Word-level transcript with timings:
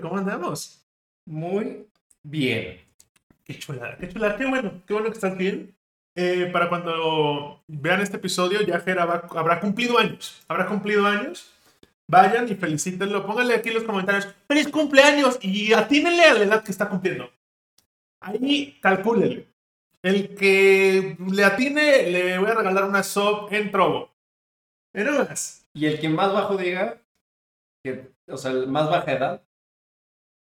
¿Cómo 0.00 0.18
andamos? 0.18 0.84
Muy 1.26 1.86
bien. 2.22 2.80
Qué 3.44 3.58
chulada, 3.58 3.96
qué 3.96 4.08
chulada, 4.08 4.36
qué 4.36 4.46
bueno, 4.46 4.82
qué 4.86 4.94
bueno 4.94 5.10
que 5.10 5.14
estás 5.14 5.36
bien. 5.36 5.74
Eh, 6.14 6.50
para 6.52 6.68
cuando 6.68 7.62
vean 7.68 8.00
este 8.00 8.16
episodio, 8.16 8.60
ya 8.62 8.80
Fer 8.80 8.98
habrá, 8.98 9.60
cumplido 9.60 9.98
años. 9.98 10.42
Habrá 10.48 10.66
cumplido 10.66 11.06
años. 11.06 11.52
Vayan 12.08 12.48
y 12.48 12.54
felicítenlo. 12.54 13.24
Pónganle 13.24 13.54
aquí 13.54 13.68
en 13.68 13.76
los 13.76 13.84
comentarios, 13.84 14.28
¡Feliz 14.46 14.68
cumpleaños! 14.68 15.38
Y 15.40 15.72
atínenle 15.72 16.24
a 16.24 16.34
la 16.34 16.44
edad 16.44 16.64
que 16.64 16.72
está 16.72 16.88
cumpliendo. 16.88 17.30
Ahí 18.20 18.78
calcúlenle. 18.80 19.48
El 20.02 20.34
que 20.34 21.16
le 21.32 21.44
atine, 21.44 22.10
le 22.10 22.38
voy 22.38 22.50
a 22.50 22.54
regalar 22.54 22.84
una 22.84 23.02
sub 23.02 23.48
en 23.50 23.70
Trovo. 23.70 24.10
Pero 24.92 25.24
más. 25.24 25.64
Y 25.72 25.86
el 25.86 26.00
que 26.00 26.08
más 26.08 26.32
bajo 26.32 26.56
diga, 26.56 27.01
que, 27.84 28.12
o 28.28 28.36
sea, 28.36 28.52
el 28.52 28.68
más 28.68 28.88
baja 28.88 29.12
edad, 29.12 29.44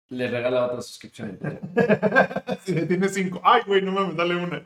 le 0.09 0.27
regala 0.29 0.65
otra 0.65 0.81
suscripción. 0.81 1.39
si 2.63 2.73
le 2.73 2.85
tiene 2.85 3.07
cinco. 3.07 3.39
Ay, 3.43 3.61
güey, 3.65 3.81
no 3.81 3.93
mames, 3.93 4.17
dale 4.17 4.35
una. 4.35 4.61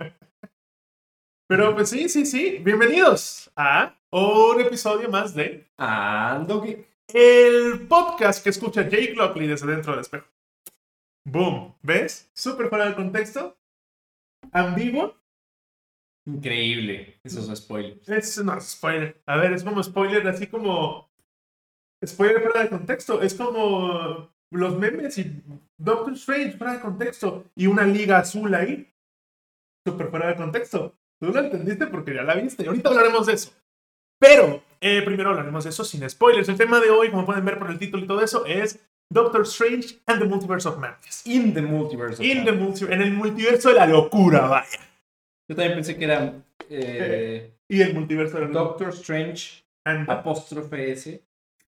Pero 1.48 1.76
pues 1.76 1.90
sí, 1.90 2.09
sí, 2.09 2.26
sí. 2.26 2.58
Bienvenidos 2.59 3.52
a 3.55 3.95
un 4.12 4.59
episodio 4.59 5.09
más 5.09 5.36
de 5.36 5.67
Ando 5.78 6.62
Geek. 6.62 6.88
el 7.14 7.88
podcast 7.88 8.44
que 8.44 8.50
escucha 8.50 8.84
Jake 8.90 9.14
Lockley 9.16 9.48
desde 9.48 9.67
dentro 9.67 9.92
del 9.92 10.02
espejo. 10.02 10.26
Boom. 11.26 11.76
¿Ves? 11.84 12.31
Súper 12.34 12.70
fuera 12.70 12.86
del 12.86 12.95
contexto. 12.95 13.55
Ambiguo. 14.52 15.16
Increíble. 16.26 17.20
Esos 17.23 17.45
son 17.45 17.55
spoilers. 17.55 18.09
Es 18.09 18.44
no 18.44 18.58
es 18.58 18.72
spoiler. 18.72 19.22
A 19.28 19.38
ver, 19.38 19.53
es 19.53 19.64
como 19.64 19.84
spoiler, 19.84 20.28
así 20.28 20.48
como. 20.48 21.12
Spoiler 22.06 22.42
fuera 22.42 22.64
de 22.64 22.70
contexto. 22.70 23.22
Es 23.22 23.34
como 23.34 24.30
los 24.52 24.78
memes 24.78 25.18
y 25.18 25.42
Doctor 25.78 26.14
Strange 26.14 26.58
fuera 26.58 26.74
de 26.74 26.80
contexto. 26.82 27.45
Y 27.56 27.68
una 27.68 27.84
liga 27.84 28.18
azul 28.20 28.54
ahí. 28.56 28.92
Súper 29.86 30.10
fuera 30.10 30.28
de 30.28 30.36
contexto. 30.36 30.95
Tú 31.20 31.32
lo 31.32 31.40
entendiste 31.40 31.88
porque 31.88 32.14
ya 32.14 32.23
la 32.23 32.36
viste. 32.36 32.66
Ahorita 32.68 32.90
hablaremos 32.90 33.26
de 33.28 33.34
eso. 33.34 33.52
Pero 34.20 34.64
eh, 34.82 35.02
primero 35.04 35.30
hablaremos 35.32 35.64
de 35.64 35.70
eso 35.72 35.84
sin 35.84 36.08
spoilers. 36.10 36.48
El 36.50 36.58
tema 36.58 36.80
de 36.80 36.90
hoy, 36.90 37.10
como 37.10 37.26
pueden 37.26 37.44
ver 37.45 37.58
por 37.60 37.70
el 37.70 37.80
título 37.80 38.04
y 38.04 38.08
todo 38.08 38.22
eso, 38.22 38.45
es 38.45 38.80
Doctor 39.10 39.42
Strange 39.42 40.00
and 40.06 40.20
the 40.22 40.26
Multiverse 40.26 40.67
of 40.67 40.78
Madness. 40.78 41.26
In 41.28 41.54
the 41.54 41.62
multiverse. 41.62 42.16
of 42.16 42.26
In 42.26 42.45
the 42.45 42.52
multi- 42.54 42.86
en 42.86 43.02
el 43.02 43.12
multiverso 43.14 43.70
de 43.70 43.76
la 43.76 43.86
locura, 43.86 44.48
vaya. 44.48 44.80
Yo 45.50 45.56
también 45.56 45.73
pensé 45.76 45.98
que 45.98 46.06
era 46.06 46.34
eh, 46.70 47.54
Y 47.70 47.82
el 47.82 47.94
multiverso 47.94 48.36
de 48.36 48.42
la 48.42 48.48
locura. 48.48 48.64
Doctor 48.64 48.90
Strange 48.90 49.64
And- 49.86 50.10
apóstrofe 50.10 50.92
S. 50.92 51.22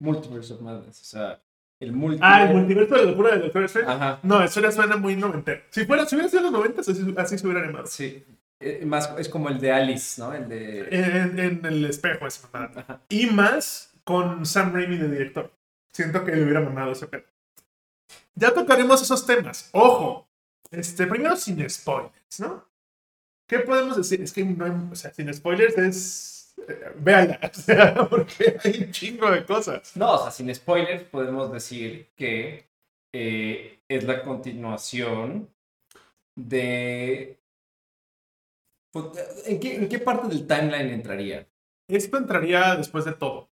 Multiverse 0.01 0.53
of 0.55 0.61
Madness. 0.61 1.01
O 1.01 1.05
sea, 1.05 1.43
el 1.81 1.93
multiverso. 1.93 2.35
Ah, 2.35 2.45
el 2.45 2.57
multiverso 2.57 2.95
de 2.95 3.05
la 3.05 3.11
locura 3.11 3.35
de 3.35 3.43
Doctor 3.43 3.65
Strange. 3.65 3.91
Ajá. 3.91 4.21
No, 4.23 4.43
eso 4.43 4.61
ya 4.61 4.71
suena 4.73 4.97
muy 4.97 5.17
noventero. 5.17 5.63
Si 5.71 5.85
fuera, 5.85 6.07
si 6.07 6.15
hubiera 6.17 6.31
sido 6.31 6.43
los 6.43 6.53
noventas, 6.53 6.89
así, 6.89 7.15
así 7.17 7.39
se 7.39 7.47
hubiera 7.47 7.63
animado. 7.65 7.87
Sí. 7.87 8.25
Eh, 8.61 8.85
más, 8.87 9.13
es 9.19 9.29
como 9.29 9.49
el 9.49 9.61
de 9.61 9.73
Alice, 9.73 10.21
¿no? 10.21 10.33
El 10.33 10.49
de. 10.49 10.89
En, 10.91 11.39
en 11.39 11.67
el 11.67 11.85
espejo, 11.85 12.27
esa 12.27 12.49
mamada. 12.51 12.81
Ajá. 12.81 13.01
Y 13.09 13.27
más 13.27 13.93
con 14.05 14.47
Sam 14.47 14.73
Raimi 14.73 14.97
de 14.97 15.09
director. 15.09 15.53
Siento 15.93 16.25
que 16.25 16.33
le 16.33 16.43
hubiera 16.43 16.61
mandado 16.61 16.93
ese 16.93 17.07
pedo. 17.07 17.25
Ya 18.35 18.53
tocaremos 18.53 19.03
esos 19.03 19.27
temas. 19.27 19.71
Ojo. 19.73 20.29
Este, 20.71 21.07
primero 21.07 21.37
sin 21.37 21.69
spoilers, 21.69 22.41
¿no? 22.41 22.67
¿Qué 23.49 23.61
podemos 23.61 23.97
decir? 23.97 24.21
Es 24.21 24.33
que 24.33 24.45
no 24.45 24.65
hay, 24.65 24.73
o 24.91 24.95
sea, 24.95 25.13
sin 25.13 25.33
spoilers 25.33 25.79
es. 25.79 26.36
Véanla, 26.97 27.41
o 27.53 27.55
sea, 27.55 28.09
porque 28.09 28.57
hay 28.65 28.85
un 28.85 28.91
chingo 28.93 29.31
de 29.31 29.45
cosas. 29.45 29.97
No, 29.97 30.15
o 30.15 30.19
sea, 30.23 30.31
sin 30.31 30.53
spoilers 30.55 31.05
podemos 31.05 31.53
decir 31.53 32.09
que 32.17 32.69
eh, 33.15 33.81
es 33.89 34.05
la 34.05 34.23
continuación 34.23 35.49
de... 36.37 37.39
Pues, 38.93 39.06
¿En 39.47 39.61
qué, 39.61 39.77
¿En 39.77 39.89
qué 39.89 39.99
parte 39.99 40.28
del 40.28 40.47
timeline 40.47 40.91
entraría? 40.91 41.47
Esto 41.89 42.17
entraría 42.17 42.75
después 42.77 43.05
de 43.05 43.12
todo. 43.12 43.50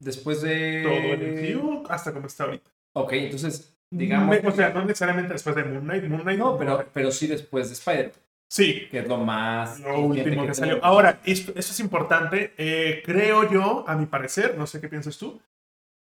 Después 0.00 0.42
de... 0.42 0.82
Todo 0.82 0.92
el 1.14 1.56
MCU 1.56 1.84
hasta 1.88 2.12
como 2.12 2.26
está 2.26 2.44
ahorita. 2.44 2.70
Ok, 2.94 3.12
entonces, 3.14 3.74
digamos... 3.90 4.28
Me- 4.28 4.46
o 4.46 4.52
sea, 4.52 4.70
no 4.70 4.82
necesariamente 4.84 5.32
después 5.32 5.56
de 5.56 5.64
Moon 5.64 5.82
Knight. 5.84 6.04
Moon 6.04 6.22
Knight 6.22 6.38
No, 6.38 6.58
pero, 6.58 6.86
pero 6.92 7.10
sí 7.10 7.26
después 7.26 7.68
de 7.68 7.74
Spider, 7.74 8.12
Sí, 8.48 8.86
que 8.90 9.00
es 9.00 9.08
lo 9.08 9.18
más... 9.18 9.80
lo 9.80 10.00
último 10.00 10.14
reciente 10.14 10.46
que 10.46 10.54
salió. 10.54 10.84
Ahora, 10.84 11.20
esto, 11.24 11.52
eso 11.56 11.72
es 11.72 11.80
importante. 11.80 12.54
eh, 12.56 13.02
creo 13.04 13.50
yo, 13.50 13.84
a 13.88 13.96
mi 13.96 14.06
parecer, 14.06 14.56
no 14.56 14.66
sé 14.66 14.80
qué 14.80 14.88
piensas 14.88 15.18
tú, 15.18 15.40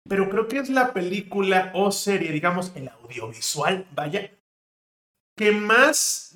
pero 0.08 0.28
creo 0.28 0.46
que 0.46 0.58
es 0.58 0.68
la 0.68 0.92
película 0.92 1.70
o 1.74 1.90
serie, 1.90 2.32
digamos, 2.32 2.72
el 2.76 2.88
audiovisual, 2.88 3.86
vaya, 3.92 4.30
que 5.36 5.52
más. 5.52 6.34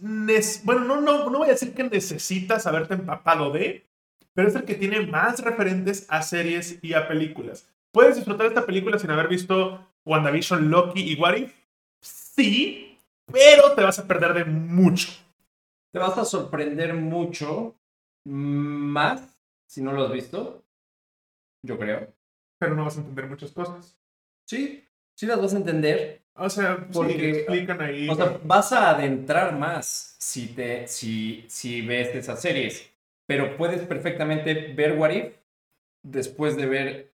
bueno, 0.65 0.85
no, 0.85 1.01
no, 1.01 1.31
no 1.31 1.39
voy 1.39 1.49
a 1.49 1.53
decir 1.53 1.75
que 1.75 1.85
necesitas 1.85 2.67
haberte 2.67 2.95
empapado 2.95 3.51
de, 3.51 3.87
pero 4.35 4.49
es 4.49 4.55
el 4.55 4.65
que 4.65 4.75
tiene 4.75 5.07
más 5.07 5.41
referentes 5.41 6.07
a 6.09 6.23
series 6.23 6.79
y 6.83 6.95
a 6.95 7.09
películas. 7.09 7.67
¿Puedes 7.93 8.17
disfrutar 8.17 8.47
esta 8.47 8.67
película 8.67 8.99
sin 8.99 9.11
haber 9.11 9.29
visto 9.29 9.87
WandaVision, 10.05 10.71
Loki 10.71 11.01
y 11.01 11.15
What 11.17 11.37
If? 11.37 11.53
Sí, 12.01 12.99
pero 13.33 13.73
te 13.73 13.83
vas 13.83 13.99
a 13.99 14.07
perder 14.07 14.35
de 14.35 14.45
mucho. 14.45 15.11
Te 15.93 15.99
vas 15.99 16.17
a 16.19 16.25
sorprender 16.25 16.95
mucho 16.95 17.77
más 18.25 19.41
si 19.67 19.83
no 19.83 19.93
lo 19.93 20.05
has 20.05 20.13
visto, 20.13 20.65
yo 21.65 21.79
creo. 21.79 22.13
pero 22.59 22.75
no 22.75 22.85
vas 22.85 22.97
a 22.97 23.01
entender 23.01 23.29
muchas 23.29 23.53
cosas. 23.53 23.97
Sí, 24.47 24.85
sí 25.15 25.27
las 25.27 25.41
vas 25.41 25.55
a 25.55 25.59
entender, 25.59 26.23
O 26.35 26.51
sea, 26.51 26.89
porque 26.93 27.31
explican 27.31 27.81
ahí. 27.81 28.09
O 28.09 28.15
sea, 28.15 28.41
vas 28.45 28.73
a 28.73 28.91
adentrar 28.91 29.57
más 29.57 30.17
si, 30.19 30.49
te, 30.49 30.89
si, 30.89 31.45
si 31.49 31.83
ves 31.83 32.15
esas 32.15 32.41
series. 32.41 32.91
Pero 33.27 33.57
puedes 33.57 33.83
perfectamente 33.83 34.73
ver 34.75 34.99
What 34.99 35.11
If 35.11 35.37
después 36.03 36.57
de 36.57 36.67
ver 36.67 37.15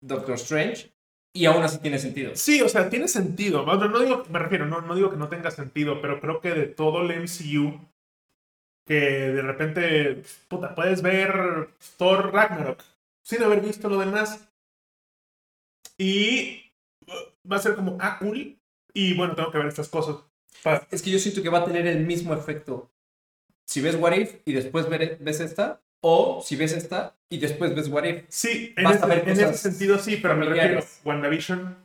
Doctor 0.00 0.36
Strange 0.36 0.95
y 1.36 1.46
aún 1.46 1.62
así 1.62 1.78
tiene 1.78 1.98
sentido. 1.98 2.32
sí, 2.34 2.62
o 2.62 2.68
sea, 2.68 2.88
tiene 2.88 3.08
sentido. 3.08 3.64
No, 3.64 3.76
no 3.76 3.98
digo, 4.00 4.24
me 4.30 4.38
refiero, 4.38 4.66
no, 4.66 4.80
no 4.80 4.94
digo 4.94 5.10
que 5.10 5.16
no 5.16 5.28
tenga 5.28 5.50
sentido, 5.50 6.00
pero 6.00 6.20
creo 6.20 6.40
que 6.40 6.54
de 6.54 6.66
todo 6.66 7.02
el 7.02 7.22
MCU, 7.22 7.78
que 8.86 8.94
de 8.94 9.42
repente, 9.42 10.22
puta, 10.48 10.74
puedes 10.74 11.02
ver 11.02 11.68
Thor 11.98 12.32
Ragnarok 12.32 12.82
sin 13.22 13.42
haber 13.42 13.60
visto 13.60 13.88
lo 13.88 13.98
demás. 13.98 14.48
Y 15.98 16.72
uh, 17.06 17.50
va 17.50 17.56
a 17.56 17.60
ser 17.60 17.74
como, 17.74 17.98
ah, 18.00 18.18
cool. 18.18 18.56
Y 18.94 19.14
bueno, 19.14 19.34
tengo 19.34 19.50
que 19.50 19.58
ver 19.58 19.66
estas 19.66 19.88
cosas. 19.88 20.16
Es 20.90 21.02
que 21.02 21.10
yo 21.10 21.18
siento 21.18 21.42
que 21.42 21.48
va 21.48 21.58
a 21.58 21.64
tener 21.64 21.86
el 21.86 22.06
mismo 22.06 22.32
efecto 22.34 22.90
si 23.66 23.80
ves 23.80 23.96
What 23.96 24.12
If 24.12 24.36
y 24.44 24.52
después 24.52 24.88
ves 24.88 25.40
esta, 25.40 25.82
o 26.08 26.40
si 26.40 26.54
ves 26.54 26.72
esta 26.72 27.14
y 27.28 27.38
después 27.38 27.74
ves 27.74 27.88
What 27.88 28.04
If. 28.04 28.24
Sí, 28.28 28.72
en, 28.76 28.84
Vas 28.84 28.96
ese, 28.96 29.04
a 29.04 29.08
ver 29.08 29.18
en 29.24 29.30
ese 29.30 29.42
cosas 29.44 29.60
sentido 29.60 29.98
sí, 29.98 30.18
pero 30.22 30.36
me 30.36 30.44
refiero, 30.44 30.80
familiares. 30.82 31.00
WandaVision 31.04 31.76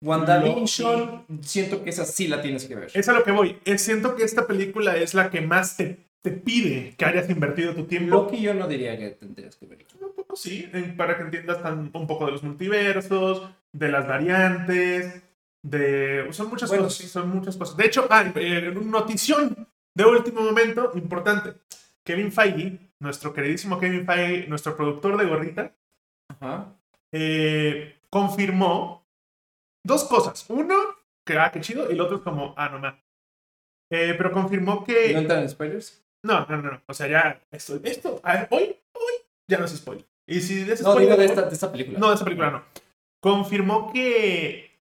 WandaVision, 0.00 1.24
siento 1.42 1.82
que 1.82 1.90
esa 1.90 2.04
sí 2.04 2.28
la 2.28 2.40
tienes 2.40 2.64
que 2.66 2.74
ver. 2.76 2.90
Es 2.94 3.08
a 3.08 3.12
lo 3.12 3.24
que 3.24 3.32
voy. 3.32 3.58
Siento 3.76 4.14
que 4.16 4.22
esta 4.24 4.46
película 4.46 4.96
es 4.96 5.14
la 5.14 5.30
que 5.30 5.40
más 5.40 5.76
te, 5.76 5.98
te 6.22 6.30
pide 6.30 6.94
que 6.96 7.04
hayas 7.04 7.28
invertido 7.30 7.74
tu 7.74 7.84
tiempo. 7.84 8.14
Loki 8.14 8.40
yo 8.40 8.54
no 8.54 8.66
diría 8.68 8.96
que 8.96 9.10
tendrías 9.10 9.56
que 9.56 9.66
ver. 9.66 9.86
Un 10.00 10.14
poco 10.14 10.36
sí, 10.36 10.68
para 10.96 11.16
que 11.16 11.22
entiendas 11.24 11.62
tan- 11.62 11.90
un 11.92 12.06
poco 12.06 12.26
de 12.26 12.32
los 12.32 12.42
multiversos, 12.42 13.48
de 13.72 13.88
las 13.88 14.06
variantes, 14.06 15.22
de... 15.62 16.28
Son 16.30 16.48
muchas 16.48 16.68
Bueno, 16.70 16.84
cosas, 16.84 16.98
sí, 17.02 17.08
son 17.08 17.28
muchas 17.30 17.56
cosas. 17.56 17.76
De 17.76 17.86
hecho, 17.86 18.06
ah, 18.10 18.32
eh, 18.36 18.72
notición 18.84 19.66
de 19.94 20.04
último 20.04 20.42
momento, 20.42 20.92
importante. 20.94 21.54
Kevin 22.04 22.30
Feige, 22.30 22.78
nuestro 23.00 23.32
queridísimo 23.32 23.78
Kevin 23.78 24.06
Feige, 24.06 24.46
nuestro 24.48 24.76
productor 24.76 25.16
de 25.16 25.26
gorrita, 25.26 25.76
Ajá. 26.28 26.74
eh, 27.12 28.00
confirmó 28.10 29.06
dos 29.84 30.04
cosas. 30.04 30.44
Uno, 30.48 30.74
que 31.26 31.38
ah, 31.38 31.50
qué 31.52 31.60
chido, 31.60 31.90
y 31.90 31.94
el 31.94 32.00
otro 32.00 32.18
es 32.18 32.22
como, 32.22 32.54
ah, 32.56 32.68
no 32.68 32.78
más. 32.78 32.94
Eh, 33.90 34.14
pero 34.16 34.32
confirmó 34.32 34.84
que... 34.84 35.12
¿No 35.12 35.20
entran 35.20 35.42
en 35.42 35.48
spoilers? 35.48 36.04
No, 36.24 36.46
no, 36.46 36.60
no, 36.60 36.72
no. 36.72 36.82
O 36.86 36.94
sea, 36.94 37.06
ya. 37.06 37.40
Esto, 37.50 37.80
esto 37.84 38.20
a 38.22 38.34
ver, 38.34 38.48
hoy, 38.50 38.76
hoy, 38.92 39.12
ya 39.48 39.58
no 39.58 39.64
es 39.64 39.76
spoiler. 39.76 40.04
Y 40.26 40.40
si 40.40 40.60
es 40.60 40.82
No, 40.82 40.92
spoiler, 40.92 41.10
digo 41.10 41.16
de 41.20 41.26
esta, 41.26 41.42
de 41.42 41.54
esta 41.54 41.72
película. 41.72 41.98
No, 41.98 42.08
de 42.08 42.14
esa 42.16 42.24
película 42.24 42.50
no. 42.50 42.64
Confirmó 43.20 43.92
que 43.92 44.78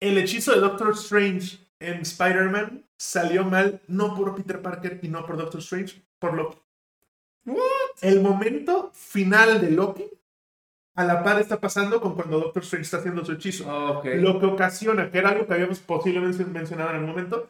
el 0.00 0.18
hechizo 0.18 0.52
de 0.52 0.60
Doctor 0.60 0.92
Strange 0.92 1.58
en 1.80 2.00
Spider-Man 2.02 2.86
salió 2.96 3.44
mal, 3.44 3.82
no 3.88 4.14
por 4.14 4.34
Peter 4.36 4.62
Parker 4.62 5.00
y 5.02 5.08
no 5.08 5.26
por 5.26 5.36
Doctor 5.36 5.60
Strange, 5.60 6.02
por 6.20 6.34
El 8.00 8.20
momento 8.20 8.90
final 8.92 9.60
de 9.60 9.70
Loki, 9.70 10.04
a 10.96 11.04
la 11.04 11.22
par 11.22 11.40
está 11.40 11.60
pasando 11.60 12.00
con 12.00 12.14
cuando 12.14 12.38
Doctor 12.38 12.62
Strange 12.62 12.84
está 12.84 12.98
haciendo 12.98 13.24
su 13.24 13.32
hechizo. 13.32 13.98
Ok. 13.98 14.06
Lo 14.16 14.38
que 14.38 14.46
ocasiona, 14.46 15.10
que 15.10 15.18
era 15.18 15.30
algo 15.30 15.46
que 15.46 15.54
habíamos 15.54 15.80
posiblemente 15.80 16.44
mencionado 16.44 16.90
en 16.90 16.96
algún 16.96 17.10
momento, 17.10 17.48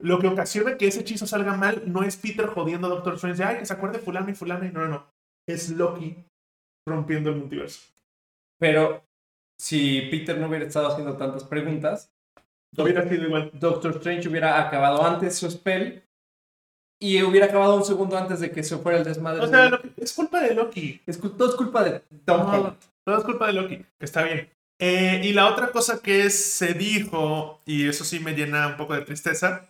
lo 0.00 0.18
que 0.18 0.26
ocasiona 0.26 0.76
que 0.76 0.88
ese 0.88 1.00
hechizo 1.00 1.26
salga 1.26 1.56
mal 1.56 1.82
no 1.86 2.02
es 2.02 2.16
Peter 2.16 2.46
jodiendo 2.46 2.86
a 2.86 2.90
Doctor 2.90 3.14
Strange, 3.14 3.38
de, 3.38 3.44
ay, 3.44 3.58
que 3.58 3.66
se 3.66 3.72
acuerde 3.72 3.98
fulano 3.98 4.30
y 4.30 4.34
fulano, 4.34 4.64
y 4.64 4.72
no, 4.72 4.80
no, 4.80 4.88
no. 4.88 5.06
Es 5.48 5.70
Loki 5.70 6.16
rompiendo 6.86 7.30
el 7.30 7.36
multiverso. 7.36 7.80
Pero 8.58 9.04
si 9.58 10.02
Peter 10.10 10.38
no 10.38 10.48
hubiera 10.48 10.66
estado 10.66 10.88
haciendo 10.88 11.16
tantas 11.16 11.44
preguntas, 11.44 12.14
Hubiera 12.76 13.08
sido 13.08 13.26
igual. 13.26 13.50
Doctor 13.54 13.92
Strange 13.96 14.28
hubiera 14.28 14.60
acabado 14.60 15.04
antes 15.04 15.36
su 15.36 15.50
spell 15.50 16.02
y 17.04 17.22
hubiera 17.22 17.48
acabado 17.48 17.76
un 17.76 17.84
segundo 17.84 18.16
antes 18.16 18.40
de 18.40 18.50
que 18.50 18.62
se 18.62 18.78
fuera 18.78 18.96
el 18.96 19.04
desmadre. 19.04 19.42
O 19.42 19.46
sea, 19.46 19.78
es 19.98 20.14
culpa 20.14 20.40
de 20.40 20.54
Loki. 20.54 21.02
es, 21.04 21.20
todo 21.20 21.50
es 21.50 21.54
culpa 21.54 21.84
de 21.84 22.00
Tom 22.24 22.40
No, 22.40 22.48
Holland. 22.48 22.76
todo 23.04 23.18
es 23.18 23.24
culpa 23.24 23.46
de 23.48 23.52
Loki, 23.52 23.76
que 23.76 24.04
está 24.06 24.22
bien. 24.22 24.48
Eh, 24.78 25.20
y 25.22 25.34
la 25.34 25.50
otra 25.50 25.68
cosa 25.70 26.00
que 26.00 26.30
se 26.30 26.72
dijo, 26.72 27.60
y 27.66 27.86
eso 27.88 28.04
sí 28.04 28.20
me 28.20 28.32
llena 28.32 28.68
un 28.68 28.78
poco 28.78 28.94
de 28.94 29.02
tristeza, 29.02 29.66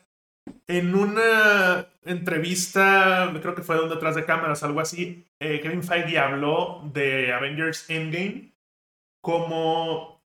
en 0.69 0.95
una 0.95 1.89
entrevista, 2.05 3.33
creo 3.43 3.57
que 3.57 3.63
fue 3.63 3.79
donde 3.79 3.97
atrás 3.97 4.15
de 4.15 4.25
cámaras, 4.25 4.63
algo 4.63 4.79
así, 4.79 5.27
eh, 5.41 5.59
Kevin 5.61 5.83
Feige 5.83 6.21
habló 6.21 6.89
de 6.93 7.33
Avengers 7.33 7.91
Endgame 7.91 8.53
como... 9.21 10.23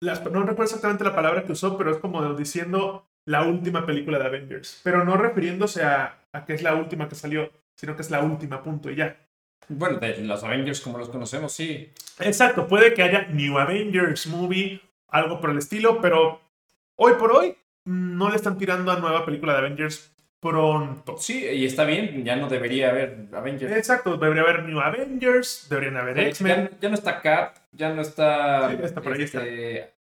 Las, 0.00 0.22
no 0.22 0.42
recuerdo 0.42 0.62
exactamente 0.62 1.02
la 1.02 1.16
palabra 1.16 1.42
que 1.42 1.50
usó, 1.50 1.76
pero 1.76 1.90
es 1.90 1.96
como 1.96 2.34
diciendo 2.34 3.07
la 3.28 3.42
última 3.42 3.84
película 3.84 4.18
de 4.18 4.24
Avengers. 4.24 4.80
Pero 4.82 5.04
no 5.04 5.16
refiriéndose 5.16 5.84
a, 5.84 6.18
a 6.32 6.44
que 6.46 6.54
es 6.54 6.62
la 6.62 6.74
última 6.74 7.08
que 7.08 7.14
salió, 7.14 7.52
sino 7.74 7.94
que 7.94 8.02
es 8.02 8.10
la 8.10 8.22
última, 8.22 8.62
punto, 8.62 8.90
y 8.90 8.96
ya. 8.96 9.16
Bueno, 9.68 9.98
de 9.98 10.16
los 10.22 10.42
Avengers 10.42 10.80
como 10.80 10.96
los 10.96 11.10
conocemos, 11.10 11.52
sí. 11.52 11.92
Exacto, 12.20 12.66
puede 12.66 12.94
que 12.94 13.02
haya 13.02 13.26
New 13.26 13.58
Avengers 13.58 14.26
Movie, 14.28 14.80
algo 15.08 15.40
por 15.40 15.50
el 15.50 15.58
estilo, 15.58 16.00
pero 16.00 16.40
hoy 16.96 17.12
por 17.18 17.32
hoy 17.32 17.54
no 17.84 18.30
le 18.30 18.36
están 18.36 18.56
tirando 18.56 18.90
a 18.90 18.98
nueva 18.98 19.26
película 19.26 19.52
de 19.52 19.58
Avengers 19.58 20.10
pronto. 20.40 21.18
Sí, 21.18 21.44
y 21.44 21.66
está 21.66 21.84
bien, 21.84 22.24
ya 22.24 22.34
no 22.36 22.48
debería 22.48 22.88
haber 22.88 23.28
Avengers. 23.34 23.76
Exacto, 23.76 24.16
debería 24.16 24.42
haber 24.42 24.62
New 24.62 24.80
Avengers, 24.80 25.66
deberían 25.68 25.98
haber 25.98 26.18
X-Men. 26.18 26.70
Ya, 26.72 26.78
ya 26.80 26.88
no 26.88 26.94
está 26.94 27.20
Cap, 27.20 27.56
ya 27.72 27.92
no 27.92 28.00
está. 28.00 28.70
Sí, 28.70 28.78
está 28.82 29.02
por 29.02 29.12
ahí, 29.12 29.22
está. 29.22 29.42
este, 29.44 29.78
está. 29.80 29.97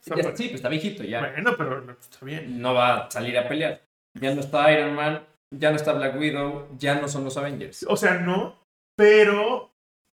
Sí, 0.00 0.10
pues 0.10 0.40
está 0.54 0.68
viejito 0.68 1.04
ya. 1.04 1.20
Bueno, 1.20 1.54
pero 1.56 1.80
no, 1.80 1.92
está 1.92 2.24
bien. 2.24 2.60
No 2.60 2.74
va 2.74 3.06
a 3.06 3.10
salir 3.10 3.38
a 3.38 3.48
pelear. 3.48 3.80
Ya 4.14 4.34
no 4.34 4.40
está 4.40 4.72
Iron 4.72 4.94
Man, 4.94 5.22
ya 5.50 5.70
no 5.70 5.76
está 5.76 5.92
Black 5.92 6.18
Widow, 6.18 6.68
ya 6.78 7.00
no 7.00 7.08
son 7.08 7.24
los 7.24 7.36
Avengers. 7.36 7.84
O 7.88 7.96
sea, 7.96 8.14
no, 8.14 8.56
pero. 8.96 9.70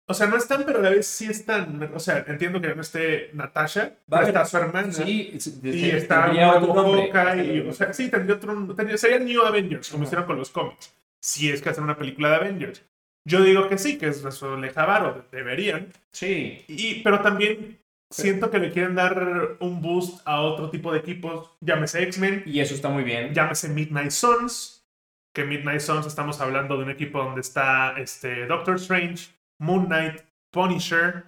O 0.09 0.15
sea, 0.15 0.29
no 0.29 0.37
están, 0.37 0.63
pero 0.65 0.79
a 0.79 0.83
la 0.83 0.91
vez 0.91 1.07
sí 1.07 1.27
están. 1.27 1.91
O 1.93 1.99
sea, 1.99 2.25
entiendo 2.29 2.61
que 2.61 2.75
no 2.75 2.81
esté 2.81 3.31
Natasha, 3.33 3.95
Va 4.13 4.21
a 4.21 4.23
está 4.23 4.45
su 4.45 4.57
hermana. 4.57 4.93
Sí, 4.93 5.37
Y 5.63 5.91
está 5.91 6.29
nombre. 6.29 7.11
Hawkeye, 7.13 7.69
o 7.69 7.73
sea, 7.73 7.93
sí, 7.93 8.09
tendría 8.09 8.37
otro, 8.37 8.75
tendría, 8.75 8.97
sería 8.99 9.19
New 9.19 9.43
Avengers, 9.43 9.91
como 9.91 10.05
hicieron 10.05 10.27
con 10.27 10.39
los 10.39 10.51
cómics. 10.51 10.95
Si 11.21 11.51
es 11.51 11.61
que 11.61 11.71
hacen 11.71 11.83
una 11.83 11.99
película 11.99 12.31
de 12.31 12.37
Avengers. 12.37 12.85
Yo 13.27 13.43
digo 13.43 13.69
que 13.69 13.79
sí, 13.79 13.99
que 13.99 14.07
es 14.07 14.25
eso 14.25 14.57
le 14.57 14.71
varo, 14.71 15.27
deberían. 15.33 15.93
Sí, 16.13 16.65
Y, 16.69 17.03
pero 17.03 17.21
también 17.21 17.81
siento 18.23 18.51
que 18.51 18.59
le 18.59 18.71
quieren 18.73 18.95
dar 18.95 19.57
un 19.61 19.81
boost 19.83 20.21
a 20.27 20.41
otro 20.41 20.71
tipo 20.71 20.93
de 20.93 20.99
equipos, 20.99 21.51
llámese 21.61 22.03
X-Men, 22.05 22.43
y 22.47 22.61
eso 22.61 22.75
está 22.75 22.89
muy 22.89 23.05
bien. 23.05 23.33
llámese 23.35 23.69
Midnight 23.69 24.11
Suns, 24.11 24.87
que 25.35 25.45
Midnight 25.45 25.81
Suns 25.81 26.07
estamos 26.07 26.41
hablando 26.41 26.77
de 26.77 26.85
un 26.85 26.91
equipo 26.91 27.19
donde 27.23 27.41
está 27.43 27.95
este, 27.99 28.47
Doctor 28.47 28.77
Strange, 28.77 29.29
Moon 29.61 29.87
Knight, 29.87 30.21
Punisher 30.51 31.25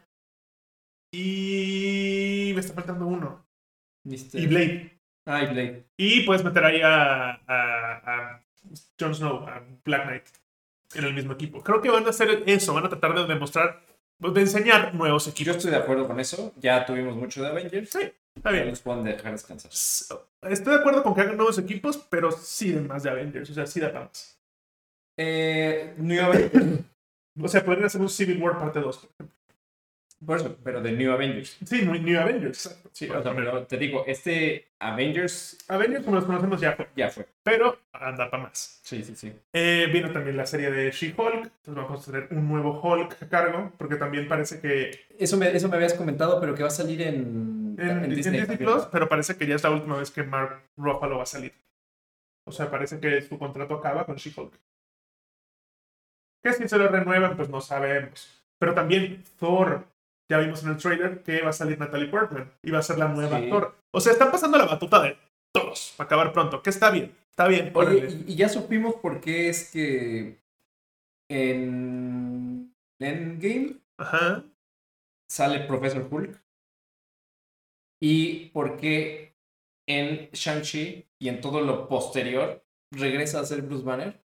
y 1.13 2.53
me 2.55 2.61
está 2.61 2.75
faltando 2.75 3.07
uno. 3.07 3.47
Mister- 4.05 4.41
Y 4.41 4.47
Blade. 4.47 5.01
Ah, 5.27 5.43
y 5.43 5.47
Blade. 5.47 5.85
Y 5.97 6.21
puedes 6.23 6.45
meter 6.45 6.65
ahí 6.65 6.81
a, 6.83 7.31
a, 7.47 7.93
a 8.37 8.43
Jon 8.99 9.15
Snow, 9.15 9.47
a 9.47 9.63
Black 9.85 10.05
Knight, 10.07 10.25
en 10.95 11.05
el 11.05 11.15
mismo 11.15 11.33
equipo. 11.33 11.63
Creo 11.63 11.81
que 11.83 11.91
van 11.91 12.07
a 12.07 12.11
hacer 12.11 12.45
eso, 12.47 12.73
van 12.75 12.87
a 12.87 12.89
tratar 12.89 13.15
de 13.15 13.27
demostrar, 13.27 13.83
de 14.21 14.41
enseñar 14.41 14.95
nuevos 14.95 15.27
Yo 15.27 15.31
equipos. 15.31 15.57
estoy 15.57 15.71
de 15.71 15.77
acuerdo 15.77 16.07
con 16.07 16.19
eso. 16.21 16.53
Ya 16.57 16.85
tuvimos 16.85 17.17
mucho 17.17 17.43
de 17.43 17.49
Avengers. 17.49 17.91
Sí, 17.91 18.13
está 18.35 18.51
bien. 18.51 18.69
los 18.69 18.81
pueden 18.81 19.05
dejar 19.05 19.33
descansar. 19.33 19.71
Estoy 20.51 20.75
de 20.75 20.81
acuerdo 20.81 21.03
con 21.03 21.15
que 21.15 21.21
hagan 21.23 21.37
nuevos 21.37 21.59
equipos, 21.59 21.97
pero 22.11 22.31
sí 22.33 22.73
de 22.73 22.81
más 22.81 23.03
de 23.03 23.11
Avengers, 23.11 23.51
o 23.51 23.55
sea, 23.55 23.67
sí 23.67 23.81
da 23.81 23.93
para 23.93 24.07
más. 24.07 24.39
Eh, 25.17 25.95
New 25.99 26.23
Avengers. 26.23 26.81
O 27.41 27.47
sea, 27.47 27.65
podrían 27.65 27.87
hacer 27.87 28.01
un 28.01 28.09
Civil 28.09 28.43
War 28.43 28.59
parte 28.59 28.81
2. 28.81 28.97
por 28.99 29.11
ejemplo. 29.11 29.38
Por 30.25 30.37
eso, 30.37 30.57
pero 30.65 30.81
de 30.83 30.93
New 30.93 31.13
Avengers. 31.13 31.59
Sí, 31.65 31.83
New, 31.83 32.21
Avengers, 32.21 32.67
exacto. 32.67 32.91
Sí, 32.93 33.09
o 33.09 33.23
sea, 33.23 33.35
pero 33.37 33.65
te 33.67 33.77
digo, 33.77 34.05
este 34.05 34.67
Avengers 34.81 35.59
Avengers, 35.69 36.05
como 36.05 36.17
los 36.17 36.25
conocemos, 36.25 36.61
ya 36.61 36.73
fue, 36.73 36.89
ya 36.97 37.09
fue. 37.09 37.29
pero 37.45 37.79
anda 37.93 38.29
para 38.29 38.45
más. 38.45 38.81
Sí, 38.83 39.05
sí, 39.05 39.15
sí. 39.15 39.33
Eh, 39.53 39.89
vino 39.93 40.11
también 40.11 40.37
la 40.37 40.45
serie 40.47 40.73
de 40.73 40.91
She-Hulk, 40.91 41.45
entonces 41.45 41.75
vamos 41.75 42.09
a 42.09 42.11
tener 42.11 42.29
un 42.33 42.49
nuevo 42.49 42.81
Hulk 42.81 43.23
a 43.23 43.29
cargo, 43.29 43.73
porque 43.79 43.95
también 43.95 44.27
parece 44.27 44.61
que 44.61 45.07
Eso 45.19 45.37
me, 45.37 45.55
eso 45.55 45.69
me 45.69 45.77
habías 45.77 45.95
comentado, 45.95 46.41
pero 46.41 46.55
que 46.55 46.63
va 46.63 46.69
a 46.69 46.73
salir 46.73 47.01
en, 47.03 47.77
en, 47.79 48.05
en 48.05 48.11
Disney, 48.11 48.45
Plus, 48.57 48.87
pero 48.91 49.09
parece 49.09 49.37
que 49.37 49.47
ya 49.47 49.55
es 49.55 49.63
la 49.63 49.71
última 49.71 49.97
vez 49.99 50.11
que 50.11 50.25
Mark 50.25 50.63
Ruffalo 50.77 51.19
va 51.19 51.23
a 51.23 51.27
salir. 51.27 51.53
O 52.45 52.51
sea, 52.51 52.71
parece 52.71 52.99
que 52.99 53.23
su 53.23 53.39
contrato 53.39 53.75
acaba 53.75 54.05
con 54.05 54.17
She-Hulk. 54.17 54.53
Que 56.43 56.53
si 56.55 56.69
se 56.69 56.79
lo 56.79 56.89
renuevan, 56.89 57.37
pues 57.37 57.49
no 57.49 57.61
sabemos. 57.61 58.43
Pero 58.59 58.75
también 58.75 59.23
Thor, 59.39 59.85
ya 60.31 60.39
vimos 60.39 60.63
en 60.63 60.71
el 60.71 60.77
trailer 60.77 61.23
que 61.23 61.41
va 61.43 61.51
a 61.51 61.53
salir 61.55 61.79
Natalie 61.79 62.09
Portman 62.09 62.51
y 62.63 62.71
va 62.71 62.79
a 62.79 62.83
ser 62.83 62.99
la 62.99 63.09
nueva 63.09 63.39
Sí. 63.41 63.49
Thor. 63.49 63.75
O 63.93 64.01
sea, 64.01 64.13
están 64.13 64.31
pasando 64.31 64.59
la 64.59 64.67
batuta 64.67 65.03
de 65.03 65.17
todos 65.55 65.95
para 65.97 66.07
acabar 66.07 66.33
pronto, 66.33 66.63
que 66.63 66.71
está 66.71 66.91
bien, 66.91 67.15
está 67.31 67.49
bien. 67.49 67.71
Oye, 67.75 68.09
y, 68.27 68.33
y 68.33 68.37
ya 68.37 68.49
supimos 68.49 68.97
por 68.97 69.21
qué 69.21 69.49
es 69.49 69.71
que 69.71 70.39
en 71.31 72.75
Endgame 73.01 73.77
Ajá. 73.99 74.45
sale 75.31 75.61
Professor 75.61 76.07
Hulk 76.11 76.41
y 78.03 78.47
por 78.51 78.77
qué 78.77 79.35
en 79.89 80.31
Shang-Chi 80.33 81.07
y 81.21 81.29
en 81.29 81.41
todo 81.41 81.61
lo 81.63 81.89
posterior 81.89 82.63
regresa 82.93 83.41
a 83.41 83.45
ser 83.45 83.63
Bruce 83.63 83.85
Banner. 83.85 84.21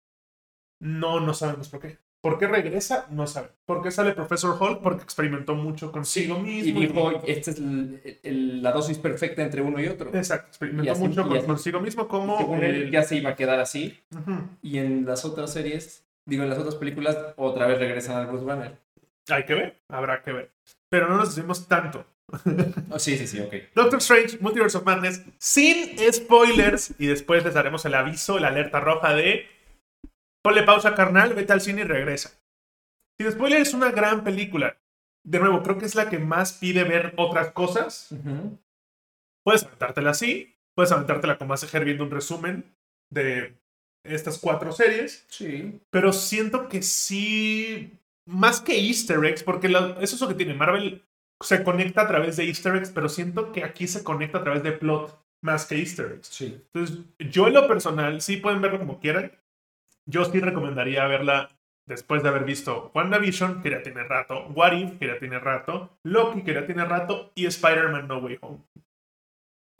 No, 0.80 1.18
no 1.20 1.34
sabemos 1.34 1.68
por 1.68 1.80
qué. 1.80 1.98
¿Por 2.20 2.38
qué 2.38 2.46
regresa? 2.48 3.06
No 3.10 3.26
sabemos. 3.26 3.54
¿Por 3.64 3.82
qué 3.82 3.90
sale 3.90 4.12
Professor 4.12 4.56
Hulk? 4.60 4.80
Porque 4.82 5.02
experimentó 5.04 5.54
mucho 5.54 5.92
consigo 5.92 6.36
Y 6.38 6.72
mismo. 6.72 6.80
dijo, 6.80 7.22
esta 7.26 7.50
es 7.52 7.58
el- 7.58 8.00
el- 8.24 8.62
la 8.62 8.72
dosis 8.72 8.98
perfecta 8.98 9.42
entre 9.42 9.62
uno 9.62 9.80
y 9.80 9.86
otro. 9.86 10.10
Exacto, 10.14 10.48
experimentó 10.48 10.84
Y 10.84 10.88
así- 10.90 11.00
mucho 11.00 11.20
y 11.20 11.24
con 11.28 11.42
consigo 11.46 11.80
mismo 11.80 12.08
como... 12.08 12.38
Según 12.38 12.62
él, 12.64 12.90
ya 12.90 13.02
se 13.04 13.16
iba 13.16 13.30
a 13.30 13.36
quedar 13.36 13.60
así. 13.60 14.00
Y 14.62 14.78
en 14.78 15.06
las 15.06 15.24
otras 15.24 15.52
series, 15.52 16.04
digo, 16.26 16.42
en 16.42 16.50
las 16.50 16.58
otras 16.58 16.74
películas, 16.74 17.16
otra 17.36 17.66
vez 17.66 17.78
regresan 17.78 18.16
al 18.16 18.26
Bruce 18.26 18.44
Banner. 18.44 18.76
Hay 19.28 19.44
que 19.44 19.54
ver, 19.54 19.76
habrá 19.88 20.22
que 20.22 20.32
ver. 20.32 20.50
Pero 20.88 21.08
no 21.08 21.18
nos 21.18 21.34
decimos 21.34 21.68
tanto. 21.68 22.04
Oh, 22.90 22.98
sí, 22.98 23.16
sí, 23.16 23.26
sí, 23.26 23.40
ok. 23.40 23.54
Doctor 23.74 23.98
Strange, 24.00 24.38
Multiverse 24.40 24.76
of 24.76 24.84
Madness, 24.84 25.22
sin 25.38 25.96
spoilers. 26.12 26.92
Y 26.98 27.06
después 27.06 27.44
les 27.44 27.54
daremos 27.54 27.84
el 27.86 27.94
aviso, 27.94 28.38
la 28.38 28.48
alerta 28.48 28.80
roja 28.80 29.14
de... 29.14 29.46
Ponle 30.48 30.62
pausa, 30.62 30.94
carnal, 30.94 31.34
vete 31.34 31.52
al 31.52 31.60
cine 31.60 31.82
y 31.82 31.84
regresa. 31.84 32.30
Sin 33.20 33.30
spoilers 33.30 33.68
es 33.68 33.74
una 33.74 33.90
gran 33.90 34.24
película. 34.24 34.78
De 35.22 35.38
nuevo, 35.38 35.62
creo 35.62 35.76
que 35.76 35.84
es 35.84 35.94
la 35.94 36.08
que 36.08 36.18
más 36.18 36.54
pide 36.54 36.84
ver 36.84 37.12
otras 37.18 37.52
cosas. 37.52 38.08
Puedes 39.44 39.64
aventártela 39.64 40.08
así, 40.12 40.56
puedes 40.74 40.90
aventártela 40.90 41.36
como 41.36 41.52
hace 41.52 41.66
Ger 41.66 41.84
viendo 41.84 42.04
un 42.04 42.10
resumen 42.10 42.64
de 43.12 43.58
estas 44.04 44.38
cuatro 44.38 44.72
series, 44.72 45.26
Sí. 45.28 45.82
pero 45.90 46.14
siento 46.14 46.70
que 46.70 46.80
sí, 46.80 47.92
más 48.26 48.62
que 48.62 48.74
easter 48.78 49.22
eggs, 49.26 49.42
porque 49.42 49.68
la- 49.68 49.98
eso 50.00 50.14
es 50.14 50.20
lo 50.22 50.28
que 50.28 50.34
tiene 50.34 50.54
Marvel, 50.54 51.04
se 51.42 51.62
conecta 51.62 52.02
a 52.02 52.08
través 52.08 52.38
de 52.38 52.44
easter 52.46 52.74
eggs, 52.74 52.88
pero 52.90 53.10
siento 53.10 53.52
que 53.52 53.64
aquí 53.64 53.86
se 53.86 54.02
conecta 54.02 54.38
a 54.38 54.44
través 54.44 54.62
de 54.62 54.72
plot 54.72 55.14
más 55.44 55.66
que 55.66 55.76
easter 55.76 56.12
eggs. 56.12 56.28
Sí. 56.28 56.58
Entonces, 56.72 57.04
yo 57.18 57.48
en 57.48 57.52
lo 57.52 57.68
personal, 57.68 58.22
sí 58.22 58.38
pueden 58.38 58.62
verlo 58.62 58.78
como 58.78 58.98
quieran, 58.98 59.30
yo 60.08 60.24
sí 60.24 60.40
recomendaría 60.40 61.06
verla 61.06 61.50
después 61.86 62.22
de 62.22 62.28
haber 62.28 62.44
visto 62.44 62.90
WandaVision, 62.94 63.62
que 63.62 63.70
ya 63.70 63.82
tiene 63.82 64.02
rato, 64.04 64.46
What 64.54 64.72
If, 64.72 64.98
que 64.98 65.06
ya 65.06 65.18
tiene 65.18 65.38
rato, 65.38 65.98
Loki, 66.04 66.42
que 66.42 66.54
ya 66.54 66.66
tiene 66.66 66.84
rato, 66.84 67.32
y 67.34 67.46
Spider-Man 67.46 68.08
No 68.08 68.18
Way 68.18 68.38
Home. 68.42 68.58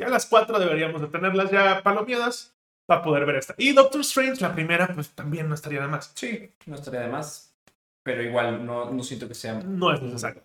Ya 0.00 0.08
las 0.08 0.26
cuatro 0.26 0.58
deberíamos 0.58 1.00
de 1.00 1.08
tenerlas 1.08 1.50
ya 1.50 1.82
palomeadas 1.82 2.56
para 2.86 3.02
poder 3.02 3.26
ver 3.26 3.36
esta. 3.36 3.54
Y 3.58 3.72
Doctor 3.72 4.00
Strange, 4.00 4.40
la 4.40 4.54
primera, 4.54 4.88
pues 4.94 5.10
también 5.10 5.48
no 5.48 5.54
estaría 5.54 5.80
de 5.80 5.88
más. 5.88 6.12
Sí, 6.14 6.50
no 6.66 6.76
estaría 6.76 7.00
de 7.00 7.08
más. 7.08 7.54
Pero 8.02 8.22
igual 8.22 8.64
no, 8.64 8.90
no 8.90 9.02
siento 9.02 9.28
que 9.28 9.34
sea. 9.34 9.54
No 9.54 9.92
es 9.92 10.00
necesario. 10.00 10.42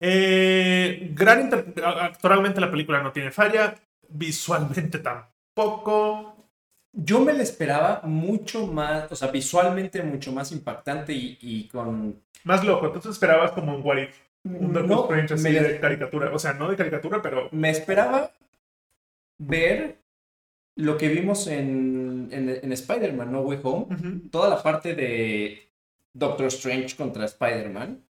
Eh, 0.00 1.10
gran 1.14 1.50
Actualmente 1.84 2.60
la 2.60 2.70
película 2.70 3.02
no 3.02 3.12
tiene 3.12 3.30
falla, 3.30 3.74
visualmente 4.08 5.00
tampoco. 5.00 6.35
Yo 6.98 7.20
me 7.20 7.34
la 7.34 7.42
esperaba 7.42 8.00
mucho 8.04 8.66
más, 8.66 9.12
o 9.12 9.16
sea, 9.16 9.30
visualmente 9.30 10.02
mucho 10.02 10.32
más 10.32 10.50
impactante 10.50 11.12
y, 11.12 11.38
y 11.42 11.68
con. 11.68 12.22
Más 12.44 12.64
loco, 12.64 12.86
entonces 12.86 13.12
esperabas 13.12 13.52
como 13.52 13.76
un 13.76 13.84
What 13.84 13.98
If. 13.98 14.18
Un 14.44 14.72
Doctor 14.72 14.86
No, 14.86 15.00
Strange 15.02 15.34
así 15.34 15.42
me, 15.42 15.60
de 15.60 15.80
caricatura. 15.80 16.32
O 16.32 16.38
sea, 16.38 16.54
no 16.54 16.70
de 16.70 16.76
caricatura, 16.76 17.20
pero 17.20 17.48
me 17.52 17.70
esperaba 17.70 18.30
ver 19.38 19.98
lo 20.76 20.96
que 20.96 21.08
vimos 21.08 21.46
en, 21.48 22.28
en, 22.30 22.48
en 22.48 22.72
Spider-Man 22.72 23.32
No 23.32 23.40
Way 23.40 23.60
Home. 23.62 24.20
Toda 24.30 24.48
la 24.48 24.62
parte 24.62 24.94
de 24.94 25.70
Doctor 26.14 26.46
Strange 26.46 26.96
contra 26.96 27.24
Spider-Man. 27.24 28.04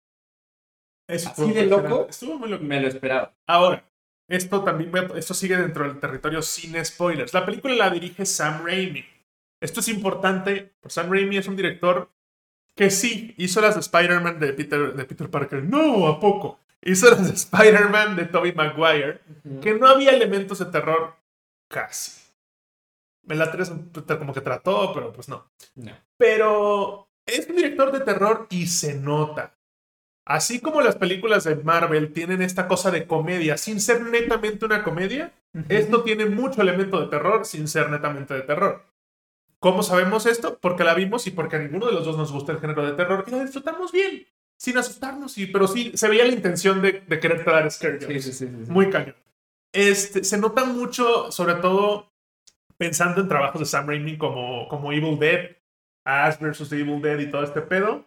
Así 1.08 1.52
de 1.52 1.66
loco. 1.66 2.06
Estuvo 2.10 2.38
muy 2.38 2.48
loco. 2.48 2.64
Me 2.64 2.80
lo 2.80 2.88
esperaba. 2.88 3.34
Ahora, 3.46 3.84
esto 4.28 4.64
también 4.64 4.92
esto 5.16 5.34
sigue 5.34 5.56
dentro 5.56 5.84
del 5.84 6.00
territorio 6.00 6.42
sin 6.42 6.82
spoilers. 6.84 7.34
La 7.34 7.44
película 7.44 7.74
la 7.74 7.90
dirige 7.90 8.24
Sam 8.26 8.64
Raimi. 8.64 9.04
Esto 9.60 9.80
es 9.80 9.88
importante, 9.88 10.74
pues 10.80 10.94
Sam 10.94 11.10
Raimi 11.10 11.36
es 11.36 11.48
un 11.48 11.56
director 11.56 12.10
que 12.76 12.90
sí 12.90 13.34
hizo 13.38 13.60
las 13.60 13.74
de 13.74 13.80
Spider-Man 13.80 14.40
de 14.40 14.52
Peter, 14.52 14.94
de 14.94 15.04
Peter 15.04 15.30
Parker. 15.30 15.62
No, 15.62 16.08
¿a 16.08 16.20
poco? 16.20 16.60
Hizo 16.82 17.10
las 17.10 17.26
de 17.26 17.34
Spider-Man 17.34 18.16
de 18.16 18.26
Tobey 18.26 18.52
Maguire, 18.52 19.20
que 19.62 19.74
no 19.74 19.86
había 19.88 20.10
elementos 20.10 20.58
de 20.58 20.66
terror 20.66 21.16
casi. 21.68 22.20
En 23.26 23.38
la 23.38 23.50
3 23.50 23.72
como 24.18 24.34
que 24.34 24.42
trató, 24.42 24.92
pero 24.92 25.12
pues 25.12 25.28
no. 25.28 25.50
No. 25.76 25.92
Pero 26.18 27.08
es 27.24 27.48
un 27.48 27.56
director 27.56 27.90
de 27.90 28.00
terror 28.00 28.46
y 28.50 28.66
se 28.66 28.94
nota. 28.94 29.53
Así 30.26 30.60
como 30.60 30.80
las 30.80 30.96
películas 30.96 31.44
de 31.44 31.56
Marvel 31.56 32.12
tienen 32.12 32.40
esta 32.40 32.66
cosa 32.66 32.90
de 32.90 33.06
comedia 33.06 33.58
sin 33.58 33.80
ser 33.80 34.00
netamente 34.02 34.64
una 34.64 34.82
comedia, 34.82 35.32
esto 35.68 36.02
tiene 36.02 36.26
mucho 36.26 36.62
elemento 36.62 37.00
de 37.00 37.08
terror 37.08 37.44
sin 37.44 37.68
ser 37.68 37.90
netamente 37.90 38.32
de 38.32 38.40
terror. 38.40 38.82
¿Cómo 39.58 39.82
sabemos 39.82 40.26
esto? 40.26 40.58
Porque 40.60 40.84
la 40.84 40.94
vimos 40.94 41.26
y 41.26 41.30
porque 41.30 41.56
a 41.56 41.58
ninguno 41.58 41.86
de 41.86 41.92
los 41.92 42.04
dos 42.04 42.16
nos 42.16 42.32
gusta 42.32 42.52
el 42.52 42.60
género 42.60 42.84
de 42.86 42.92
terror 42.92 43.24
y 43.26 43.30
la 43.30 43.42
disfrutamos 43.42 43.92
bien, 43.92 44.26
sin 44.56 44.78
asustarnos, 44.78 45.36
y, 45.38 45.46
pero 45.46 45.68
sí 45.68 45.92
se 45.94 46.08
veía 46.08 46.24
la 46.24 46.32
intención 46.32 46.80
de, 46.80 47.02
de 47.06 47.20
querer 47.20 47.44
dar 47.44 47.70
scare 47.70 48.00
Sí, 48.00 48.20
sí, 48.20 48.32
sí. 48.32 48.46
Muy 48.68 48.90
cañón. 48.90 49.16
Este, 49.72 50.24
se 50.24 50.38
nota 50.38 50.64
mucho, 50.64 51.30
sobre 51.32 51.54
todo 51.54 52.12
pensando 52.76 53.20
en 53.20 53.28
trabajos 53.28 53.60
de 53.60 53.66
Sam 53.66 53.88
Raimi 53.88 54.16
como, 54.18 54.68
como 54.68 54.92
Evil 54.92 55.18
Dead, 55.18 55.56
Ash 56.04 56.38
vs. 56.38 56.72
Evil 56.72 57.00
Dead 57.00 57.18
y 57.18 57.30
todo 57.30 57.42
este 57.42 57.60
pedo. 57.60 58.06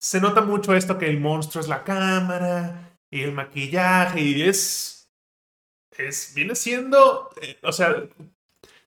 Se 0.00 0.20
nota 0.20 0.40
mucho 0.40 0.74
esto 0.74 0.96
que 0.98 1.06
el 1.08 1.20
monstruo 1.20 1.60
es 1.60 1.68
la 1.68 1.84
cámara 1.84 2.96
y 3.10 3.20
el 3.22 3.32
maquillaje 3.32 4.20
y 4.20 4.42
es. 4.42 5.10
es 5.96 6.32
viene 6.34 6.54
siendo. 6.54 7.30
eh, 7.42 7.58
o 7.62 7.72
sea, 7.72 7.94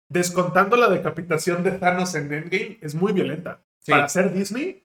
descontando 0.10 0.76
la 0.78 0.90
decapitación 0.90 1.64
de 1.64 1.72
Thanos 1.72 2.16
en 2.16 2.32
Endgame, 2.34 2.78
es 2.82 2.96
muy 2.96 3.14
violenta. 3.14 3.62
Sí. 3.80 3.92
Para 3.92 4.08
ser 4.10 4.34
Disney, 4.34 4.84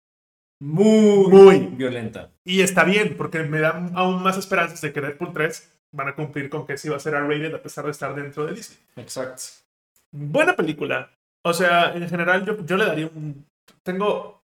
Muy, 0.60 1.28
Muy. 1.28 1.58
violenta. 1.68 2.30
y 2.44 2.62
está 2.62 2.82
bien, 2.84 3.16
porque 3.16 3.44
me 3.44 3.60
dan 3.60 3.92
aún 3.94 4.22
más 4.22 4.36
esperanzas 4.36 4.80
de 4.80 4.92
que 4.92 5.00
Deadpool 5.00 5.32
3 5.32 5.72
van 5.92 6.08
a 6.08 6.14
cumplir 6.16 6.50
con 6.50 6.66
que 6.66 6.76
sí 6.76 6.88
va 6.88 6.96
a 6.96 7.00
ser 7.00 7.14
R-rated 7.14 7.54
a 7.54 7.62
pesar 7.62 7.84
de 7.84 7.92
estar 7.92 8.14
dentro 8.14 8.44
de 8.44 8.54
Disney. 8.54 8.78
Exacto. 8.96 9.42
Buena 10.10 10.56
película. 10.56 11.10
O 11.44 11.52
sea, 11.54 11.94
en 11.94 12.08
general 12.08 12.44
yo, 12.44 12.64
yo 12.66 12.76
le 12.76 12.86
daría 12.86 13.06
un... 13.06 13.46
Tengo... 13.82 14.37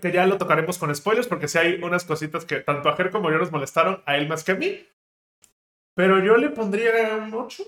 Que 0.00 0.12
ya 0.12 0.26
lo 0.26 0.38
tocaremos 0.38 0.78
con 0.78 0.94
spoilers 0.94 1.28
porque 1.28 1.48
sí 1.48 1.58
hay 1.58 1.74
unas 1.82 2.04
cositas 2.04 2.44
que 2.44 2.60
tanto 2.60 2.88
a 2.88 2.96
Ger 2.96 3.10
como 3.10 3.30
yo 3.30 3.38
nos 3.38 3.52
molestaron, 3.52 4.02
a 4.06 4.16
él 4.16 4.28
más 4.28 4.42
que 4.44 4.52
a 4.52 4.56
mí. 4.56 4.86
Pero 5.94 6.22
yo 6.24 6.36
le 6.36 6.50
pondría 6.50 7.16
un 7.16 7.34
8. 7.34 7.64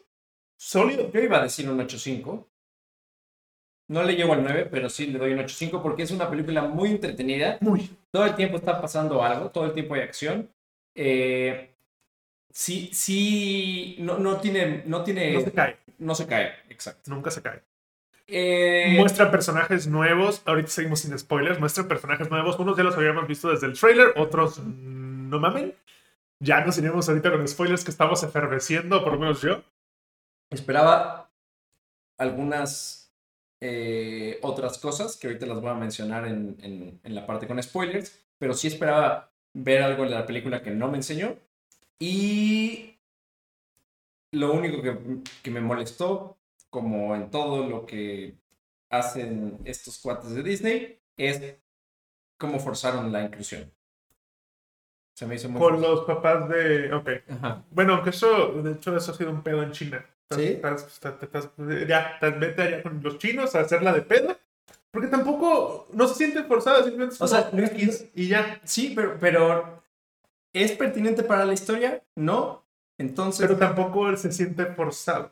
Sólido. 0.57 1.11
Yo 1.13 1.21
iba 1.21 1.39
a 1.39 1.43
decir 1.43 1.69
un 1.69 1.79
8.5. 1.79 2.47
No 3.89 4.03
le 4.05 4.15
llego 4.15 4.33
al 4.33 4.43
9, 4.43 4.69
pero 4.71 4.89
sí 4.89 5.07
le 5.07 5.19
doy 5.19 5.33
un 5.33 5.41
8.5 5.41 5.83
porque 5.83 6.05
es 6.05 6.11
una 6.11 6.31
película 6.31 6.63
muy 6.63 6.91
entretenida. 6.91 7.59
Muy. 7.61 7.91
Todo 8.11 8.27
el 8.27 8.35
tiempo 8.35 8.57
está 8.57 8.81
pasando 8.81 9.23
algo, 9.23 9.51
todo 9.51 9.67
el 9.67 9.73
tiempo 9.75 9.95
hay 9.95 10.03
acción. 10.03 10.49
Eh, 10.95 11.75
sí, 12.51 12.91
sí, 12.93 13.97
no, 13.99 14.19
no 14.19 14.41
tiene, 14.41 14.83
no 14.87 15.03
tiene, 15.03 15.33
No 15.35 15.41
se 15.41 15.53
cae. 15.53 15.77
no 15.99 16.15
se 16.15 16.27
cae, 16.27 16.53
exacto. 16.69 17.11
Nunca 17.11 17.31
se 17.31 17.43
cae. 17.43 17.63
Eh, 18.27 18.95
Muestra 18.99 19.31
personajes 19.31 19.87
nuevos. 19.87 20.43
Ahorita 20.47 20.69
seguimos 20.69 21.01
sin 21.01 21.19
spoilers. 21.19 21.59
Muestra 21.61 21.87
personajes 21.89 22.31
nuevos. 22.31 22.59
Unos 22.59 22.77
ya 22.77 22.83
los 22.85 22.97
habíamos 22.97 23.27
visto 23.29 23.51
desde 23.51 23.67
el 23.67 23.79
trailer. 23.79 24.13
Otros 24.17 24.59
no 24.61 25.39
mamen. 25.39 25.75
Ya 26.41 26.65
nos 26.65 26.77
iremos 26.79 27.09
ahorita 27.09 27.31
con 27.31 27.47
spoilers 27.47 27.85
que 27.85 27.91
estamos 27.91 28.23
eferveciendo, 28.23 29.03
por 29.05 29.13
lo 29.15 29.19
menos 29.21 29.41
yo. 29.43 29.63
esperaba 30.51 31.31
algunas 32.19 33.13
eh, 33.61 34.39
otras 34.43 34.79
cosas 34.79 35.17
que 35.17 35.29
ahorita 35.29 35.47
las 35.47 35.61
voy 35.61 35.71
a 35.71 35.75
mencionar 35.75 36.27
en, 36.27 36.57
en- 36.63 37.01
en 37.03 37.15
la 37.15 37.27
parte 37.27 37.47
con 37.47 37.63
spoilers, 37.63 38.21
pero 38.39 38.55
sí 38.55 38.67
esperaba 38.69 39.31
ver 39.55 39.83
algo 39.83 40.03
de 40.05 40.11
la 40.11 40.27
película 40.27 40.63
que 40.63 40.71
no 40.73 40.89
me 40.89 40.97
enseñó. 40.97 41.37
Y 42.01 42.97
lo 44.33 44.53
único 44.53 44.83
que, 44.83 44.99
que 45.43 45.51
me 45.53 45.61
molestó, 45.61 46.37
como 46.73 47.15
en 47.15 47.31
todo 47.31 47.69
lo 47.69 47.85
que 47.85 48.35
hacen 48.91 49.59
estos 49.65 49.99
cuates 49.99 50.35
de 50.35 50.43
Disney, 50.43 50.99
es 51.19 51.55
cómo 52.39 52.59
forzaron 52.59 53.13
la 53.13 53.23
inclusión. 53.23 53.71
Se 55.15 55.27
me 55.27 55.35
hizo 55.35 55.51
muy 55.51 55.61
Con 55.61 55.83
los 55.83 56.01
papás 56.07 56.49
de. 56.49 56.93
Ok. 56.95 57.11
Ajá. 57.29 57.63
Bueno, 57.71 57.95
aunque 57.95 58.11
eso, 58.11 58.53
de 58.63 58.73
hecho, 58.73 58.97
eso 58.97 59.13
ha 59.13 59.15
sido 59.15 59.31
un 59.31 59.43
pedo 59.43 59.63
en 59.63 59.73
China. 59.73 60.05
Estás- 60.31 60.39
¿Sí? 60.39 60.47
estás- 60.95 61.23
estás- 61.23 61.51
ya, 61.87 62.19
vete 62.41 62.63
allá 62.63 62.83
con 62.83 63.03
los 63.03 63.19
chinos 63.19 63.55
a 63.55 63.61
hacerla 63.61 63.93
de 63.93 64.01
pedo. 64.01 64.35
Porque 64.91 65.09
tampoco 65.09 65.89
no 65.93 66.09
se 66.09 66.15
sienten 66.15 66.47
forzadas, 66.47 66.87
simplemente 66.87 67.17
O 67.21 67.29
sea, 67.29 67.51
no 67.53 67.63
y 68.15 68.29
ya. 68.29 68.61
Sí, 68.65 68.93
pero, 68.97 69.19
pero 69.21 69.83
¿es 70.55 70.73
pertinente 70.73 71.23
para 71.23 71.45
la 71.45 71.53
historia? 71.53 72.03
No. 72.17 72.65
Entonces, 72.97 73.47
Pero 73.47 73.59
tampoco 73.59 74.17
se 74.17 74.33
siente 74.33 74.65
forzado. 74.67 75.31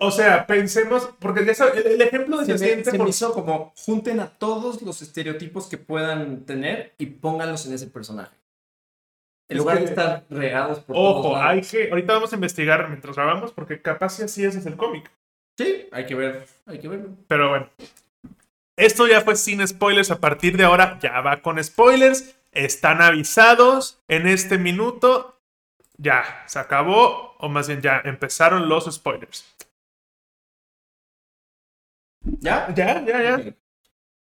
O 0.00 0.10
sea, 0.10 0.46
pensemos, 0.46 1.08
porque 1.20 1.44
ya 1.44 1.54
sabes, 1.54 1.84
el, 1.86 2.00
ejemplo 2.02 2.38
de 2.38 2.46
se, 2.46 2.58
se, 2.58 2.76
me, 2.76 2.84
se 2.84 2.92
me 2.92 2.98
forzado. 2.98 3.08
hizo 3.08 3.34
como 3.34 3.72
junten 3.76 4.18
a 4.20 4.26
todos 4.28 4.82
los 4.82 5.00
estereotipos 5.02 5.68
que 5.68 5.78
puedan 5.78 6.44
tener 6.44 6.94
y 6.98 7.06
pónganlos 7.06 7.64
en 7.66 7.74
ese 7.74 7.86
personaje. 7.86 8.34
En 9.48 9.56
Es 9.56 9.58
lugar 9.58 9.78
de 9.78 9.84
que- 9.84 9.90
estar 9.90 10.24
regados 10.30 10.80
por 10.80 10.96
todos 10.96 11.16
Ojo, 11.26 11.32
lados. 11.34 11.46
hay 11.48 11.60
que. 11.62 11.90
Ahorita 11.90 12.12
vamos 12.14 12.32
a 12.32 12.34
investigar 12.34 12.88
mientras 12.88 13.14
grabamos, 13.14 13.52
porque 13.52 13.80
capaz 13.80 14.10
si 14.16 14.22
así 14.24 14.44
es, 14.44 14.56
es 14.56 14.66
el 14.66 14.76
cómic. 14.76 15.08
Sí, 15.56 15.88
hay 15.92 16.06
que 16.06 16.14
ver, 16.16 16.46
hay 16.66 16.78
que 16.80 16.88
verlo. 16.88 17.10
Pero 17.28 17.48
bueno. 17.50 17.68
Esto 18.76 19.06
ya 19.06 19.20
fue 19.20 19.36
sin 19.36 19.64
spoilers. 19.66 20.10
A 20.10 20.18
partir 20.18 20.56
de 20.56 20.64
ahora 20.64 20.98
ya 21.00 21.20
va 21.20 21.40
con 21.40 21.62
spoilers. 21.62 22.34
Están 22.50 23.00
avisados 23.00 24.00
en 24.08 24.26
este 24.26 24.58
minuto. 24.58 25.38
Ya, 25.98 26.42
se 26.46 26.58
acabó. 26.58 27.36
O 27.38 27.48
más 27.48 27.68
bien 27.68 27.80
ya 27.82 28.00
empezaron 28.04 28.68
los 28.68 28.92
spoilers. 28.92 29.53
¿Ya? 32.40 32.72
Ya, 32.74 33.04
ya, 33.04 33.22
ya. 33.38 33.54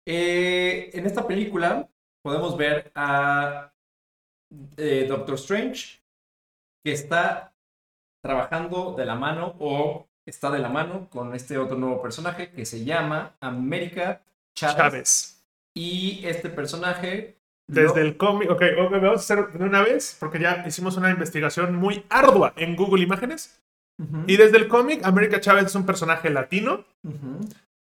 Eh, 0.07 0.91
en 0.95 1.07
esta 1.07 1.27
película 1.27 1.89
podemos 2.23 2.57
ver 2.57 2.91
a 2.95 3.73
eh, 4.77 5.07
Doctor 5.09 5.35
Strange 5.37 6.01
que 6.85 6.93
está 6.93 7.53
trabajando 8.25 8.95
de 8.97 9.05
la 9.05 9.15
mano 9.15 9.55
o 9.59 10.07
está 10.27 10.51
de 10.51 10.59
la 10.59 10.69
mano 10.69 11.09
con 11.11 11.35
este 11.35 11.59
otro 11.59 11.77
nuevo 11.77 12.03
personaje 12.03 12.51
que 12.51 12.65
se 12.65 12.85
llama 12.85 13.37
América 13.41 14.23
Chávez. 14.57 14.77
Chávez. 14.77 15.45
Y 15.75 16.27
este 16.27 16.49
personaje 16.51 17.37
Desde 17.69 18.01
lo- 18.01 18.07
el 18.09 18.17
cómic. 18.17 18.51
Ok, 18.51 18.63
ok, 18.79 18.91
vamos 18.93 19.11
a 19.31 19.35
hacer 19.35 19.49
de 19.53 19.65
una 19.65 19.83
vez. 19.83 20.17
Porque 20.19 20.41
ya 20.41 20.65
hicimos 20.67 20.97
una 20.97 21.11
investigación 21.11 21.77
muy 21.77 22.05
ardua 22.09 22.53
en 22.57 22.75
Google 22.77 23.03
Imágenes. 23.03 23.61
Y 24.27 24.39
desde 24.39 24.57
el 24.57 24.67
cómic, 24.67 25.05
América 25.05 25.41
Chávez 25.43 25.67
es 25.67 25.75
un 25.75 25.85
personaje 25.85 26.31
latino 26.31 26.87
ujú, 27.05 27.41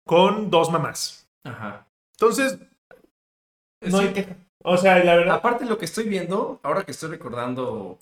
con 0.05 0.51
dos 0.51 0.71
mamás. 0.71 1.29
Ajá. 1.45 1.87
Entonces, 2.13 2.59
no 3.81 3.99
Sí. 3.99 4.07
hay 4.07 4.13
queja. 4.15 4.37
O 4.63 4.77
sea, 4.79 5.03
la 5.05 5.17
verdad. 5.17 5.35
Aparte 5.37 5.65
lo 5.67 5.77
que 5.79 5.85
estoy 5.85 6.09
viendo, 6.09 6.59
ahora 6.63 6.85
que 6.85 6.93
estoy 6.93 7.11
recordando 7.11 7.99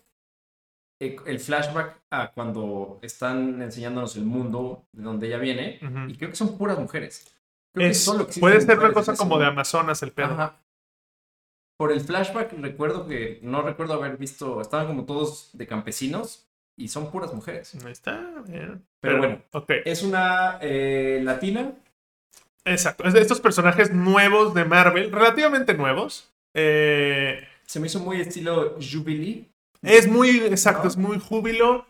eh, 1.00 1.16
el 1.26 1.40
flashback 1.40 2.00
a 2.10 2.30
cuando 2.30 3.00
están 3.02 3.60
enseñándonos 3.60 4.14
el 4.16 4.24
mundo 4.24 4.84
de 4.92 5.02
donde 5.02 5.26
ella 5.26 5.38
viene, 5.38 5.80
y 6.08 6.16
creo 6.16 6.30
que 6.30 6.36
son 6.36 6.56
puras 6.56 6.78
mujeres. 6.78 7.26
Creo 7.74 7.86
que 7.88 7.90
Es- 7.90 8.04
solo 8.04 8.20
existen 8.22 8.40
puede 8.40 8.60
ser 8.60 8.78
una 8.78 8.92
cosa 8.92 9.16
como 9.16 9.38
de. 9.38 9.46
Amazonas 9.46 10.00
el 10.04 10.12
pedo. 10.12 10.26
Ajá. 10.26 10.60
Por 11.76 11.90
el 11.90 12.00
flashback 12.00 12.52
recuerdo 12.52 13.08
que 13.08 13.40
no 13.42 13.62
recuerdo 13.62 13.94
haber 13.94 14.16
visto, 14.16 14.60
estaban 14.60 14.86
como 14.86 15.04
todos 15.04 15.50
de 15.54 15.66
campesinos 15.66 16.46
y 16.76 16.86
son 16.86 17.10
puras 17.10 17.34
mujeres. 17.34 17.74
Ahí 17.84 17.90
está. 17.90 18.20
bien. 18.46 18.86
Pero 19.00 19.18
bueno. 19.18 19.42
Ok, 19.52 19.70
Es 19.84 20.04
una 20.04 20.58
eh, 20.60 21.20
latina. 21.24 21.72
Exacto. 22.64 23.04
Es 23.04 23.14
de 23.14 23.20
estos 23.20 23.40
personajes 23.40 23.92
nuevos 23.92 24.54
de 24.54 24.64
Marvel, 24.64 25.10
relativamente 25.12 25.74
nuevos. 25.74 26.32
Eh, 26.54 27.46
Se 27.66 27.80
me 27.80 27.86
hizo 27.86 28.00
muy 28.00 28.20
estilo 28.20 28.76
Jubilee. 28.80 29.46
es 29.82 30.06
muy, 30.08 30.38
exacto, 30.40 30.84
¿No? 30.84 30.88
es 30.90 30.96
muy 30.96 31.18
júbilo. 31.18 31.86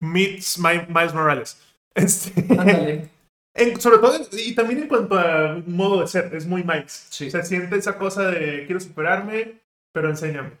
Meets 0.00 0.58
Mi- 0.58 0.86
Miles 0.88 1.14
Morales. 1.14 1.60
Este, 1.94 3.10
en- 3.56 3.80
sobre 3.80 3.98
todo, 3.98 4.16
y 4.32 4.54
también 4.54 4.82
en 4.82 4.88
cuanto 4.88 5.18
a 5.18 5.60
modo 5.66 6.00
de 6.00 6.06
ser, 6.06 6.32
es 6.34 6.46
muy 6.46 6.62
Miles. 6.62 7.08
Sí. 7.10 7.30
Se 7.30 7.42
siente 7.44 7.76
esa 7.76 7.98
cosa 7.98 8.30
de 8.30 8.64
quiero 8.64 8.78
superarme, 8.80 9.60
pero 9.92 10.08
enséñame. 10.08 10.52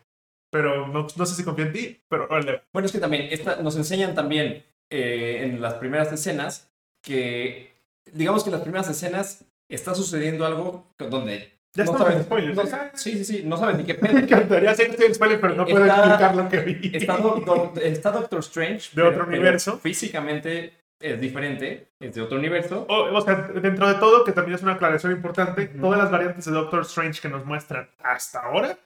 Pero 0.52 0.88
no, 0.88 1.06
no 1.16 1.26
sé 1.26 1.34
si 1.36 1.44
confío 1.44 1.66
en 1.66 1.72
ti, 1.72 2.00
pero 2.08 2.26
órale. 2.28 2.62
Bueno, 2.72 2.86
es 2.86 2.92
que 2.92 2.98
también 2.98 3.28
esta, 3.30 3.62
nos 3.62 3.76
enseñan 3.76 4.16
también 4.16 4.64
eh, 4.90 5.42
en 5.44 5.60
las 5.62 5.74
primeras 5.74 6.12
escenas 6.12 6.68
que, 7.02 7.72
digamos 8.12 8.42
que 8.44 8.50
en 8.50 8.54
las 8.54 8.62
primeras 8.62 8.88
escenas 8.88 9.44
está 9.68 9.94
sucediendo 9.94 10.44
algo 10.46 10.86
donde 10.98 11.52
Ya 11.74 11.84
no 11.84 11.96
saben, 11.96 12.22
spoilers. 12.24 12.56
no- 12.56 12.62
¿eh? 12.62 12.90
sí, 12.94 13.12
sí, 13.12 13.24
sí, 13.24 13.42
no 13.44 13.56
saben 13.56 13.76
ni 13.78 13.84
qué 13.84 13.94
Me 14.02 14.08
pedo. 14.08 14.18
encantaría 14.18 14.70
decir 14.70 14.86
que 14.86 14.92
estoy 14.92 15.06
en 15.06 15.14
spoiler, 15.14 15.40
pero 15.40 15.54
no 15.54 15.64
puedo 15.66 15.84
Está- 15.84 15.98
explicar 16.04 16.36
lo 16.36 16.48
que 16.48 16.60
vi. 16.60 16.90
Está, 16.96 17.16
Doc- 17.18 17.76
está 17.78 18.10
Doctor 18.10 18.40
Strange. 18.40 18.90
De 18.94 19.02
otro 19.02 19.26
universo. 19.26 19.78
Físicamente 19.78 20.74
es 20.98 21.20
diferente, 21.20 21.88
es 22.00 22.14
de 22.14 22.20
otro 22.22 22.38
universo. 22.38 22.84
O, 22.88 23.16
o 23.16 23.20
sea, 23.22 23.36
dentro 23.54 23.88
de 23.88 23.94
todo, 23.94 24.24
que 24.24 24.32
también 24.32 24.56
es 24.56 24.62
una 24.62 24.72
aclaración 24.72 25.12
importante, 25.12 25.70
Ujú. 25.72 25.80
todas 25.80 25.98
las 25.98 26.10
variantes 26.10 26.44
de 26.44 26.50
Doctor 26.52 26.82
Strange 26.82 27.20
que 27.22 27.28
nos 27.28 27.46
muestran 27.46 27.88
hasta 28.02 28.40
ahora 28.40 28.76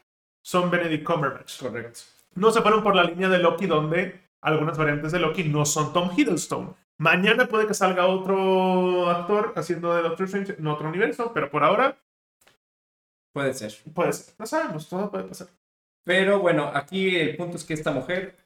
son 0.42 0.70
Benedict 0.70 1.04
Cumberbatch. 1.04 1.58
Correcto. 1.60 2.00
No 2.34 2.50
se 2.50 2.60
fueron 2.60 2.82
por 2.82 2.94
la 2.94 3.04
línea 3.04 3.28
de 3.28 3.38
Loki, 3.38 3.66
donde 3.66 4.20
algunas 4.42 4.76
variantes 4.76 5.10
de 5.12 5.20
Loki 5.20 5.44
no 5.44 5.64
son 5.64 5.92
Tom 5.94 6.10
Hiddleston. 6.16 6.76
Mañana 6.98 7.46
puede 7.48 7.66
que 7.66 7.74
salga 7.74 8.06
otro 8.06 9.10
actor 9.10 9.52
haciendo 9.56 9.94
de 9.94 10.02
Doctor 10.02 10.26
Strange 10.26 10.54
en 10.58 10.66
otro 10.66 10.88
universo, 10.88 11.32
pero 11.34 11.50
por 11.50 11.64
ahora, 11.64 11.96
Puede 13.32 13.52
ser. 13.54 13.72
pues, 13.94 14.34
no 14.38 14.46
sabemos, 14.46 14.88
todo 14.88 15.10
puede 15.10 15.24
pasar. 15.24 15.48
Pero 16.04 16.38
bueno, 16.38 16.70
aquí 16.72 17.16
el 17.16 17.36
punto 17.36 17.56
es 17.56 17.64
que 17.64 17.74
esta 17.74 17.90
mujer 17.90 18.36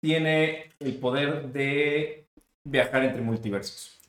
tiene 0.00 0.70
el 0.80 0.94
poder 0.98 1.48
de 1.52 2.26
viajar 2.64 3.04
entre 3.04 3.20
multiversos. 3.20 4.00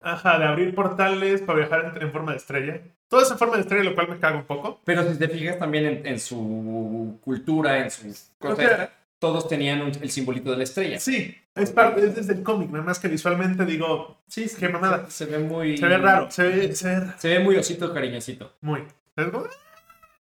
Ajá, 0.00 0.38
de 0.38 0.46
abrir 0.46 0.74
portales 0.74 1.42
para 1.42 1.58
viajar 1.60 1.92
en, 1.96 2.02
en 2.02 2.12
forma 2.12 2.32
de 2.32 2.38
estrella. 2.38 2.80
Todo 3.08 3.22
es 3.22 3.30
en 3.30 3.38
forma 3.38 3.54
de 3.54 3.62
estrella, 3.62 3.84
lo 3.84 3.94
cual 3.94 4.08
me 4.08 4.18
caga 4.18 4.36
un 4.36 4.44
poco. 4.46 4.80
Pero 4.84 5.08
si 5.08 5.16
te 5.18 5.28
fijas 5.28 5.58
también 5.58 5.86
en, 5.86 6.06
en 6.06 6.18
su 6.18 7.18
cultura, 7.22 7.78
en 7.78 7.90
su 7.90 8.02
cosa 8.38 8.52
O 8.52 8.56
sea- 8.56 8.70
esta, 8.72 8.92
todos 9.18 9.48
tenían 9.48 9.82
un- 9.82 9.92
el 10.02 10.10
simbolito 10.10 10.50
de 10.50 10.58
la 10.58 10.64
estrella. 10.64 11.00
Sí, 11.00 11.34
es, 11.54 11.70
parte, 11.70 12.04
es 12.04 12.14
desde 12.16 12.34
el 12.34 12.42
cómic, 12.42 12.70
nada 12.70 12.84
más 12.84 12.98
que 12.98 13.08
visualmente 13.08 13.64
digo, 13.64 14.22
Sí, 14.28 14.46
Qué 14.58 14.68
mamada. 14.68 15.06
Se, 15.08 15.24
se 15.24 15.26
ve 15.32 15.38
muy. 15.38 15.76
se 15.78 15.86
ve 15.86 15.98
raro, 15.98 16.30
se 16.30 16.42
ve, 16.42 16.74
se 16.74 16.88
ve 17.00 17.06
Se 17.18 17.28
ve 17.28 17.38
muy 17.40 17.56
osito 17.56 17.92
cariñosito. 17.94 18.56
muy. 18.60 18.82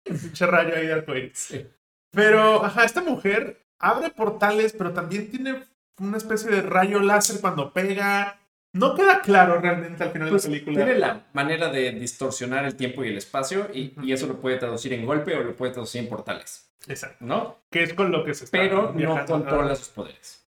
Un 0.08 0.18
pinche 0.20 0.46
rayo 0.46 0.75
ahí 0.75 0.86
de 0.88 0.94
arcoíris. 0.94 1.38
Sí. 1.38 1.65
Pero, 2.12 2.63
ajá, 2.63 2.84
esta 2.86 3.01
mujer 3.01 3.65
abre 3.80 4.10
portales, 4.12 4.74
pero 4.74 4.94
también 4.94 5.30
tiene 5.32 5.63
una 5.98 6.18
especie 6.18 6.51
de 6.51 6.62
rayo 6.62 7.00
láser 7.01 7.42
cuando 7.42 7.74
pega. 7.74 8.39
No 8.75 8.94
queda 8.94 9.22
claro 9.22 9.60
realmente 9.62 10.03
al 10.03 10.12
final 10.12 10.29
Pues, 10.29 10.44
de 10.44 10.50
la 10.50 10.53
película. 10.53 10.86
tiene 10.86 11.00
la 11.00 11.25
manera 11.32 11.70
de 11.70 11.91
distorsionar 11.94 12.65
el 12.65 12.75
tiempo 12.75 13.05
y 13.05 13.08
el 13.08 13.17
espacio 13.17 13.70
y, 13.74 13.94
eso 14.12 14.27
lo 14.27 14.41
puede 14.41 14.58
traducir 14.58 14.91
en 14.91 15.05
golpe 15.05 15.34
o 15.36 15.44
lo 15.44 15.55
puede 15.55 15.72
traducir 15.72 16.01
en 16.01 16.10
portales, 16.10 16.70
Exacto. 16.86 17.24
¿no? 17.24 17.60
Que 17.72 17.84
es 17.84 17.94
con 17.94 18.12
lo 18.12 18.25
que 18.25 18.34
se 18.34 18.46
está 18.46 18.58
Pero 18.58 18.94
no 18.94 19.25
controla 19.25 19.75
sus 19.75 19.88
poderes. 19.88 20.46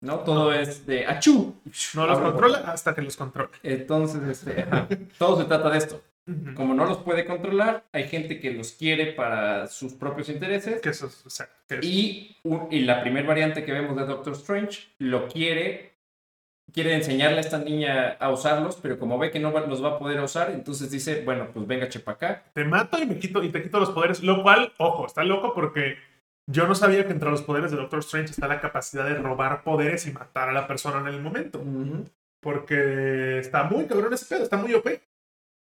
¿No? 0.00 0.20
Todo 0.20 0.52
es 0.52 0.86
de 0.86 1.06
achú. 1.06 1.60
No 1.94 2.06
los 2.06 2.18
controla 2.20 2.58
hasta 2.58 2.94
que 2.94 3.02
los 3.02 3.16
controla. 3.16 3.50
Entonces, 3.62 4.22
este, 4.22 4.66
todo 5.18 5.40
se 5.40 5.46
trata 5.46 5.70
de 5.70 5.78
esto. 5.78 6.02
Como 6.54 6.72
no 6.72 6.86
los 6.86 6.98
puede 6.98 7.26
controlar, 7.26 7.84
hay 7.92 8.08
gente 8.08 8.40
que 8.40 8.52
los 8.52 8.72
quiere 8.72 9.12
para 9.12 9.66
sus 9.66 9.92
propios 9.92 10.30
intereses. 10.30 10.80
Que 10.80 10.90
eso 10.90 11.10
que 11.68 11.80
Y, 11.82 12.36
y 12.70 12.80
la 12.80 13.02
primera 13.02 13.26
variante 13.26 13.64
que 13.64 13.72
vemos 13.72 13.96
de 13.96 14.06
Doctor 14.06 14.32
Strange 14.34 14.88
lo 14.98 15.28
quiere, 15.28 15.93
quiere 16.74 16.92
enseñarle 16.94 17.38
a 17.38 17.40
esta 17.40 17.58
niña 17.58 18.16
a 18.18 18.30
usarlos, 18.30 18.76
pero 18.82 18.98
como 18.98 19.16
ve 19.16 19.30
que 19.30 19.38
no 19.38 19.50
los 19.52 19.82
va 19.82 19.90
a 19.90 19.98
poder 19.98 20.20
usar, 20.20 20.50
entonces 20.50 20.90
dice, 20.90 21.22
bueno, 21.24 21.48
pues 21.54 21.66
venga, 21.66 21.88
chepa 21.88 22.12
acá. 22.12 22.42
te 22.52 22.64
mato 22.64 22.98
y 23.00 23.06
me 23.06 23.18
quito 23.18 23.42
y 23.44 23.50
te 23.50 23.62
quito 23.62 23.78
los 23.80 23.90
poderes. 23.90 24.22
Lo 24.24 24.42
cual, 24.42 24.72
ojo, 24.78 25.06
está 25.06 25.22
loco 25.22 25.54
porque 25.54 25.96
yo 26.50 26.66
no 26.66 26.74
sabía 26.74 27.06
que 27.06 27.12
entre 27.12 27.30
los 27.30 27.42
poderes 27.42 27.70
de 27.70 27.76
Doctor 27.76 28.00
Strange 28.00 28.32
está 28.32 28.48
la 28.48 28.60
capacidad 28.60 29.04
de 29.04 29.14
robar 29.14 29.62
poderes 29.62 30.06
y 30.06 30.12
matar 30.12 30.48
a 30.48 30.52
la 30.52 30.66
persona 30.66 30.98
en 30.98 31.06
el 31.14 31.22
momento. 31.22 31.62
Porque 32.40 33.38
está 33.38 33.64
muy 33.64 33.86
cabrón 33.86 34.12
ese 34.12 34.26
pedo, 34.26 34.42
está 34.44 34.56
muy 34.56 34.74
OP. 34.74 35.00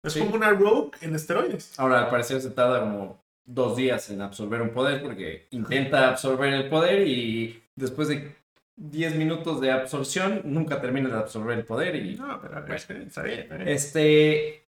Es 0.04 0.12
Sí. 0.12 0.20
como 0.20 0.36
una 0.36 0.50
rogue 0.50 0.90
en 1.00 1.14
esteroides. 1.14 1.78
Ahora, 1.80 2.04
al 2.04 2.10
parecer 2.10 2.40
se 2.40 2.50
tarda 2.50 2.80
como 2.80 3.18
dos 3.44 3.76
días 3.76 4.08
en 4.10 4.20
absorber 4.22 4.62
un 4.62 4.70
poder, 4.70 5.02
porque 5.02 5.48
intenta 5.50 6.10
absorber 6.10 6.52
el 6.52 6.68
poder 6.68 7.08
y 7.08 7.62
después 7.74 8.06
de 8.08 8.32
10 8.80 9.16
minutos 9.16 9.60
de 9.60 9.72
absorción, 9.72 10.40
nunca 10.44 10.80
termina 10.80 11.08
de 11.08 11.16
absorber 11.16 11.58
el 11.58 11.64
poder 11.64 11.96
y 11.96 12.14
No, 12.16 12.40
pero 12.40 12.60
Bueno, 12.60 12.74
es 12.74 12.86
que 12.86 13.02
está 13.02 13.22
bien, 13.22 13.40
está 13.40 13.56
bien. 13.56 13.68
Este. 13.68 14.68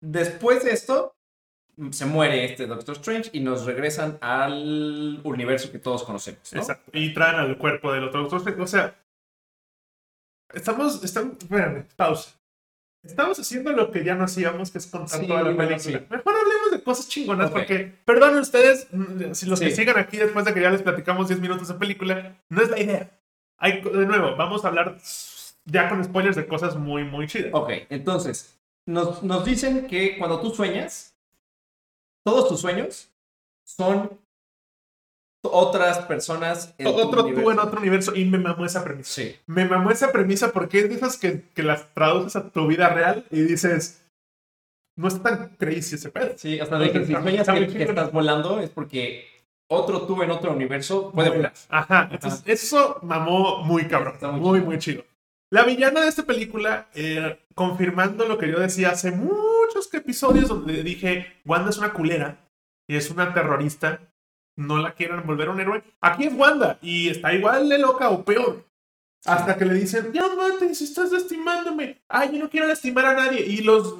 Después 0.00 0.64
de 0.64 0.70
esto, 0.70 1.14
se 1.90 2.06
muere 2.06 2.44
este 2.44 2.66
Doctor 2.66 2.96
Strange 2.96 3.30
y 3.32 3.40
nos 3.40 3.66
regresan 3.66 4.18
al 4.20 5.20
universo 5.24 5.70
que 5.70 5.78
todos 5.78 6.04
conocemos. 6.04 6.52
¿no? 6.52 6.60
Exacto. 6.60 6.90
Y 6.94 7.12
traen 7.12 7.36
al 7.36 7.58
cuerpo 7.58 7.92
del 7.92 8.04
otro 8.04 8.20
Doctor 8.22 8.38
Strange. 8.38 8.62
O 8.62 8.66
sea, 8.66 8.96
estamos, 10.54 11.02
estamos, 11.04 11.36
espérame, 11.38 11.86
pausa. 11.96 12.30
Estamos 13.02 13.38
haciendo 13.38 13.70
lo 13.72 13.90
que 13.92 14.02
ya 14.04 14.14
no 14.16 14.24
hacíamos, 14.24 14.70
que 14.70 14.78
es 14.78 14.86
contar 14.86 15.20
Sí, 15.20 15.26
toda 15.28 15.42
la 15.42 15.50
bueno, 15.52 15.68
película. 15.76 15.98
sí. 16.00 16.06
Mejor 16.10 16.34
hablemos 16.34 16.70
de 16.72 16.75
cosas 16.86 17.08
chingonas, 17.08 17.50
porque, 17.50 17.92
perdonen 18.04 18.38
ustedes, 18.38 18.86
mm, 18.92 19.32
si 19.32 19.46
los 19.46 19.60
que 19.60 19.72
sigan 19.72 19.98
aquí 19.98 20.16
después 20.16 20.44
de 20.44 20.54
que 20.54 20.60
ya 20.62 20.70
les 20.70 20.82
platicamos 20.82 21.28
10 21.28 21.40
minutos 21.40 21.68
de 21.68 21.74
película, 21.74 22.36
no 22.48 22.62
es 22.62 22.70
la 22.70 22.80
idea. 22.80 23.10
Hay, 23.58 23.82
de 23.82 24.06
nuevo, 24.06 24.36
vamos 24.36 24.64
a 24.64 24.68
hablar 24.68 24.96
ya 25.64 25.88
con 25.88 26.02
spoilers 26.04 26.36
de 26.36 26.46
cosas 26.46 26.76
muy, 26.76 27.02
muy 27.02 27.26
chidas. 27.26 27.50
Ok, 27.52 27.70
entonces, 27.90 28.56
nos, 28.86 29.22
nos 29.24 29.44
dicen 29.44 29.88
que 29.88 30.16
cuando 30.16 30.40
tú 30.40 30.50
sueñas, 30.50 31.14
todos 32.24 32.48
tus 32.48 32.60
sueños 32.60 33.10
son 33.64 34.18
otras 35.42 35.98
personas 36.06 36.74
en 36.78 36.86
tu 36.86 36.94
otro 36.94 37.24
tú 37.24 37.50
en 37.50 37.58
otro 37.58 37.80
universo, 37.80 38.14
y 38.14 38.24
me 38.24 38.38
mamó 38.38 38.64
esa 38.64 38.84
premisa. 38.84 39.10
Sí. 39.10 39.36
Me 39.46 39.64
mamó 39.64 39.90
esa 39.90 40.12
premisa 40.12 40.52
porque 40.52 40.80
es 40.80 40.88
de 40.88 40.94
esas 40.94 41.16
que, 41.16 41.42
que 41.52 41.62
las 41.62 41.92
traduces 41.94 42.36
a 42.36 42.48
tu 42.48 42.66
vida 42.66 42.88
real 42.88 43.24
y 43.30 43.40
dices, 43.40 44.02
no 44.96 45.08
es 45.08 45.22
tan 45.22 45.50
crazy 45.58 45.94
ese 45.96 46.10
pedo. 46.10 46.32
Sí, 46.36 46.58
hasta 46.58 46.78
de 46.78 46.90
que 46.92 47.04
si 47.06 47.12
Está- 47.12 47.22
sueñas 47.22 47.46
que, 47.48 47.66
que 47.68 47.82
estás 47.84 48.12
volando 48.12 48.60
es 48.60 48.70
porque 48.70 49.26
otro 49.68 50.02
tú 50.02 50.22
en 50.22 50.30
otro 50.30 50.52
universo 50.52 51.10
puede 51.12 51.30
volar. 51.30 51.52
Ajá, 51.68 52.08
entonces 52.10 52.42
eso 52.46 52.98
mamó 53.02 53.62
muy 53.64 53.86
cabrón, 53.86 54.14
Está 54.14 54.30
muy 54.30 54.40
muy, 54.40 54.58
chido. 54.58 54.66
muy 54.66 54.78
chido. 54.78 55.04
La 55.50 55.62
villana 55.64 56.00
de 56.00 56.08
esta 56.08 56.24
película, 56.24 56.88
eh, 56.94 57.38
confirmando 57.54 58.26
lo 58.26 58.36
que 58.38 58.50
yo 58.50 58.58
decía 58.58 58.90
hace 58.90 59.12
muchos 59.12 59.92
episodios 59.92 60.48
donde 60.48 60.82
dije, 60.82 61.34
Wanda 61.44 61.70
es 61.70 61.78
una 61.78 61.92
culera 61.92 62.36
y 62.88 62.96
es 62.96 63.10
una 63.10 63.32
terrorista, 63.32 64.00
no 64.56 64.78
la 64.78 64.92
quieran 64.94 65.24
volver 65.26 65.48
un 65.50 65.60
héroe. 65.60 65.82
Aquí 66.00 66.24
es 66.24 66.34
Wanda 66.34 66.78
y 66.82 67.08
está 67.10 67.32
igual 67.34 67.68
de 67.68 67.78
loca 67.78 68.08
o 68.10 68.24
peor. 68.24 68.64
Hasta 69.24 69.56
que 69.56 69.64
le 69.64 69.74
dicen, 69.74 70.12
ya 70.12 70.22
mates, 70.36 70.80
estás 70.82 71.10
lastimándome. 71.10 72.00
Ay, 72.08 72.30
yo 72.32 72.38
no 72.44 72.48
quiero 72.50 72.66
lastimar 72.68 73.06
a 73.06 73.14
nadie. 73.14 73.40
Y 73.44 73.58
los 73.58 73.94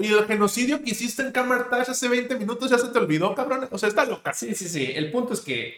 y 0.00 0.12
el 0.12 0.24
genocidio 0.26 0.82
que 0.82 0.90
hiciste 0.90 1.22
en 1.22 1.32
Camartage 1.32 1.90
hace 1.90 2.08
20 2.08 2.36
minutos 2.36 2.70
ya 2.70 2.78
se 2.78 2.88
te 2.88 2.98
olvidó, 2.98 3.34
cabrón. 3.34 3.68
O 3.70 3.78
sea, 3.78 3.88
está 3.88 4.04
loca. 4.04 4.32
Sí, 4.32 4.54
sí, 4.54 4.68
sí. 4.68 4.92
El 4.94 5.10
punto 5.10 5.34
es 5.34 5.40
que 5.40 5.74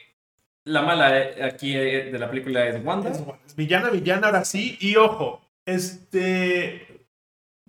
la 0.65 0.83
mala 0.83 1.19
eh, 1.19 1.45
aquí 1.45 1.77
eh, 1.77 2.11
de 2.11 2.19
la 2.19 2.29
película 2.31 2.67
es 2.67 2.85
Wanda. 2.85 3.11
Es 3.47 3.57
villana, 3.57 3.91
villana, 3.91 4.29
ahora 4.29 4.45
sí. 4.45 4.77
Y 4.81 4.97
ojo, 4.97 5.41
este. 5.67 7.07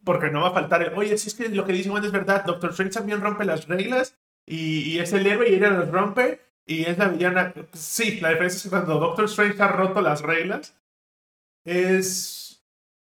Porque 0.03 0.29
no 0.29 0.41
va 0.41 0.49
a 0.49 0.53
faltar 0.53 0.81
el. 0.83 0.93
Oye, 0.93 1.17
si 1.17 1.29
es 1.29 1.35
que 1.35 1.49
lo 1.49 1.65
que 1.65 1.73
dice 1.73 1.89
Wanda 1.89 2.07
es 2.07 2.13
verdad. 2.13 2.45
Doctor 2.45 2.71
Strange 2.71 2.93
también 2.93 3.21
rompe 3.21 3.45
las 3.45 3.67
reglas. 3.67 4.15
Y, 4.45 4.91
y 4.91 4.99
es 4.99 5.13
el 5.13 5.25
héroe 5.25 5.49
y 5.49 5.55
ella 5.55 5.69
las 5.69 5.89
rompe. 5.89 6.41
Y 6.65 6.83
es 6.83 6.97
la 6.97 7.09
villana. 7.09 7.53
Sí, 7.73 8.19
la 8.19 8.29
diferencia 8.29 8.57
es 8.57 8.63
que 8.63 8.69
cuando 8.69 8.99
Doctor 8.99 9.25
Strange 9.25 9.61
ha 9.61 9.67
roto 9.67 10.01
las 10.01 10.21
reglas, 10.21 10.75
es 11.65 12.42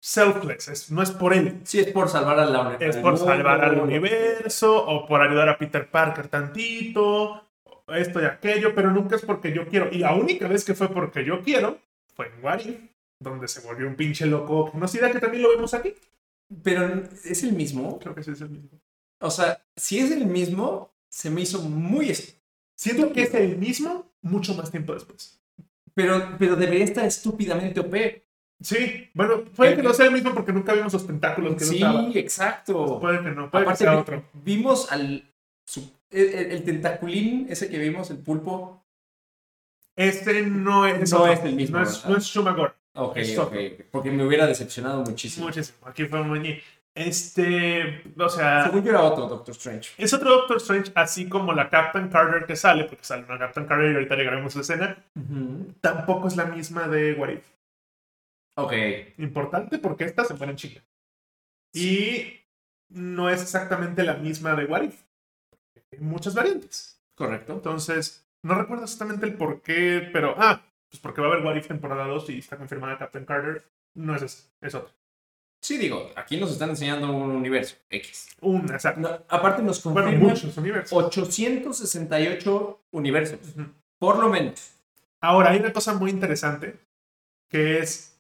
selfless. 0.06 0.68
es- 0.68 0.92
no 0.92 1.02
es 1.02 1.10
por 1.10 1.34
él. 1.34 1.62
Sí, 1.64 1.80
es 1.80 1.88
por 1.88 2.10
salvar 2.10 2.40
a 2.40 2.46
la 2.46 2.78
Es 2.80 2.98
por 2.98 3.18
salvar 3.18 3.64
al 3.64 3.80
universo 3.80 4.86
o 4.86 5.08
por 5.08 5.22
ayudar 5.22 5.50
a 5.50 5.58
Peter 5.58 5.90
Parker 5.90 6.28
tantito, 6.28 7.42
esto 7.88 8.22
y 8.22 8.26
aquello, 8.26 8.76
pero 8.76 8.92
nunca 8.92 9.16
es 9.16 9.24
porque 9.24 9.52
yo 9.52 9.68
quiero. 9.68 9.90
Y 9.92 10.00
la 10.00 10.14
única 10.14 10.48
vez 10.48 10.64
que 10.64 10.76
fue 10.76 10.90
porque 10.90 11.26
yo 11.26 11.42
quiero 11.42 11.80
fue 12.14 12.28
en 12.28 12.44
What 12.44 12.60
If, 12.60 12.78
donde 13.20 13.48
se 13.48 13.62
volvió 13.62 13.88
un 13.88 13.96
pinche 13.96 14.28
loco 14.28 14.72
genocida 14.72 15.12
que 15.12 15.20
también 15.20 15.42
lo 15.42 15.50
vemos 15.50 15.74
aquí. 15.74 15.96
Pero 16.62 17.02
es 17.24 17.42
el 17.44 17.54
mismo. 17.54 17.98
Creo 17.98 18.14
que 18.14 18.24
sí 18.24 18.30
es 18.32 18.42
el 18.42 18.50
mismo. 18.50 18.70
O 19.22 19.32
sea, 19.32 19.66
si 19.76 19.98
es 19.98 20.12
el 20.12 20.28
mismo, 20.28 20.92
se 21.10 21.32
me 21.32 21.42
hizo 21.42 21.62
muy... 21.64 22.14
Siento 22.78 23.12
que 23.12 23.24
es 23.24 23.34
el 23.34 23.58
mismo 23.58 24.12
mucho 24.22 24.54
más 24.54 24.70
tiempo 24.70 24.94
después. 24.94 25.42
Pero, 25.96 26.36
pero 26.38 26.56
debería 26.56 26.84
estar 26.84 27.06
estúpidamente 27.06 27.80
OP. 27.80 28.25
Sí, 28.62 29.10
bueno, 29.14 29.44
puede 29.56 29.76
que 29.76 29.84
no 29.84 29.94
sea 29.94 30.06
el 30.08 30.12
mismo 30.14 30.34
porque 30.34 30.54
nunca 30.54 30.74
vimos 30.74 30.94
los 30.94 31.06
tentáculos 31.06 31.56
que 31.56 31.66
Sí, 31.66 31.76
usaba. 31.78 32.10
exacto. 32.14 33.00
Puede 33.00 33.22
que 33.22 33.32
no, 33.32 33.52
puede 33.52 33.64
Aparte, 33.66 33.84
que 33.84 33.90
sea 33.90 34.00
otro. 34.00 34.24
vimos 34.34 34.92
al... 34.92 35.30
su- 35.66 35.92
el, 36.12 36.64
tentaculín, 36.64 37.48
ese 37.50 37.70
que 37.70 37.78
vimos, 37.78 38.10
el 38.12 38.18
pulpo. 38.18 38.82
Este 39.98 40.42
no 40.44 40.86
es, 40.86 41.12
No 41.12 41.20
otro. 41.22 41.34
es 41.34 41.40
el 41.44 41.56
mismo, 41.56 41.78
No 41.80 41.84
es, 41.84 42.06
no 42.06 42.18
es 42.18 42.24
Shumagor. 42.26 42.76
Ok, 42.96 43.18
Es 43.18 43.38
ok. 43.38 43.54
Porque 43.92 44.12
me 44.12 44.26
hubiera 44.26 44.46
decepcionado 44.48 45.04
muchísimo. 45.04 45.48
Muchísimo. 45.48 45.78
Aquí 45.86 46.06
fue 46.06 46.24
muy. 46.24 46.62
Este. 46.94 48.02
O 48.18 48.30
sea. 48.30 48.64
Según 48.66 48.84
yo 48.84 48.92
era 48.92 49.02
otro 49.04 49.28
Doctor 49.28 49.54
Strange. 49.54 49.90
Es 49.98 50.14
otro 50.14 50.30
Doctor 50.32 50.58
Strange, 50.58 50.92
así 50.96 51.28
como 51.28 51.52
la 51.54 51.70
Captain 51.70 52.08
Carter 52.08 52.46
que 52.46 52.56
sale, 52.56 52.86
porque 52.86 53.04
sale 53.04 53.26
una 53.26 53.38
Captain 53.38 53.66
Carter 53.66 53.92
y 53.92 53.96
ahorita 53.96 54.16
llegaremos 54.16 54.56
a 54.56 54.60
la 54.60 54.62
escena, 54.62 55.04
tampoco 55.82 56.28
es 56.30 56.38
la 56.38 56.46
misma 56.46 56.88
de 56.88 57.14
What 57.14 57.30
If. 57.30 57.44
Ok. 58.56 58.74
Importante 59.18 59.78
porque 59.80 60.06
esta 60.06 60.26
se 60.26 60.34
muere 60.34 60.52
en 60.52 60.58
Chile. 60.58 60.84
Y 61.74 62.42
no 62.90 63.30
es 63.30 63.42
exactamente 63.42 64.04
la 64.04 64.16
misma 64.16 64.56
de 64.56 64.66
What 64.66 64.84
If. 64.84 65.02
Hay 65.92 66.00
muchas 66.00 66.34
variantes. 66.34 67.02
Correcto. 67.16 67.54
Entonces, 67.54 68.28
no 68.42 68.56
recuerdo 68.56 68.84
exactamente 68.84 69.26
el 69.26 69.36
por 69.36 69.62
qué, 69.62 70.10
pero. 70.12 70.36
Ah, 70.38 70.62
pues 70.90 71.02
porque 71.02 71.22
va 71.22 71.28
a 71.28 71.32
haber 71.32 71.46
What 71.46 71.56
If 71.56 71.68
temporada 71.68 72.08
2 72.08 72.30
y 72.30 72.40
está 72.40 72.58
confirmada 72.58 72.98
Captain 72.98 73.26
Carter. 73.26 73.66
No 73.94 74.16
es 74.16 74.22
ese, 74.22 74.44
es 74.62 74.76
otro. 74.76 74.94
Sí, 75.62 75.78
digo, 75.78 76.12
aquí 76.16 76.38
nos 76.38 76.52
están 76.52 76.70
enseñando 76.70 77.12
un 77.12 77.32
universo 77.32 77.76
X. 77.90 78.36
Un, 78.42 78.72
exacto. 78.72 79.02
No, 79.02 79.10
aparte 79.30 79.64
nos 79.64 79.84
bueno, 79.84 80.04
confirman 80.04 80.30
muchos 80.30 80.58
universos. 80.58 80.94
868 80.94 82.82
universos. 82.92 83.40
Por 83.98 84.20
lo 84.20 84.30
menos. 84.30 84.74
Ahora, 85.22 85.50
hay 85.52 85.60
una 85.60 85.74
cosa 85.74 85.96
muy 85.96 86.12
interesante 86.12 86.80
que 87.50 87.80
es. 87.80 88.15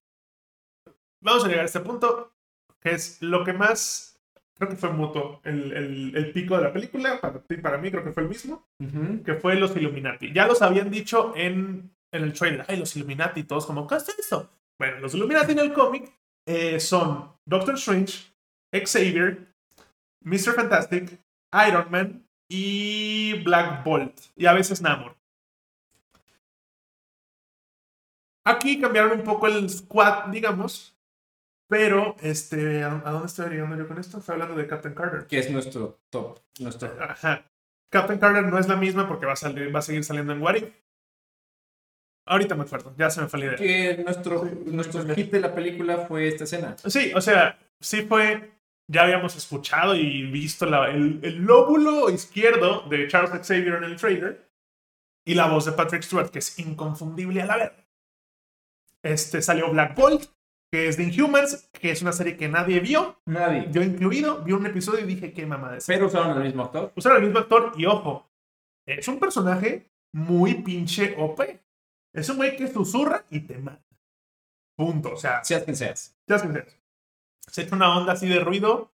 Vamos 1.25 1.43
a 1.43 1.47
llegar 1.47 1.63
a 1.63 1.65
este 1.65 1.79
punto, 1.79 2.31
que 2.79 2.91
es 2.91 3.21
lo 3.21 3.43
que 3.43 3.53
más. 3.53 4.19
Creo 4.57 4.69
que 4.69 4.75
fue 4.77 4.89
mutuo. 4.91 5.41
El, 5.43 5.73
el- 5.73 6.15
el 6.15 6.31
pico 6.31 6.55
de 6.55 6.63
la 6.63 6.71
película, 6.71 7.19
para 7.19 7.41
ti, 7.41 7.57
para 7.57 7.77
mí, 7.77 7.91
creo 7.91 8.03
que 8.03 8.13
fue 8.13 8.23
el 8.23 8.29
mismo, 8.29 8.65
que 9.25 9.33
fue 9.35 9.55
los 9.55 9.75
Illuminati. 9.75 10.31
Ya 10.31 10.47
los 10.47 10.61
habían 10.61 10.89
dicho 10.89 11.33
en, 11.35 11.91
en 12.13 12.23
el 12.23 12.31
trailer. 12.33 12.63
Ay, 12.69 12.77
los 12.77 12.95
Illuminati, 12.95 13.43
todos 13.43 13.65
como, 13.65 13.85
¿qué 13.87 13.95
es 13.95 14.07
eso? 14.19 14.49
Bueno, 14.79 14.99
los 14.99 15.13
Illuminati 15.15 15.51
en 15.53 15.59
el 15.59 15.73
cómic 15.73 16.13
eh, 16.47 16.79
son 16.79 17.33
Doctor 17.45 17.75
Strange, 17.75 18.31
Xavier, 18.73 19.47
Mr. 20.23 20.53
Fantastic, 20.53 21.19
Iron 21.67 21.87
Man 21.91 22.25
y 22.49 23.41
Black 23.43 23.83
Bolt. 23.83 24.17
Y 24.37 24.45
a 24.45 24.53
veces 24.53 24.81
Namor. 24.81 25.15
Aquí 28.45 28.79
cambiaron 28.79 29.19
un 29.19 29.23
poco 29.23 29.47
el 29.47 29.69
squad, 29.69 30.27
digamos. 30.29 30.94
Pero, 31.67 32.15
este, 32.21 32.83
¿a, 32.83 33.01
a 33.05 33.11
dónde 33.11 33.27
estoy 33.27 33.49
llegando 33.49 33.75
yo 33.75 33.87
con 33.87 33.97
esto? 33.97 34.19
Estoy 34.19 34.33
hablando 34.33 34.55
de 34.55 34.67
Captain 34.67 34.93
Carter. 34.93 35.25
Que 35.27 35.39
es 35.39 35.49
nuestro 35.49 35.99
top. 36.11 36.39
Nuestro... 36.59 36.95
Ajá. 37.01 37.49
Captain 37.91 38.19
Carter 38.19 38.43
no 38.43 38.59
es 38.59 38.67
la 38.67 38.75
misma 38.75 39.07
porque 39.07 39.25
va 39.25 39.33
a, 39.33 39.37
salir, 39.37 39.73
va 39.73 39.79
a 39.79 39.83
seguir 39.83 40.03
saliendo 40.03 40.33
en 40.33 40.41
What 40.41 40.55
If. 40.55 40.69
Ahorita 42.27 42.55
me 42.55 42.63
acuerdo, 42.63 42.93
ya 42.97 43.09
se 43.09 43.21
me 43.21 43.27
fue 43.27 43.39
la 43.39 43.45
idea. 43.45 43.55
Que 43.57 44.03
nuestro, 44.03 44.43
Sí, 44.45 44.49
nuestro 44.65 45.03
sí, 45.03 45.13
hit 45.15 45.31
de 45.31 45.39
la 45.39 45.53
película 45.53 45.97
fue 46.07 46.27
esta 46.27 46.43
escena. 46.45 46.75
Sí, 46.85 47.11
o 47.15 47.21
sea, 47.21 47.57
sí 47.79 48.01
fue. 48.03 48.51
Ya 48.87 49.03
habíamos 49.03 49.35
escuchado 49.35 49.95
y 49.95 50.23
visto 50.29 50.65
la- 50.67 50.89
el, 50.91 51.19
el 51.23 51.37
lóbulo 51.43 52.09
izquierdo 52.11 52.81
de 52.89 53.07
Charles 53.07 53.31
Xavier 53.47 53.75
en 53.75 53.83
el 53.85 53.95
trailer. 53.95 54.47
Y 55.27 55.33
la 55.33 55.47
voz 55.47 55.65
de 55.65 55.71
Patrick 55.71 56.03
Stewart, 56.03 56.29
que 56.29 56.37
es 56.39 56.59
inconfundible 56.59 57.41
a 57.41 57.45
la 57.47 57.57
verga. 57.57 57.87
Este 59.03 59.41
salió 59.41 59.71
Black 59.71 59.95
Bolt, 59.95 60.25
que 60.75 60.89
es 60.89 60.97
de 60.97 61.03
Inhumans, 61.03 61.69
que 61.71 61.91
es 61.91 62.01
una 62.01 62.11
serie 62.11 62.35
que 62.35 62.49
nadie 62.49 62.81
vio. 62.81 63.21
Nadie. 63.25 63.69
Yo 63.71 63.81
incluido, 63.81 64.43
vi 64.43 64.51
un 64.51 64.65
episodio 64.65 65.05
y 65.05 65.07
dije, 65.07 65.31
qué 65.31 65.45
mamada 65.45 65.77
es. 65.77 65.85
Pero 65.87 66.07
usaron 66.07 66.31
al 66.31 66.43
mismo 66.43 66.63
actor. 66.63 66.91
Usaron 66.97 67.19
el 67.19 67.23
mismo 67.23 67.39
actor 67.39 67.71
y 67.77 67.85
ojo, 67.85 68.29
es 68.85 69.07
un 69.07 69.17
personaje 69.17 69.89
muy 70.13 70.55
pinche 70.55 71.15
OP. 71.17 71.39
Es 72.13 72.27
un 72.27 72.35
güey 72.35 72.57
que 72.57 72.67
susurra 72.67 73.23
y 73.29 73.39
te 73.39 73.57
mata. 73.57 73.85
Punto. 74.77 75.13
O 75.13 75.17
sea, 75.17 75.41
Seas 75.45 75.63
quien 75.63 75.77
seas. 75.77 76.13
ya 76.27 76.39
sabes, 76.39 76.55
seas. 76.55 76.77
Se 77.47 77.61
echa 77.61 77.75
una 77.77 77.97
onda 77.97 78.11
así 78.11 78.27
de 78.27 78.41
ruido, 78.41 78.91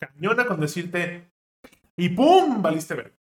cañona 0.00 0.46
con 0.46 0.60
decirte 0.60 1.32
y 1.96 2.10
¡pum! 2.10 2.62
Valiste 2.62 2.94
ver. 2.94 3.17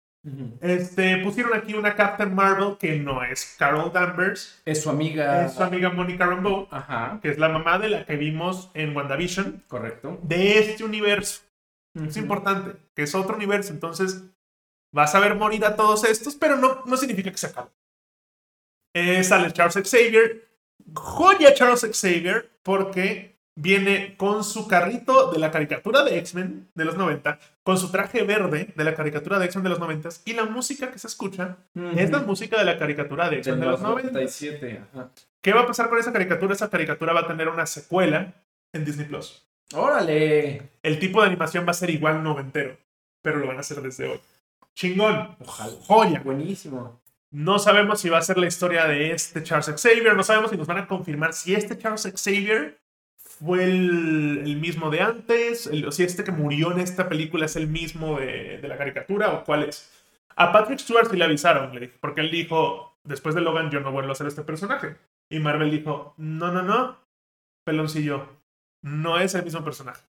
Este, 0.60 1.18
pusieron 1.18 1.52
aquí 1.54 1.74
una 1.74 1.94
Captain 1.94 2.34
Marvel 2.34 2.76
que 2.78 2.98
no 2.98 3.22
es 3.22 3.56
Carol 3.58 3.92
Danvers, 3.92 4.62
Es 4.64 4.82
su 4.82 4.88
amiga. 4.90 5.44
es 5.46 5.52
su 5.54 5.62
amiga 5.62 5.90
Monica 5.90 6.24
Rambeau, 6.26 6.66
Ajá. 6.70 7.18
que 7.22 7.28
es 7.28 7.38
la 7.38 7.48
mamá 7.50 7.78
de 7.78 7.90
la 7.90 8.06
que 8.06 8.16
vimos 8.16 8.70
en 8.74 8.96
WandaVision, 8.96 9.62
Correcto. 9.68 10.18
de 10.22 10.58
este 10.58 10.82
universo. 10.84 11.42
Es 11.94 12.16
importante, 12.16 12.76
que 12.94 13.02
es 13.02 13.14
otro 13.14 13.36
universo. 13.36 13.72
Entonces, 13.72 14.24
vas 14.92 15.14
a 15.14 15.20
ver 15.20 15.34
morir 15.36 15.64
a 15.64 15.76
todos 15.76 16.04
estos, 16.04 16.34
pero 16.34 16.56
no, 16.56 16.82
no 16.86 16.96
significa 16.96 17.30
que 17.30 17.38
se 17.38 17.46
acabe. 17.48 17.68
Eh, 18.94 19.22
sale 19.24 19.52
Charles 19.52 19.74
Xavier. 19.88 20.48
Joya 20.92 21.54
Charles 21.54 21.86
Xavier, 21.92 22.50
porque 22.62 23.33
viene 23.56 24.16
con 24.16 24.42
su 24.44 24.66
carrito 24.66 25.30
de 25.30 25.38
la 25.38 25.50
caricatura 25.50 26.02
de 26.02 26.18
X-Men 26.18 26.68
de 26.74 26.84
los 26.84 26.96
90, 26.96 27.38
con 27.62 27.78
su 27.78 27.90
traje 27.90 28.22
verde 28.24 28.72
de 28.74 28.84
la 28.84 28.94
caricatura 28.94 29.38
de 29.38 29.46
X-Men 29.46 29.64
de 29.64 29.70
los 29.70 29.78
90 29.80 30.08
y 30.24 30.32
la 30.32 30.44
música 30.44 30.90
que 30.90 30.98
se 30.98 31.06
escucha 31.06 31.56
Ujú. 31.74 31.90
es 31.96 32.10
la 32.10 32.18
música 32.20 32.58
de 32.58 32.64
la 32.64 32.78
caricatura 32.78 33.30
de 33.30 33.36
X-Men 33.38 33.60
de 33.60 33.66
los 33.66 33.80
90. 33.80 34.10
97. 34.10 34.82
Ajá. 34.92 35.10
¿Qué 35.40 35.52
va 35.52 35.62
a 35.62 35.66
pasar 35.66 35.88
con 35.88 35.98
esa 35.98 36.12
caricatura? 36.12 36.54
Esa 36.54 36.70
caricatura 36.70 37.12
va 37.12 37.20
a 37.20 37.26
tener 37.28 37.48
una 37.48 37.66
secuela 37.66 38.34
en 38.72 38.84
Disney 38.84 39.06
Plus. 39.06 39.46
Órale. 39.74 40.70
El 40.82 40.98
tipo 40.98 41.20
de 41.20 41.28
animación 41.28 41.66
va 41.66 41.70
a 41.70 41.74
ser 41.74 41.90
igual 41.90 42.22
noventero, 42.22 42.76
pero 43.22 43.38
lo 43.38 43.46
van 43.46 43.56
a 43.58 43.60
hacer 43.60 43.80
desde 43.82 44.08
hoy. 44.08 44.20
Chingón. 44.74 45.36
Ojalá. 45.40 45.72
Joya. 45.86 46.20
Buenísimo. 46.24 47.00
No 47.30 47.58
sabemos 47.58 48.00
si 48.00 48.08
va 48.08 48.18
a 48.18 48.22
ser 48.22 48.38
la 48.38 48.46
historia 48.46 48.86
de 48.86 49.10
este 49.12 49.42
Charles 49.42 49.66
Xavier, 49.80 50.14
no 50.16 50.22
sabemos 50.22 50.50
si 50.50 50.56
nos 50.56 50.66
van 50.66 50.78
a 50.78 50.86
confirmar 50.86 51.32
si 51.32 51.54
este 51.54 51.76
Charles 51.76 52.12
Xavier 52.14 52.78
fue 53.44 53.64
el, 53.64 54.42
el 54.44 54.56
mismo 54.56 54.90
de 54.90 55.00
antes, 55.00 55.66
el- 55.66 55.86
o 55.86 55.92
si 55.92 56.02
este 56.04 56.24
que 56.24 56.32
murió 56.32 56.72
en 56.72 56.80
esta 56.80 57.08
película 57.08 57.46
es 57.46 57.56
el 57.56 57.66
mismo 57.68 58.18
de, 58.18 58.58
de 58.58 58.68
la 58.68 58.76
caricatura 58.78 59.32
o 59.32 59.44
cuál 59.44 59.64
es. 59.64 59.90
A 60.36 60.52
Patrick 60.52 60.78
Stewart 60.80 61.08
sí 61.10 61.16
le 61.16 61.24
avisaron, 61.24 61.74
le 61.74 61.88
porque 61.88 62.20
él 62.22 62.30
dijo, 62.30 62.96
después 63.04 63.34
de 63.34 63.40
Logan 63.40 63.70
yo 63.70 63.80
no 63.80 63.92
vuelvo 63.92 64.10
a 64.10 64.12
hacer 64.12 64.26
este 64.26 64.42
personaje. 64.42 64.96
Y 65.30 65.38
Marvel 65.40 65.70
dijo, 65.70 66.14
no, 66.16 66.50
no, 66.52 66.62
no, 66.62 66.98
peloncillo, 67.64 68.28
no 68.82 69.18
es 69.18 69.34
el 69.34 69.44
mismo 69.44 69.62
personaje. 69.64 70.02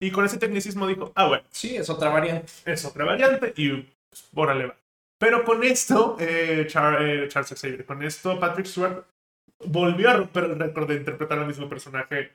Y 0.00 0.10
con 0.10 0.24
ese 0.24 0.38
tecnicismo 0.38 0.86
dijo, 0.86 1.12
ah, 1.14 1.28
bueno 1.28 1.44
Sí, 1.50 1.76
es 1.76 1.88
otra 1.88 2.10
variante. 2.10 2.50
es 2.64 2.84
otra 2.84 3.04
variante 3.04 3.52
y 3.56 3.70
pues, 4.08 4.28
órale 4.34 4.66
va. 4.66 4.76
Pero 5.18 5.44
con 5.44 5.62
esto, 5.62 6.16
eh, 6.18 6.66
Char- 6.68 7.00
eh, 7.00 7.28
Charles 7.28 7.54
Xavier, 7.60 7.84
con 7.86 8.02
esto 8.02 8.40
Patrick 8.40 8.66
Stewart 8.66 9.04
volvió 9.66 10.10
a 10.10 10.14
romper 10.14 10.44
el 10.44 10.58
récord 10.58 10.88
de 10.88 10.96
interpretar 10.96 11.38
al 11.38 11.46
mismo 11.46 11.68
personaje. 11.68 12.32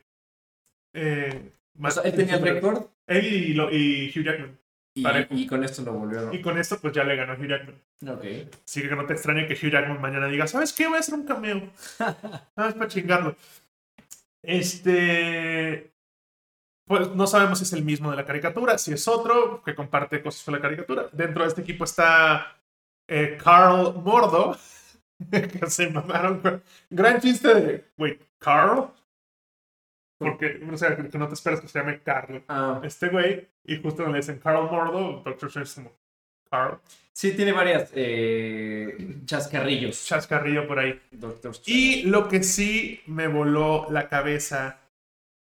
eh, 0.94 1.52
O 1.78 1.82
más- 1.82 1.96
sea, 1.96 2.04
él 2.04 2.16
tenía 2.16 2.36
el 2.36 2.42
récord 2.42 2.86
Él 3.08 3.26
y, 3.26 3.54
lo- 3.54 3.72
y 3.72 4.10
Hugh 4.16 4.24
Jackman. 4.24 4.58
y, 4.96 5.06
y 5.44 5.48
con 5.48 5.64
esto 5.64 5.82
lo 5.84 5.94
volvió 5.94 6.30
a 6.30 6.34
Y 6.36 6.42
con 6.42 6.58
esto, 6.58 6.78
pues 6.80 6.94
ya 6.94 7.04
le 7.04 7.16
ganó 7.16 7.34
Hugh 7.34 7.48
Jackman. 7.48 7.76
Ok. 8.08 8.26
Así 8.66 8.82
que 8.82 8.96
no 8.96 9.06
te 9.06 9.14
extrañe 9.14 9.48
que 9.48 9.54
Hugh 9.54 9.72
Jackman 9.72 10.02
mañana 10.02 10.28
diga, 10.28 10.48
¿sabes 10.48 10.74
qué? 10.74 10.88
Voy 10.88 10.98
a 10.98 11.00
hacer 11.00 11.14
un 11.16 11.26
cameo. 11.26 11.70
Ah, 12.56 12.68
es 12.70 12.74
para 12.74 12.88
chingarlo. 12.88 13.36
Este. 14.44 15.92
Pues 16.88 17.10
no 17.16 17.28
sabemos 17.28 17.58
si 17.60 17.66
es 17.66 17.74
el 17.74 17.84
mismo 17.84 18.10
de 18.12 18.16
la 18.18 18.26
caricatura, 18.26 18.78
si 18.78 18.94
es 18.94 19.08
otro, 19.10 19.62
que 19.64 19.76
comparte 19.76 20.22
cosas 20.22 20.44
con 20.44 20.54
la 20.54 20.62
caricatura. 20.62 21.08
Dentro 21.12 21.44
de 21.44 21.50
este 21.50 21.62
equipo 21.62 21.84
está 21.84 22.58
eh, 23.10 23.38
Carl 23.44 23.94
Mordo, 24.02 24.58
que 25.32 25.70
se 25.70 25.90
mamaron. 25.90 26.62
Gran 26.90 27.20
chiste 27.22 27.54
de, 27.54 27.86
wait, 27.98 28.22
Carl. 28.38 28.92
Porque, 30.20 30.60
o 30.72 30.78
sea, 30.78 30.96
que 30.96 31.18
no 31.18 31.28
te 31.28 31.36
esperas 31.36 31.62
que 31.62 31.68
se 31.68 31.78
llame 31.80 32.02
Carl. 32.02 32.44
Ah, 32.48 32.82
Este 32.84 33.10
güey, 33.10 33.48
y 33.64 33.78
justo 33.78 34.06
le 34.08 34.18
dicen 34.18 34.40
Carl 34.40 34.64
Mordo, 34.70 35.22
Doctor 35.24 35.48
Strange 35.50 35.76
como 35.76 35.92
Carl. 36.50 36.80
sí, 37.12 37.34
tiene 37.34 37.52
varias 37.52 37.92
eh, 37.94 39.20
chascarrillos. 39.26 40.06
Chascarrillo 40.06 40.68
por 40.68 40.80
ahí. 40.80 41.00
Doctor. 41.12 41.54
Y 41.68 42.04
lo 42.04 42.28
que 42.30 42.42
sí 42.42 43.02
me 43.06 43.28
voló 43.28 43.86
la 43.92 44.10
cabeza, 44.10 44.80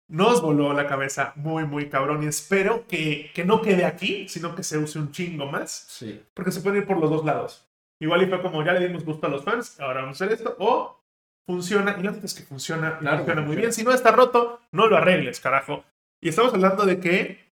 nos 0.09 0.41
voló 0.41 0.73
la 0.73 0.85
cabeza 0.87 1.31
muy, 1.37 1.63
muy 1.65 1.87
cabrón. 1.87 2.23
Y 2.23 2.27
espero 2.27 2.85
que, 2.87 3.31
que 3.33 3.45
no 3.45 3.61
quede 3.61 3.85
aquí, 3.85 4.27
sino 4.27 4.53
que 4.53 4.63
se 4.63 4.77
use 4.77 4.99
un 4.99 5.11
chingo 5.11 5.45
más, 5.45 5.71
Sí. 5.87 6.21
porque 6.33 6.51
se 6.51 6.59
puede 6.59 6.79
ir 6.79 6.85
por 6.85 6.97
los 6.99 7.09
dos 7.09 7.23
lados. 7.23 7.66
Igual 7.99 8.23
y 8.23 8.25
fue 8.27 8.41
como 8.41 8.63
ya 8.63 8.73
le 8.73 8.87
dimos 8.87 9.03
gusto 9.03 9.27
a 9.27 9.29
los 9.29 9.43
fans, 9.43 9.79
ahora 9.79 10.01
vamos 10.01 10.21
a 10.21 10.25
hacer 10.25 10.37
esto, 10.37 10.55
o 10.59 11.01
funciona, 11.45 11.95
y 11.99 12.03
la 12.03 12.11
neta 12.11 12.25
es 12.25 12.33
que 12.33 12.43
funciona, 12.43 12.99
Claro, 12.99 13.17
funciona 13.17 13.41
muy 13.41 13.47
funciona. 13.47 13.61
bien. 13.61 13.73
Si 13.73 13.83
no 13.83 13.91
está 13.91 14.11
roto, 14.11 14.61
no 14.71 14.87
lo 14.87 14.97
arregles, 14.97 15.39
carajo. 15.39 15.83
Y 16.21 16.29
estamos 16.29 16.53
hablando 16.53 16.85
de 16.85 16.99
que 16.99 17.47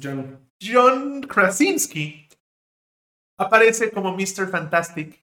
John. 0.00 0.48
John 0.62 1.22
Krasinski 1.22 2.28
aparece 3.38 3.90
como 3.90 4.12
Mr. 4.16 4.48
Fantastic. 4.50 5.22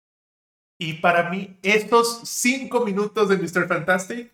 Y 0.80 0.94
para 0.94 1.30
mí, 1.30 1.58
estos 1.64 2.22
cinco 2.28 2.84
minutos 2.86 3.30
de 3.30 3.38
Mr. 3.38 3.68
Fantastic 3.68 4.32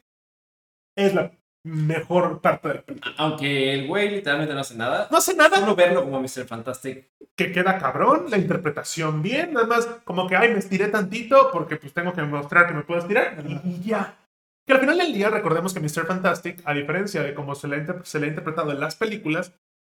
es 0.98 1.13
la 1.13 1.32
mejor 1.63 2.41
parte 2.41 2.67
de 2.67 2.73
la 2.76 2.82
película. 2.82 3.15
Aunque 3.17 3.73
el 3.73 3.88
güey 3.88 4.10
literalmente 4.10 4.54
no 4.54 4.60
hace 4.60 4.76
nada. 4.76 5.08
No 5.12 5.21
sé 5.21 5.36
nada 5.36 5.60
Solo 5.60 5.76
verlo 5.76 6.04
como 6.04 6.19
Mr. 6.19 6.45
Fantastic. 6.45 7.10
que 7.36 7.52
queda 7.52 7.78
cabrón, 7.80 8.26
la 8.30 8.38
interpretación 8.38 9.21
bien, 9.21 9.54
nada 9.54 9.65
más 9.65 9.86
como 10.04 10.28
que, 10.28 10.36
ay, 10.36 10.52
me 10.52 10.60
estiré 10.60 10.89
tantito 10.89 11.49
porque 11.52 11.78
pues 11.78 11.93
tengo 11.93 12.13
que 12.13 12.21
mostrar 12.23 12.67
que 12.67 12.73
me 12.73 12.84
puedo 12.84 12.99
estirar 12.99 13.43
y 13.63 13.82
ya. 13.82 14.17
Que 14.65 14.73
al 14.73 14.80
final 14.80 14.97
del 14.97 15.13
día 15.13 15.30
recordemos 15.30 15.73
que 15.73 15.80
Mr. 15.80 16.06
Fantastic, 16.06 16.62
a 16.65 16.73
diferencia 16.73 17.21
de 17.21 17.34
cómo 17.34 17.56
se 17.56 17.67
le, 17.67 17.86
se 18.04 18.19
le 18.19 18.26
ha 18.28 18.30
interpretado 18.30 18.71
en 18.71 18.80
las 18.80 18.95
películas, 18.95 19.54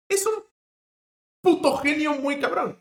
es 0.10 0.26
un 0.26 0.44
puto 1.44 1.78
genio 1.78 2.14
muy 2.16 2.40
cabrón. 2.40 2.80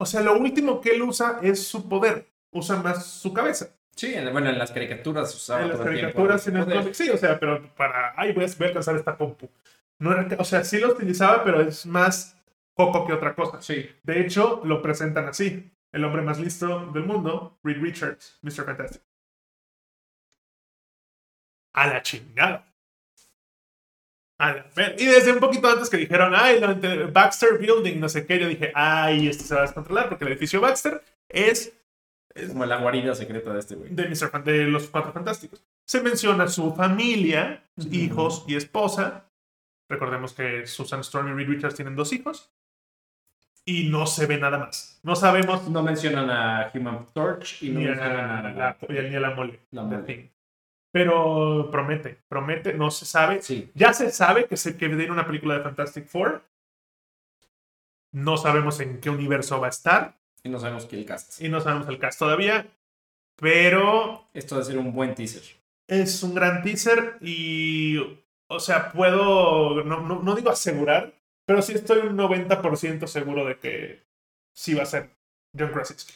O 0.00 0.06
sea, 0.06 0.20
lo 0.20 0.38
último 0.38 0.80
que 0.80 0.90
él 0.90 1.02
usa 1.02 1.40
es 1.42 1.66
su 1.66 1.88
poder, 1.88 2.28
usa 2.52 2.76
más 2.82 3.04
su 3.06 3.32
cabeza. 3.34 3.77
Sí, 3.98 4.14
en- 4.14 4.32
bueno, 4.32 4.48
en 4.48 4.58
las 4.58 4.70
caricaturas 4.70 5.34
usaba 5.34 5.62
en 5.62 5.68
las 5.70 5.78
tiempo 5.78 5.90
caricaturas, 5.92 6.46
en 6.46 6.56
el 6.56 6.64
cómic, 6.66 6.94
sí, 6.94 7.10
o 7.10 7.16
sea, 7.18 7.38
pero 7.40 7.60
para, 7.74 8.14
ay, 8.16 8.32
voy 8.32 8.44
a, 8.44 8.46
voy 8.56 8.66
a 8.66 8.68
alcanzar 8.68 8.94
esta 8.96 9.16
compu. 9.16 9.50
No 9.98 10.12
era, 10.12 10.28
o 10.38 10.44
sea, 10.44 10.62
sí 10.62 10.78
lo 10.78 10.90
utilizaba, 10.92 11.42
pero 11.42 11.60
es 11.60 11.84
más 11.84 12.36
poco 12.76 13.04
que 13.06 13.12
otra 13.12 13.34
cosa. 13.34 13.60
Sí. 13.60 13.90
De 14.04 14.20
hecho, 14.20 14.62
lo 14.64 14.80
presentan 14.82 15.26
así. 15.26 15.68
El 15.90 16.04
hombre 16.04 16.22
más 16.22 16.38
listo 16.38 16.86
del 16.92 17.04
mundo, 17.04 17.58
Reed 17.64 17.82
Richards, 17.82 18.38
Mr. 18.42 18.64
Fantastic. 18.66 19.02
A 21.74 21.86
la 21.88 22.02
chingada. 22.02 22.64
A 24.40 24.52
la 24.52 24.66
ver- 24.76 24.94
Y 24.98 25.06
desde 25.06 25.32
un 25.32 25.40
poquito 25.40 25.68
antes 25.68 25.90
que 25.90 25.96
dijeron, 25.96 26.32
ay, 26.36 26.60
Baxter 27.12 27.58
Building, 27.58 27.98
no 27.98 28.08
sé 28.08 28.24
qué, 28.26 28.38
yo 28.38 28.46
dije, 28.46 28.70
ay, 28.74 29.26
esto 29.28 29.42
se 29.44 29.54
va 29.54 29.60
a 29.62 29.64
descontrolar 29.64 30.08
porque 30.08 30.24
el 30.24 30.30
edificio 30.32 30.60
Baxter 30.60 31.02
es 31.28 31.72
Es 32.38 32.48
como 32.50 32.64
la 32.66 32.76
guarida 32.78 33.14
secreta 33.14 33.52
de 33.52 33.58
este 33.60 33.74
güey. 33.74 33.90
de, 33.94 34.08
Mr. 34.08 34.30
Fan- 34.30 34.44
de 34.44 34.64
los 34.64 34.88
Cuatro 34.88 35.12
Fantásticos. 35.12 35.62
Se 35.84 36.00
menciona 36.02 36.48
su 36.48 36.74
familia, 36.74 37.62
hijos 37.90 38.44
y 38.46 38.56
esposa. 38.56 39.24
Recordemos 39.88 40.32
que 40.34 40.66
Susan 40.66 41.00
Storm 41.00 41.28
y 41.28 41.32
Reed 41.32 41.48
Richards 41.48 41.74
tienen 41.74 41.96
dos 41.96 42.12
hijos. 42.12 42.50
Y 43.64 43.88
no 43.90 44.06
se 44.06 44.26
ve 44.26 44.38
nada 44.38 44.58
más. 44.58 44.98
No 45.02 45.14
sabemos 45.14 45.68
No 45.68 45.82
mencionan 45.82 46.30
a 46.30 46.70
Human 46.74 47.06
Torch 47.12 47.62
y 47.62 47.70
no 47.70 47.80
ni 47.80 47.86
a, 47.86 47.90
mencionan 47.90 48.30
a 48.46 48.52
la, 48.52 48.76
ni 48.88 49.14
a 49.16 49.20
la 49.20 49.30
mole. 49.34 49.60
La. 49.72 50.04
Pero 50.90 51.68
promete, 51.70 52.18
promete, 52.28 52.72
no 52.72 52.90
se 52.90 53.04
sabe. 53.04 53.42
Sí. 53.42 53.70
Ya 53.74 53.92
se 53.92 54.10
sabe 54.10 54.46
que 54.46 54.56
se 54.56 54.76
que 54.76 54.88
viene 54.88 55.10
una 55.12 55.26
película 55.26 55.54
de 55.54 55.62
Fantastic 55.62 56.06
Four. 56.06 56.42
No 58.12 58.36
sabemos 58.38 58.80
en 58.80 59.00
qué 59.00 59.10
universo 59.10 59.60
va 59.60 59.66
a 59.66 59.70
estar. 59.70 60.16
Y 60.48 60.50
no 60.50 60.58
sabemos 60.58 60.86
quién 60.86 61.04
cast. 61.04 61.42
Y 61.42 61.50
no 61.50 61.60
sabemos 61.60 61.86
el 61.88 61.98
cast 61.98 62.18
todavía. 62.18 62.66
Pero 63.36 64.28
Esto 64.32 64.54
debe 64.54 64.64
ser 64.66 64.78
un 64.78 64.92
buen 64.92 65.14
teaser. 65.14 65.42
es 65.86 66.22
un 66.22 66.34
gran 66.34 66.62
teaser 66.62 67.18
y, 67.20 67.98
o 68.48 68.58
sea, 68.58 68.90
puedo, 68.92 69.84
no, 69.84 70.00
no, 70.00 70.22
no 70.22 70.34
digo 70.34 70.50
asegurar, 70.50 71.12
pero 71.46 71.60
sí 71.62 71.74
estoy 71.74 71.98
un 71.98 72.16
90% 72.16 73.06
seguro 73.06 73.44
de 73.44 73.58
que 73.58 74.02
sí 74.54 74.74
va 74.74 74.82
a 74.84 74.86
ser 74.86 75.10
John 75.56 75.70
Krasinski. 75.70 76.14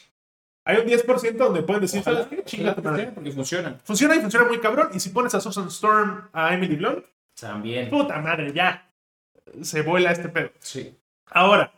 Hay 0.65 0.77
un 0.77 0.87
10% 0.87 1.37
donde 1.37 1.61
pueden 1.61 1.81
decir, 1.81 1.99
Ojalá, 2.01 2.23
¿sabes 2.23 2.39
qué? 2.39 2.43
Chinga 2.45 2.75
porque 2.75 3.31
funciona. 3.31 3.77
Funciona 3.83 4.15
y 4.15 4.21
funciona 4.21 4.47
muy 4.47 4.59
cabrón. 4.59 4.89
Y 4.93 4.99
si 4.99 5.09
pones 5.09 5.35
a 5.35 5.41
Susan 5.41 5.67
Storm, 5.67 6.29
a 6.33 6.53
Emily 6.53 6.75
Blunt, 6.77 7.05
También. 7.39 7.89
puta 7.89 8.19
madre, 8.19 8.51
ya. 8.53 8.89
Se 9.61 9.81
vuela 9.81 10.11
este 10.11 10.29
pedo. 10.29 10.51
Sí. 10.59 10.97
Ahora, 11.27 11.71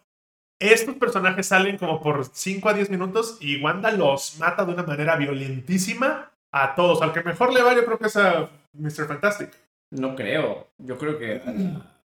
estos 0.60 0.96
personajes 0.96 1.48
salen 1.48 1.78
como 1.78 2.02
por 2.02 2.26
5 2.26 2.70
a 2.70 2.74
10 2.74 2.90
minutos 2.90 3.38
y 3.42 3.62
Wanda 3.62 3.92
los 3.92 4.38
mata 4.40 4.66
de 4.66 4.74
una 4.74 4.84
manera 4.84 5.16
violentísima 5.16 6.32
a 6.52 6.76
todos. 6.76 7.02
Al 7.02 7.12
que 7.14 7.24
mejor 7.24 7.54
le 7.54 7.62
va, 7.62 7.74
yo 7.76 7.86
creo 7.86 7.98
que 8.00 8.08
es 8.08 8.16
a 8.18 8.50
Mr. 8.74 9.08
Fantastic. 9.08 9.50
No 9.92 10.16
creo. 10.16 10.70
Yo 10.78 10.98
creo 10.98 11.18
que 11.20 11.42
a 11.46 11.52
la- 11.52 12.02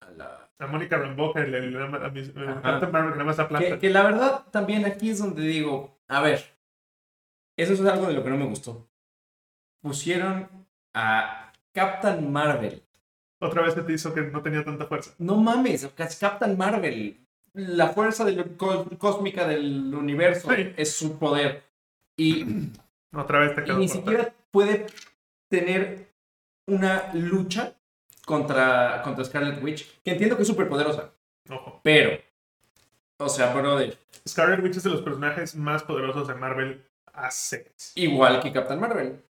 a 0.00 0.10
la- 0.16 0.50
A 0.58 0.66
Mónica 0.66 0.98
Rambeau, 0.98 1.32
que 1.32 1.40
le, 1.40 1.70
le- 1.70 1.82
a, 1.82 1.86
mi- 1.86 1.96
a 1.96 2.50
Ajá. 2.50 2.62
Captain 2.62 2.92
Marvel, 2.92 3.12
que 3.12 3.18
nada 3.18 3.24
más 3.24 3.38
la 3.38 3.48
planta. 3.48 3.66
Que, 3.68 3.78
que 3.78 3.88
la 3.90 4.02
verdad, 4.02 4.44
también 4.50 4.84
aquí 4.84 5.08
es 5.10 5.18
donde 5.18 5.42
digo, 5.42 5.98
a 6.06 6.20
ver, 6.20 6.44
eso 7.56 7.72
es 7.72 7.80
algo 7.86 8.06
de 8.08 8.12
lo 8.12 8.22
que 8.22 8.28
no 8.30 8.36
me 8.36 8.44
gustó. 8.44 8.86
Pusieron 9.80 10.48
a 10.94 11.52
Captain 11.72 12.30
Marvel. 12.30 12.82
Otra 13.40 13.62
vez 13.62 13.72
se 13.72 13.80
te 13.82 13.92
hizo 13.94 14.12
que 14.12 14.20
no 14.22 14.42
tenía 14.42 14.62
tanta 14.64 14.84
fuerza. 14.86 15.12
No 15.18 15.36
mames, 15.36 15.82
es 15.96 16.16
Captain 16.16 16.58
Marvel. 16.58 17.26
La 17.54 17.88
fuerza 17.88 18.24
del- 18.24 18.56
cósmica 18.98 19.46
del 19.46 19.94
universo 19.94 20.50
Sí. 20.54 20.72
es 20.76 20.92
su 20.96 21.18
poder. 21.18 21.62
Y, 22.16 22.44
Otra 23.12 23.40
vez 23.40 23.54
te 23.56 23.62
y 23.62 23.64
quedó 23.64 23.78
ni 23.78 23.88
siquiera 23.88 24.32
puede 24.50 24.86
tener 25.48 26.08
una 26.66 27.10
lucha 27.14 27.74
contra, 28.24 29.02
contra 29.02 29.24
Scarlet 29.24 29.62
Witch, 29.62 30.00
que 30.02 30.12
entiendo 30.12 30.36
que 30.36 30.42
es 30.42 30.48
súper 30.48 30.68
poderosa, 30.68 31.12
Ojo. 31.48 31.80
pero, 31.82 32.16
o 33.18 33.28
sea, 33.28 33.52
brother, 33.52 33.98
Scarlet 34.28 34.62
Witch 34.62 34.76
es 34.76 34.84
de 34.84 34.90
los 34.90 35.02
personajes 35.02 35.56
más 35.56 35.82
poderosos 35.82 36.28
de 36.28 36.34
Marvel 36.36 36.84
hace. 37.12 37.72
igual 37.96 38.40
que 38.40 38.52
Captain 38.52 38.78
Marvel. 38.78 39.24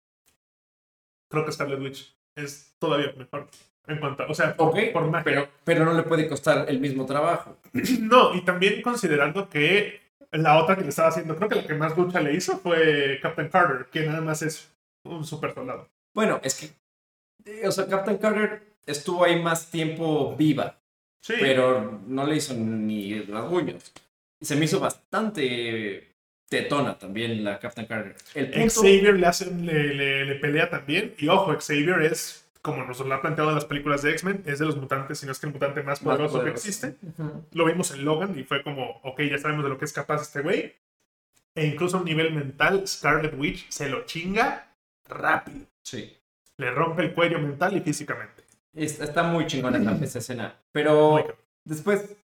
Creo 1.29 1.45
que 1.45 1.53
Scarlet 1.53 1.79
Witch 1.81 2.17
es 2.35 2.75
todavía 2.81 3.13
mejor. 3.17 3.49
En 3.89 3.99
cuanto 3.99 4.23
a, 4.23 4.27
o 4.27 4.35
sea, 4.35 4.55
por, 4.55 4.69
Ok, 4.69 4.79
por 4.93 5.07
magia. 5.11 5.25
pero, 5.25 5.49
pero 5.65 5.85
no 5.85 5.95
le 5.95 6.03
puede 6.03 6.29
costar 6.29 6.67
el 6.69 6.79
mismo 6.81 7.07
trabajo. 7.07 7.57
No, 8.01 8.35
y 8.35 8.43
también 8.43 8.83
considerando 8.83 9.49
que 9.49 10.01
la 10.33 10.59
otra 10.63 10.77
que 10.77 10.83
le 10.83 10.91
estaba 10.91 11.09
haciendo, 11.09 11.35
creo 11.37 11.49
que 11.49 11.55
la 11.57 11.67
que 11.67 11.75
más 11.75 11.97
lucha 11.97 12.21
le 12.21 12.35
hizo 12.35 12.59
fue 12.59 13.19
Captain 13.23 13.49
Carter, 13.49 13.87
que 13.91 14.05
nada 14.07 14.21
más 14.21 14.43
es 14.43 14.71
un 15.05 15.25
super 15.25 15.55
soldado. 15.55 15.89
Bueno, 16.15 16.39
es 16.43 16.55
que, 16.55 17.67
o 17.67 17.73
sea, 17.73 17.87
Captain 17.87 18.19
Carter 18.19 18.63
estuvo 18.85 19.25
ahí 19.25 19.41
más 19.43 19.71
tiempo 19.71 20.37
viva, 20.37 20.77
Sí. 21.23 21.35
pero 21.41 22.01
no 22.07 22.27
le 22.27 22.37
hizo 22.37 22.53
ni 22.55 23.21
rasguños. 23.23 23.93
Se 24.41 24.55
me 24.55 24.67
hizo 24.67 24.79
bastante 24.81 26.13
tetona 26.49 26.99
también 26.99 27.43
la 27.45 27.59
Captain 27.59 27.87
Carter. 27.87 28.17
El 28.35 28.51
punto, 28.51 28.81
Xavier 28.83 29.15
le, 29.19 29.27
hace, 29.27 29.53
le, 29.53 29.95
le- 29.95 30.25
le 30.27 30.35
pelea 30.37 30.71
también. 30.71 31.15
Y 31.19 31.29
ojo, 31.29 31.55
Xavier 31.59 32.03
es, 32.03 32.48
como 32.69 32.85
nos 32.85 33.01
lo 33.01 33.15
ha 33.15 33.21
planteado 33.21 33.51
en 33.51 33.55
las 33.57 33.65
películas 33.65 34.03
de 34.03 34.11
X-Men, 34.13 34.43
es 34.47 34.59
de 34.59 34.67
los 34.67 34.77
mutantes, 34.77 35.19
si 35.19 35.27
no 35.27 35.33
es 35.33 35.39
que 35.39 35.47
el 35.47 35.53
mutante 35.53 35.83
más 35.83 36.03
más 36.03 36.17
poderoso, 36.17 36.45
que 36.45 36.51
existe. 36.51 36.97
Lo 37.53 37.65
vimos 37.65 37.91
en 37.93 38.05
Logan 38.05 38.39
y 38.39 38.45
fue 38.45 38.63
como, 38.63 39.01
ok, 39.03 39.21
ya 39.23 39.39
sabemos 39.39 39.65
de 39.65 39.71
lo 39.71 39.79
que 39.79 39.85
es 39.85 39.93
capaz 39.93 40.23
este 40.23 40.41
güey. 40.43 40.75
E 41.55 41.67
incluso 41.67 41.97
a 41.97 42.01
un 42.01 42.07
nivel 42.07 42.33
mental, 42.33 42.87
Scarlet 42.87 43.35
Witch 43.37 43.69
se 43.71 43.89
lo 43.89 44.05
chinga 44.05 44.69
rápido. 45.07 45.67
Sí. 45.83 46.17
Le 46.57 46.71
rompe 46.71 47.03
el 47.03 47.15
cuello 47.15 47.39
mental 47.41 47.77
y 47.77 47.81
físicamente. 47.81 48.45
Es- 48.75 49.01
Está 49.01 49.23
muy 49.25 49.47
chingona 49.47 49.79
esa, 49.79 50.05
esa 50.05 50.19
escena. 50.21 50.55
Pero 50.73 51.27
después, 51.65 52.17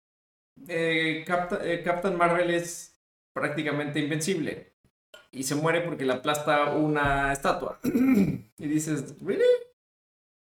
eh, 0.68 1.24
Capta- 1.26 1.60
eh, 1.64 1.82
Captain 1.84 2.16
Marvel 2.18 2.52
es 2.52 3.00
prácticamente 3.34 4.00
invencible. 4.00 4.74
Y 5.32 5.44
se 5.44 5.56
muere 5.56 5.82
porque 5.82 6.06
le 6.06 6.14
aplasta 6.14 6.72
una 6.74 7.32
estatua. 7.34 7.80
Y 8.60 8.68
dices, 8.68 9.16
¿really? 9.22 9.44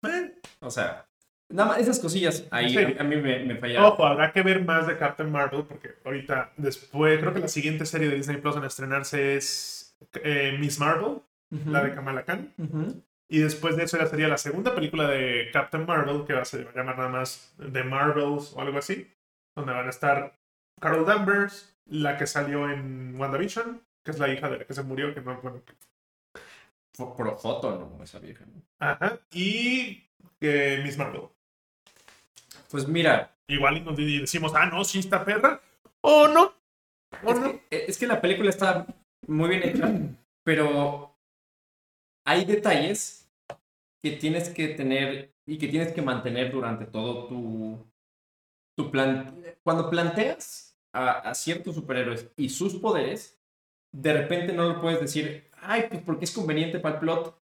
Eh, 0.08 0.34
O 0.60 0.70
sea, 0.72 1.06
nada 1.50 1.70
más 1.70 1.80
esas 1.80 2.00
cosillas 2.00 2.48
ahí 2.52 2.70
Sí. 2.70 2.78
a, 2.78 3.02
a 3.02 3.04
mí 3.04 3.16
me, 3.18 3.40
me 3.46 3.56
fallaron. 3.58 3.86
Ojo, 3.86 4.06
habrá 4.06 4.32
que 4.32 4.42
ver 4.42 4.64
más 4.64 4.88
de 4.88 4.98
Captain 4.98 5.32
Marvel 5.32 5.64
porque 5.68 5.96
ahorita, 6.04 6.52
después, 6.58 7.20
creo 7.20 7.34
que 7.34 7.40
la 7.42 7.48
siguiente 7.48 7.86
serie 7.86 8.10
de 8.10 8.16
Disney 8.16 8.38
Plus 8.38 8.56
en 8.58 8.64
estrenarse 8.66 9.36
es 9.36 9.98
eh, 10.24 10.58
Miss 10.60 10.80
Marvel, 10.80 11.20
la 11.68 11.84
de 11.84 11.94
Kamala 11.96 12.24
Khan. 12.24 12.54
Y 13.28 13.40
después 13.40 13.76
de 13.76 13.84
eso 13.84 13.98
ya 13.98 14.06
sería 14.06 14.28
la 14.28 14.38
segunda 14.38 14.76
película 14.76 15.08
de 15.10 15.50
Captain 15.52 15.86
Marvel, 15.86 16.26
que 16.28 16.34
va 16.34 16.42
a 16.42 16.46
se 16.46 16.64
va 16.64 16.72
a 16.72 16.76
llamar 16.76 16.98
nada 16.98 17.10
más 17.10 17.56
The 17.72 17.84
Marvels 17.84 18.54
o 18.56 18.62
algo 18.62 18.78
así, 18.78 19.12
donde 19.56 19.74
van 19.74 19.88
a 19.88 19.90
estar 19.90 20.38
Carol 20.80 21.06
Danvers, 21.06 21.76
la 21.86 22.18
que 22.18 22.28
salió 22.28 22.70
en 22.70 23.16
WandaVision, 23.20 23.82
que 24.04 24.12
es 24.12 24.20
la 24.20 24.30
hija 24.32 24.50
de 24.50 24.60
la 24.60 24.66
que 24.66 24.74
se 24.76 24.84
murió, 24.84 25.14
que 25.16 25.22
no, 25.22 25.40
bueno, 25.42 25.62
Por 26.98 27.38
foto, 27.38 27.76
no, 27.98 28.04
esa 28.04 28.20
vieja. 28.20 28.46
¿no? 28.46 28.62
ajá, 28.80 29.20
y 29.32 30.04
eh, 30.42 30.82
Miss 30.84 30.98
Marvel. 30.98 31.24
Pues 32.70 32.88
mira, 32.88 33.36
Igual 33.48 33.78
y 33.78 33.82
nos 33.82 33.96
decimos, 33.96 34.54
ah, 34.56 34.66
no, 34.66 34.84
sí 34.84 35.00
está 35.00 35.24
perra, 35.24 35.62
o 36.02 36.28
no, 36.28 36.54
o 37.24 37.32
es 37.32 37.40
no. 37.40 37.44
que, 37.52 37.56
eh, 37.70 37.86
es 37.88 37.98
que 37.98 38.08
la 38.08 38.20
película 38.20 38.50
está 38.50 38.88
muy 39.28 39.50
bien 39.50 39.64
hecha, 39.64 39.94
pero 40.44 41.16
hay 42.26 42.44
detalles 42.46 43.30
que 44.02 44.12
tienes 44.12 44.50
que 44.50 44.70
tener 44.70 45.36
y 45.46 45.60
que 45.60 45.68
tienes 45.68 45.94
que 45.94 46.02
mantener 46.02 46.52
durante 46.52 46.86
todo 46.86 47.28
tu, 47.28 47.86
tu 48.76 48.90
plan. 48.90 49.44
Cuando 49.64 49.92
planteas 49.92 50.76
a, 50.92 51.12
a 51.20 51.36
ciertos 51.36 51.76
superhéroes 51.76 52.32
y 52.36 52.50
sus 52.50 52.76
poderes, 52.76 53.40
de 54.02 54.14
repente 54.14 54.54
no 54.54 54.68
lo 54.68 54.82
puedes 54.82 55.00
decir, 55.00 55.50
ay, 55.62 55.86
pues 55.90 56.02
porque 56.04 56.26
es 56.26 56.32
conveniente 56.32 56.80
para 56.80 56.96
el 56.96 57.02
plot, 57.02 57.40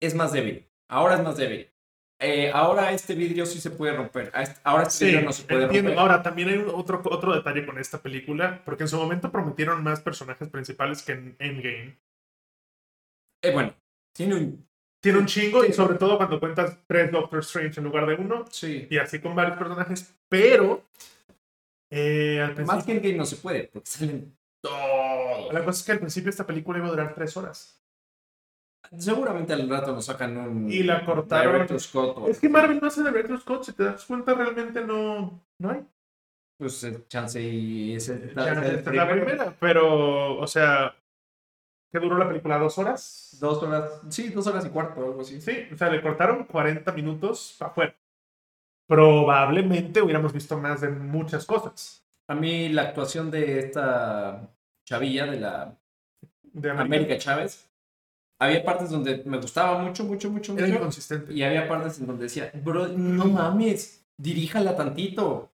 es 0.00 0.14
más 0.14 0.32
débil. 0.32 0.66
Ahora 0.88 1.14
es 1.16 1.22
más 1.22 1.36
débil. 1.36 1.70
Eh, 2.18 2.50
ahora 2.52 2.92
este 2.92 3.14
vidrio 3.14 3.44
sí 3.44 3.60
se 3.60 3.70
puede 3.70 3.94
romper. 3.94 4.30
este- 4.34 4.60
Ahora 4.64 4.84
este 4.84 4.92
Sí, 4.98 5.04
vidrio 5.06 5.22
no 5.22 5.32
se 5.32 5.42
puede 5.44 5.64
entiendo. 5.64 5.90
romper. 5.90 6.00
Ahora, 6.02 6.22
también 6.22 6.48
hay 6.48 6.64
otro, 6.72 7.02
otro 7.04 7.34
detalle 7.34 7.66
con 7.66 7.78
esta 7.78 8.00
película, 8.00 8.62
porque 8.64 8.84
en 8.84 8.88
su 8.88 8.96
momento 8.96 9.30
prometieron 9.30 9.82
más 9.82 10.00
personajes 10.00 10.48
principales 10.48 11.02
que 11.02 11.12
en 11.12 11.36
Endgame. 11.38 11.98
Eh, 13.42 13.52
bueno, 13.52 13.74
tiene 14.12 14.34
un... 14.34 14.66
Tiene 14.98 15.18
un 15.18 15.26
chingo, 15.26 15.64
y 15.64 15.72
sobre 15.72 15.98
todo 15.98 16.16
cuando 16.16 16.40
cuentas 16.40 16.78
tres 16.86 17.12
Doctor 17.12 17.38
Strange 17.40 17.78
en 17.78 17.84
lugar 17.84 18.06
de 18.06 18.14
uno, 18.14 18.44
Sí. 18.50 18.88
y 18.90 18.96
así 18.98 19.20
con 19.20 19.36
varios 19.36 19.56
personajes, 19.56 20.12
pero 20.28 20.82
eh, 21.90 22.40
al 22.40 22.64
Más 22.64 22.84
que 22.84 22.92
en 22.92 23.02
game 23.02 23.14
no 23.14 23.24
se 23.26 23.36
puede, 23.36 23.64
porque 23.64 23.86
salen 23.88 24.36
la 25.52 25.64
cosa 25.64 25.80
es 25.80 25.84
que 25.84 25.92
al 25.92 25.98
principio 25.98 26.30
esta 26.30 26.46
película 26.46 26.78
iba 26.78 26.88
a 26.88 26.90
durar 26.90 27.14
tres 27.14 27.36
horas. 27.36 27.82
Seguramente 28.98 29.52
al 29.52 29.68
rato 29.68 29.92
nos 29.92 30.04
sacan 30.04 30.36
un. 30.36 30.70
Y 30.70 30.82
la 30.82 31.04
cortaron. 31.04 31.78
Scott. 31.78 32.28
Es 32.28 32.38
que 32.38 32.48
Marvel 32.48 32.78
no 32.80 32.86
hace 32.86 33.02
de 33.02 33.10
Director's 33.10 33.42
Scott, 33.42 33.64
si 33.64 33.72
te 33.72 33.84
das 33.84 34.04
cuenta, 34.04 34.34
realmente 34.34 34.84
no, 34.84 35.42
no 35.58 35.70
hay. 35.70 35.84
Pues 36.58 36.84
eh, 36.84 37.04
chance 37.08 37.40
y 37.42 37.94
ese. 37.94 38.26
Esta 38.28 38.52
es 38.52 38.86
la 38.86 39.10
primera, 39.10 39.56
pero, 39.58 40.38
o 40.38 40.46
sea, 40.46 40.94
¿Qué 41.96 42.00
duró 42.00 42.18
la 42.18 42.28
película? 42.28 42.58
¿Dos 42.58 42.76
horas? 42.78 43.36
Dos 43.40 43.62
horas, 43.62 44.02
sí, 44.10 44.28
dos 44.28 44.46
horas 44.46 44.66
y 44.66 44.68
cuarto, 44.68 45.02
algo 45.02 45.20
así. 45.22 45.40
Sí, 45.40 45.66
o 45.72 45.76
sea, 45.78 45.88
le 45.88 46.02
cortaron 46.02 46.44
40 46.44 46.92
minutos 46.92 47.56
para 47.58 47.70
afuera. 47.70 47.96
Probablemente 48.86 50.02
hubiéramos 50.02 50.32
visto 50.32 50.58
más 50.58 50.82
de 50.82 50.90
muchas 50.90 51.46
cosas. 51.46 52.04
A 52.28 52.34
mí 52.34 52.68
la 52.68 52.82
actuación 52.82 53.30
de 53.30 53.60
esta 53.60 54.55
chavilla 54.86 55.26
de 55.26 55.40
la 55.40 55.76
De 56.42 56.70
América 56.70 57.18
Chávez, 57.18 57.68
había 58.38 58.64
partes 58.64 58.90
donde 58.90 59.22
me 59.26 59.38
gustaba 59.38 59.78
mucho, 59.82 60.04
mucho, 60.04 60.30
mucho, 60.30 60.52
Era 60.56 60.66
mucho. 60.66 60.78
inconsistente. 60.78 61.32
Y 61.34 61.42
había 61.42 61.68
partes 61.68 61.98
en 61.98 62.06
donde 62.06 62.24
decía, 62.24 62.50
bro, 62.64 62.88
no 62.88 63.26
mames, 63.26 64.06
diríjala 64.16 64.76
tantito. 64.76 65.50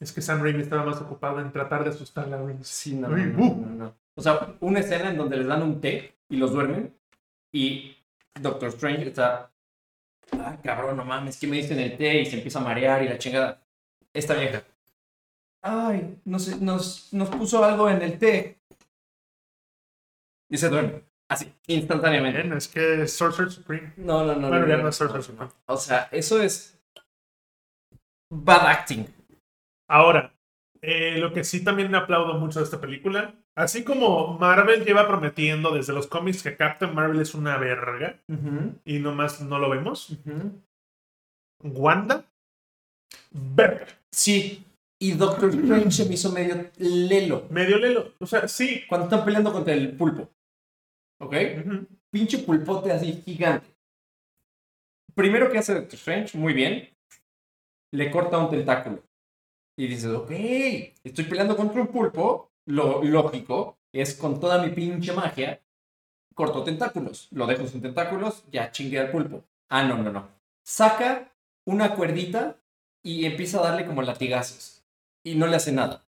Es 0.00 0.12
que 0.12 0.20
Sam 0.20 0.42
Raimi 0.42 0.62
estaba 0.62 0.84
más 0.84 1.00
ocupado 1.00 1.40
en 1.40 1.52
tratar 1.52 1.84
de 1.84 1.90
asustarla, 1.90 2.38
güey. 2.38 2.56
Sí, 2.62 2.94
no, 2.94 3.08
Uy, 3.08 3.22
no, 3.26 3.38
bu. 3.38 3.44
no, 3.56 3.66
no, 3.66 3.74
no. 3.84 3.94
O 4.16 4.20
sea, 4.22 4.54
una 4.60 4.80
escena 4.80 5.10
en 5.10 5.16
donde 5.16 5.36
les 5.38 5.46
dan 5.46 5.62
un 5.62 5.80
té 5.80 6.14
y 6.28 6.36
los 6.36 6.52
duermen 6.52 6.94
y 7.52 7.96
Doctor 8.40 8.68
Strange 8.70 9.08
está, 9.08 9.52
ah, 10.32 10.56
cabrón, 10.62 10.96
no 10.96 11.04
mames, 11.04 11.38
¿qué 11.38 11.46
me 11.46 11.56
dicen 11.58 11.78
el 11.78 11.96
té? 11.96 12.20
Y 12.20 12.26
se 12.26 12.36
empieza 12.36 12.58
a 12.58 12.64
marear 12.64 13.02
y 13.02 13.08
la 13.08 13.18
chingada. 13.18 13.62
Esta 14.12 14.34
vieja, 14.34 14.62
ay, 15.62 16.20
nos, 16.24 16.60
nos, 16.60 17.12
nos 17.12 17.28
puso 17.30 17.64
algo 17.64 17.88
en 17.88 18.02
el 18.02 18.18
té. 18.18 18.60
Y 20.50 20.58
se 20.58 20.68
duerme, 20.68 21.04
así, 21.28 21.50
instantáneamente. 21.66 22.42
Bien, 22.42 22.52
es 22.54 22.68
que 22.68 23.02
es 23.02 23.12
Sorcerer 23.14 23.50
Supreme. 23.50 23.94
No, 23.96 24.24
no, 24.24 24.34
no. 24.34 24.48
Bueno, 24.48 24.66
no, 24.66 24.68
ya 24.68 24.76
no, 24.76 24.82
no 24.82 24.88
es 24.90 24.96
Sorcerer 24.96 25.22
Supreme. 25.22 25.50
O 25.66 25.76
sea, 25.76 26.08
eso 26.12 26.42
es 26.42 26.78
bad 28.30 28.66
acting. 28.66 29.06
Ahora, 29.88 30.34
eh, 30.80 31.18
lo 31.18 31.32
que 31.32 31.44
sí 31.44 31.62
también 31.62 31.94
aplaudo 31.94 32.34
mucho 32.34 32.58
de 32.58 32.64
esta 32.64 32.80
película, 32.80 33.34
así 33.54 33.84
como 33.84 34.36
Marvel 34.38 34.84
lleva 34.84 35.06
prometiendo 35.06 35.70
desde 35.70 35.92
los 35.92 36.06
cómics 36.06 36.42
que 36.42 36.56
Captain 36.56 36.94
Marvel 36.94 37.20
es 37.20 37.34
una 37.34 37.56
verga 37.56 38.20
y 38.84 38.98
nomás 38.98 39.40
no 39.40 39.58
lo 39.58 39.70
vemos, 39.70 40.16
Wanda, 41.62 42.24
verga. 43.30 43.86
Sí, 44.10 44.64
y 45.02 45.12
Doctor 45.14 45.50
Strange 45.54 45.90
se 45.90 46.04
me 46.04 46.14
hizo 46.14 46.30
medio 46.30 46.70
lelo. 46.78 47.48
Medio 47.50 47.76
lelo. 47.76 48.14
O 48.20 48.26
sea, 48.26 48.46
sí. 48.46 48.84
Cuando 48.88 49.06
están 49.06 49.24
peleando 49.24 49.52
contra 49.52 49.74
el 49.74 49.96
pulpo. 49.96 50.30
¿Ok? 51.20 51.34
Ujú. 51.58 51.86
Pinche 52.10 52.38
pulpote 52.38 52.92
así 52.92 53.20
gigante. 53.24 53.66
Primero 55.14 55.50
que 55.50 55.58
hace 55.58 55.74
Doctor 55.74 55.94
Strange, 55.94 56.38
muy 56.38 56.52
bien. 56.52 56.88
Le 57.92 58.12
corta 58.12 58.38
un 58.38 58.50
tentáculo. 58.50 59.02
Y 59.76 59.88
dices, 59.88 60.12
ok, 60.12 60.30
estoy 61.02 61.24
peleando 61.24 61.56
contra 61.56 61.80
un 61.80 61.88
pulpo. 61.88 62.52
Lo 62.66 63.02
lógico 63.02 63.78
es 63.92 64.14
con 64.14 64.38
toda 64.38 64.62
mi 64.62 64.70
pinche 64.70 65.12
magia. 65.12 65.60
Corto 66.34 66.62
tentáculos. 66.62 67.26
Lo 67.32 67.46
dejo 67.46 67.66
sin 67.66 67.82
tentáculos, 67.82 68.44
ya 68.52 68.70
chingue 68.70 69.00
al 69.00 69.10
pulpo. 69.10 69.42
Ah, 69.68 69.82
no, 69.82 69.98
no, 69.98 70.12
no. 70.12 70.28
Saca 70.64 71.34
una 71.66 71.96
cuerdita 71.96 72.56
y 73.02 73.24
empieza 73.24 73.58
a 73.58 73.64
darle 73.64 73.84
como 73.84 74.02
latigazos. 74.02 74.81
Y 75.24 75.34
no 75.36 75.46
le 75.46 75.56
hace 75.56 75.72
nada. 75.72 76.06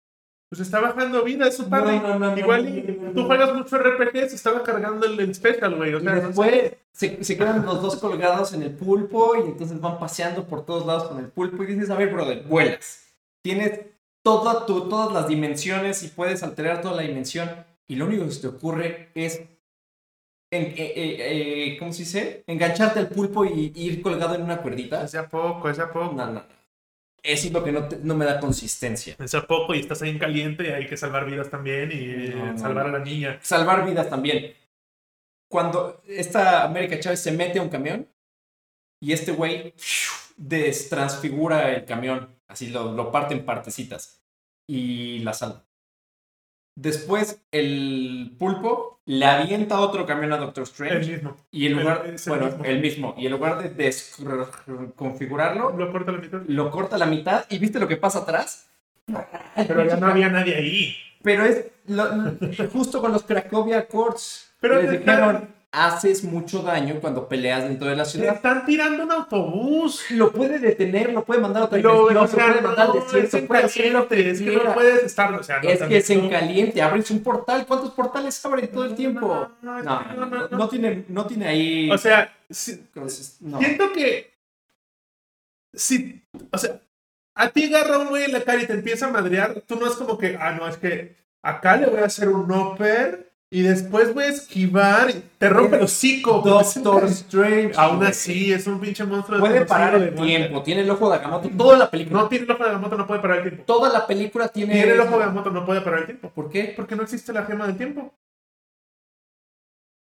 Pues 0.48 0.60
está 0.60 0.80
bajando 0.80 1.22
vida, 1.24 1.46
es 1.46 1.56
su 1.56 1.68
padre. 1.68 2.00
No, 2.00 2.18
no, 2.18 2.18
no, 2.18 2.36
Igual 2.36 2.64
no, 2.64 2.68
y 2.68 2.82
no, 2.82 2.94
no, 2.94 3.12
tú 3.14 3.22
no. 3.22 3.26
juegas 3.26 3.54
mucho 3.54 3.78
RPG, 3.78 4.28
se 4.30 4.36
estaba 4.36 4.62
cargando 4.64 5.06
el, 5.06 5.18
el 5.20 5.34
special, 5.34 5.76
güey. 5.76 5.94
O 5.94 6.00
Y 6.00 6.02
sea, 6.02 6.16
no 6.18 6.32
sé. 6.32 6.46
después 6.46 6.72
se, 6.92 7.22
se 7.24 7.36
quedan 7.38 7.64
los 7.64 7.80
dos 7.82 7.96
colgados 7.96 8.52
en 8.52 8.62
el 8.62 8.74
pulpo 8.74 9.36
y 9.36 9.48
entonces 9.50 9.80
van 9.80 9.98
paseando 9.98 10.46
por 10.46 10.64
todos 10.66 10.86
lados 10.86 11.04
con 11.04 11.18
el 11.20 11.28
pulpo 11.30 11.62
y 11.62 11.66
dices, 11.66 11.90
a 11.90 11.96
ver, 11.96 12.12
brother, 12.12 12.42
vuelas. 12.44 13.14
Tienes 13.42 13.80
toda 14.24 14.66
tu, 14.66 14.88
todas 14.88 15.12
las 15.12 15.28
dimensiones 15.28 16.02
y 16.02 16.08
puedes 16.08 16.42
alterar 16.42 16.80
toda 16.82 16.96
la 16.96 17.02
dimensión 17.02 17.48
y 17.88 17.96
lo 17.96 18.06
único 18.06 18.24
que 18.26 18.32
se 18.32 18.40
te 18.42 18.48
ocurre 18.48 19.10
es, 19.14 19.42
en, 20.52 20.62
eh, 20.64 20.74
eh, 20.78 21.72
eh, 21.74 21.76
¿cómo 21.78 21.92
se 21.92 22.00
dice? 22.00 22.44
Engancharte 22.46 22.98
al 22.98 23.08
pulpo 23.08 23.44
y, 23.44 23.72
y 23.74 23.86
ir 23.88 24.02
colgado 24.02 24.34
en 24.34 24.42
una 24.42 24.60
cuerdita. 24.62 25.04
Es 25.04 25.12
de 25.12 25.18
a 25.18 25.28
poco, 25.28 25.70
es 25.70 25.76
de 25.76 25.84
a 25.84 25.92
poco. 25.92 26.12
No, 26.14 26.26
no, 26.26 26.32
no. 26.32 26.59
Eso 27.22 27.46
es 27.48 27.52
lo 27.52 27.62
que 27.62 27.72
no, 27.72 27.86
te- 27.88 27.98
no 28.02 28.14
me 28.14 28.24
da 28.24 28.40
consistencia. 28.40 29.16
A 29.18 29.46
poco 29.46 29.74
y 29.74 29.80
estás 29.80 30.00
ahí 30.02 30.10
en 30.10 30.18
caliente 30.18 30.64
y 30.64 30.72
hay 30.72 30.86
que 30.86 30.96
salvar 30.96 31.26
vidas 31.26 31.50
también 31.50 31.90
y 31.92 32.28
no, 32.34 32.58
salvar 32.58 32.88
no. 32.88 32.94
a 32.96 32.98
la 32.98 33.04
niña. 33.04 33.38
salvar 33.42 33.84
vidas 33.84 34.08
también. 34.08 34.54
Cuando 35.50 36.00
esta 36.06 36.62
América 36.64 36.98
Chávez 37.00 37.20
se 37.22 37.32
mete 37.32 37.58
a 37.58 37.62
un 37.62 37.68
camión 37.68 38.08
y 39.02 39.12
este 39.12 39.32
güey 39.32 39.74
destransfigura 40.36 41.72
el 41.74 41.84
camión, 41.84 42.36
así 42.48 42.68
lo, 42.68 42.92
lo 42.92 43.10
parte 43.10 43.34
en 43.34 43.44
partecitas 43.44 44.22
y 44.68 45.18
la 45.20 45.34
salva. 45.34 45.64
Después 46.80 47.42
el 47.52 48.32
pulpo 48.38 49.00
le 49.04 49.26
avienta 49.26 49.80
otro 49.80 50.06
camión 50.06 50.32
a 50.32 50.38
Doctor 50.38 50.62
El 50.64 50.70
Strange 50.70 51.12
mismo. 51.12 51.36
y 51.50 51.66
en 51.66 51.72
el- 51.72 51.78
lugar, 51.78 52.04
el 52.06 52.16
bueno, 52.26 52.46
mismo. 52.46 52.64
el 52.64 52.80
mismo, 52.80 53.14
y 53.18 53.26
en 53.26 53.32
lugar 53.32 53.62
de 53.62 53.68
desconfigurarlo, 53.68 55.76
Lo 55.76 55.92
corta 55.92 56.12
la 56.12 56.18
mitad. 56.18 56.40
lo 56.46 56.70
corta 56.70 56.96
a 56.96 56.98
la 56.98 57.04
mitad 57.06 57.44
y 57.50 57.58
viste 57.58 57.78
lo 57.78 57.86
que 57.88 57.96
pasa 57.96 58.20
atrás. 58.20 58.70
Pero 59.56 59.84
ya 59.84 59.96
no 59.96 60.06
había 60.06 60.30
nadie 60.30 60.56
ahí. 60.56 60.94
Pero 61.22 61.44
es 61.44 61.66
lo- 61.86 62.08
justo 62.72 63.00
con 63.02 63.12
los 63.12 63.24
Cracovia 63.24 63.80
Accords. 63.80 64.50
Pero 64.60 64.80
les 64.80 64.92
están- 64.92 65.48
haces 65.72 66.24
mucho 66.24 66.62
daño 66.62 66.96
cuando 67.00 67.28
peleas 67.28 67.62
dentro 67.62 67.88
de 67.88 67.94
la 67.94 68.02
Te 68.04 68.10
ciudad. 68.10 68.34
están 68.34 68.66
tirando 68.66 69.04
un 69.04 69.12
autobús. 69.12 70.10
Lo 70.10 70.32
puede 70.32 70.58
detener, 70.58 71.12
lo 71.12 71.24
puede 71.24 71.40
mandar 71.40 71.62
a 71.62 71.64
otra 71.66 71.78
Lo, 71.78 72.08
dimensión, 72.08 72.24
o 72.24 72.28
sea, 72.28 72.46
lo 72.46 72.52
puede 72.52 72.62
mandar 72.66 72.86
al 72.86 72.92
no, 72.94 72.98
es 73.00 73.12
desierto, 73.12 73.46
puede 73.46 73.62
caliente, 73.62 74.30
es 74.30 74.42
que 74.42 74.56
no 74.56 74.74
puedes 74.74 75.02
estar, 75.04 75.32
o 75.32 75.42
sea, 75.42 75.60
no 75.62 75.68
Es 75.68 75.82
que 75.82 75.96
es 75.98 76.10
en 76.10 76.28
caliente, 76.28 76.82
abres 76.82 77.10
un 77.12 77.22
portal. 77.22 77.66
¿Cuántos 77.66 77.90
portales 77.92 78.44
abren 78.44 78.68
todo 78.68 78.84
el 78.84 78.94
tiempo? 78.96 79.48
No, 79.62 79.80
No, 79.82 80.02
no, 80.14 80.26
no, 80.26 80.48
no 80.48 80.68
tiene, 80.68 81.04
no 81.08 81.26
tiene 81.26 81.46
ahí. 81.46 81.90
O 81.90 81.98
sea, 81.98 82.36
si- 82.50 82.84
no. 83.40 83.58
siento 83.58 83.92
que 83.92 84.30
si, 85.72 86.20
o 86.50 86.58
sea, 86.58 86.80
a 87.36 87.48
ti 87.50 87.72
agarra 87.72 87.98
un 87.98 88.08
güey 88.08 88.24
en 88.24 88.32
la 88.32 88.42
cara 88.42 88.60
y 88.62 88.66
te 88.66 88.72
empieza 88.72 89.06
a 89.06 89.10
madrear, 89.10 89.62
tú 89.68 89.76
no 89.76 89.86
es 89.86 89.94
como 89.94 90.18
que, 90.18 90.36
ah, 90.36 90.52
no, 90.52 90.66
es 90.66 90.76
que 90.78 91.16
acá 91.42 91.76
le 91.76 91.86
voy 91.86 92.00
a 92.00 92.06
hacer 92.06 92.28
un 92.28 92.50
upper 92.50 93.29
y 93.52 93.62
después 93.62 94.14
voy 94.14 94.24
a 94.24 94.28
esquivar 94.28 95.12
te 95.38 95.48
rompe 95.48 95.76
el 95.76 95.82
hocico. 95.82 96.40
Doctor 96.44 97.04
Strange. 97.06 97.72
Aún 97.76 97.96
güey. 97.96 98.10
así, 98.10 98.52
es 98.52 98.66
un 98.68 98.78
pinche 98.80 99.04
monstruo. 99.04 99.40
Puede 99.40 99.60
desconocido 99.60 99.90
parar 99.90 100.00
de 100.00 100.08
el 100.08 100.14
tiempo, 100.14 100.62
tiene 100.62 100.82
el 100.82 100.90
ojo 100.90 101.10
de 101.10 101.16
Agamotto. 101.16 101.50
Toda 101.56 101.78
la 101.78 101.90
película. 101.90 102.22
No 102.22 102.28
tiene 102.28 102.44
el 102.44 102.50
ojo 102.52 102.64
de 102.64 102.72
la 102.72 102.78
moto, 102.78 102.96
no 102.96 103.06
puede 103.08 103.20
parar 103.20 103.38
el 103.38 103.42
tiempo. 103.42 103.64
Toda 103.64 103.92
la 103.92 104.06
película 104.06 104.48
tiene. 104.48 104.74
Tiene 104.74 104.92
el 104.92 105.00
ojo 105.00 105.18
de 105.18 105.26
la 105.26 105.32
moto, 105.32 105.50
no 105.50 105.66
puede 105.66 105.80
parar 105.80 106.00
el 106.00 106.06
tiempo. 106.06 106.30
¿Por 106.30 106.48
qué? 106.48 106.72
Porque 106.76 106.94
no 106.94 107.02
existe 107.02 107.32
la 107.32 107.44
gema 107.44 107.66
del 107.66 107.76
tiempo. 107.76 108.14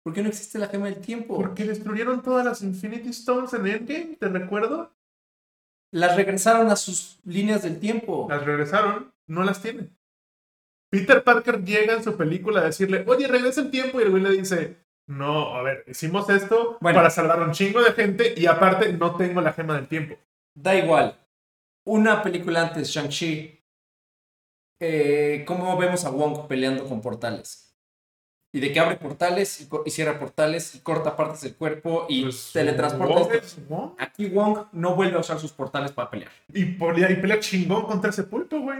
¿Por 0.02 0.12
qué 0.12 0.22
no 0.22 0.28
existe 0.28 0.58
la 0.58 0.66
gema 0.68 0.86
del 0.86 1.00
tiempo? 1.00 1.36
Porque 1.36 1.64
destruyeron 1.64 2.22
todas 2.22 2.44
las 2.44 2.62
Infinity 2.62 3.10
Stones 3.10 3.52
en 3.54 3.66
Endgame, 3.66 4.16
¿te 4.18 4.28
recuerdo? 4.28 4.92
Las 5.92 6.16
regresaron 6.16 6.70
a 6.70 6.76
sus 6.76 7.20
líneas 7.24 7.62
del 7.62 7.78
tiempo. 7.78 8.26
Las 8.28 8.44
regresaron, 8.44 9.12
no 9.26 9.44
las 9.44 9.62
tienen. 9.62 9.96
Peter 10.90 11.22
Parker 11.24 11.64
llega 11.64 11.94
en 11.94 12.02
su 12.04 12.16
película 12.16 12.60
a 12.60 12.64
decirle, 12.64 13.04
oye, 13.06 13.26
regresa 13.26 13.60
el 13.60 13.70
tiempo, 13.70 14.00
y 14.00 14.04
el 14.04 14.10
güey 14.10 14.22
le 14.22 14.30
dice, 14.30 14.76
no, 15.08 15.54
a 15.54 15.62
ver, 15.62 15.84
hicimos 15.86 16.28
esto 16.30 16.78
Bueno. 16.80 16.98
para 16.98 17.10
salvar 17.10 17.40
a 17.40 17.44
un 17.44 17.52
chingo 17.52 17.82
de 17.82 17.92
gente 17.92 18.34
y 18.36 18.46
aparte 18.46 18.92
no 18.92 19.16
tengo 19.16 19.40
la 19.40 19.52
gema 19.52 19.74
del 19.76 19.88
tiempo. 19.88 20.16
Da 20.54 20.74
igual. 20.74 21.16
Una 21.84 22.22
película 22.22 22.62
antes, 22.62 22.88
Shang-Chi. 22.88 23.60
eh, 24.80 25.44
¿Cómo 25.46 25.76
vemos 25.78 26.04
a 26.04 26.10
Wong 26.10 26.46
peleando 26.48 26.84
con 26.88 27.00
portales? 27.00 27.62
Y 28.52 28.60
de 28.60 28.72
que 28.72 28.80
abre 28.80 28.96
portales 28.96 29.68
y, 29.84 29.90
cierra 29.90 30.18
portales 30.18 30.74
y 30.74 30.80
corta 30.80 31.14
partes 31.16 31.42
del 31.42 31.56
cuerpo 31.56 32.06
y 32.08 32.22
Pues, 32.24 32.50
teletransporta. 32.52 33.14
Wong 33.14 33.32
esto. 33.32 33.46
es 33.60 33.68
Wong. 33.68 33.90
Aquí 33.98 34.26
Wong 34.28 34.66
no 34.72 34.94
vuelve 34.94 35.16
a 35.16 35.20
usar 35.20 35.38
sus 35.38 35.52
portales 35.52 35.92
para 35.92 36.10
pelear. 36.10 36.32
Y 36.52 36.64
pelea, 36.64 37.10
y 37.10 37.16
pelea 37.16 37.38
chingón 37.40 37.84
contra 37.86 38.10
ese 38.10 38.24
pulpo, 38.24 38.58
güey. 38.60 38.78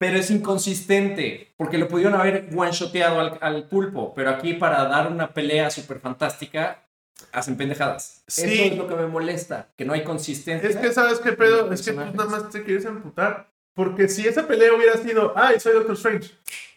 Pero 0.00 0.16
es 0.16 0.30
inconsistente, 0.30 1.52
porque 1.58 1.76
lo 1.76 1.86
pudieron 1.86 2.14
haber 2.18 2.48
one-shoteado 2.56 3.20
al, 3.20 3.38
al 3.42 3.68
pulpo, 3.68 4.14
pero 4.14 4.30
aquí 4.30 4.54
para 4.54 4.84
dar 4.84 5.12
una 5.12 5.34
pelea 5.34 5.70
súper 5.70 6.00
fantástica, 6.00 6.86
hacen 7.32 7.58
pendejadas. 7.58 8.22
Sí. 8.26 8.46
Eso 8.46 8.62
es 8.72 8.78
lo 8.78 8.88
que 8.88 8.94
me 8.94 9.06
molesta, 9.06 9.68
que 9.76 9.84
no 9.84 9.92
hay 9.92 10.02
consistencia. 10.02 10.70
Es 10.70 10.76
que, 10.76 10.90
¿sabes 10.94 11.18
qué 11.18 11.32
pedo? 11.32 11.70
Es 11.70 11.82
que 11.82 11.92
tú 11.92 11.98
nada 11.98 12.30
más 12.30 12.48
te 12.48 12.62
quieres 12.62 12.86
emputar. 12.86 13.50
Porque 13.74 14.08
si 14.08 14.26
esa 14.26 14.46
pelea 14.46 14.72
hubiera 14.72 14.96
sido, 14.96 15.34
ay, 15.36 15.60
soy 15.60 15.74
Doctor 15.74 15.94
Strange, 15.96 16.30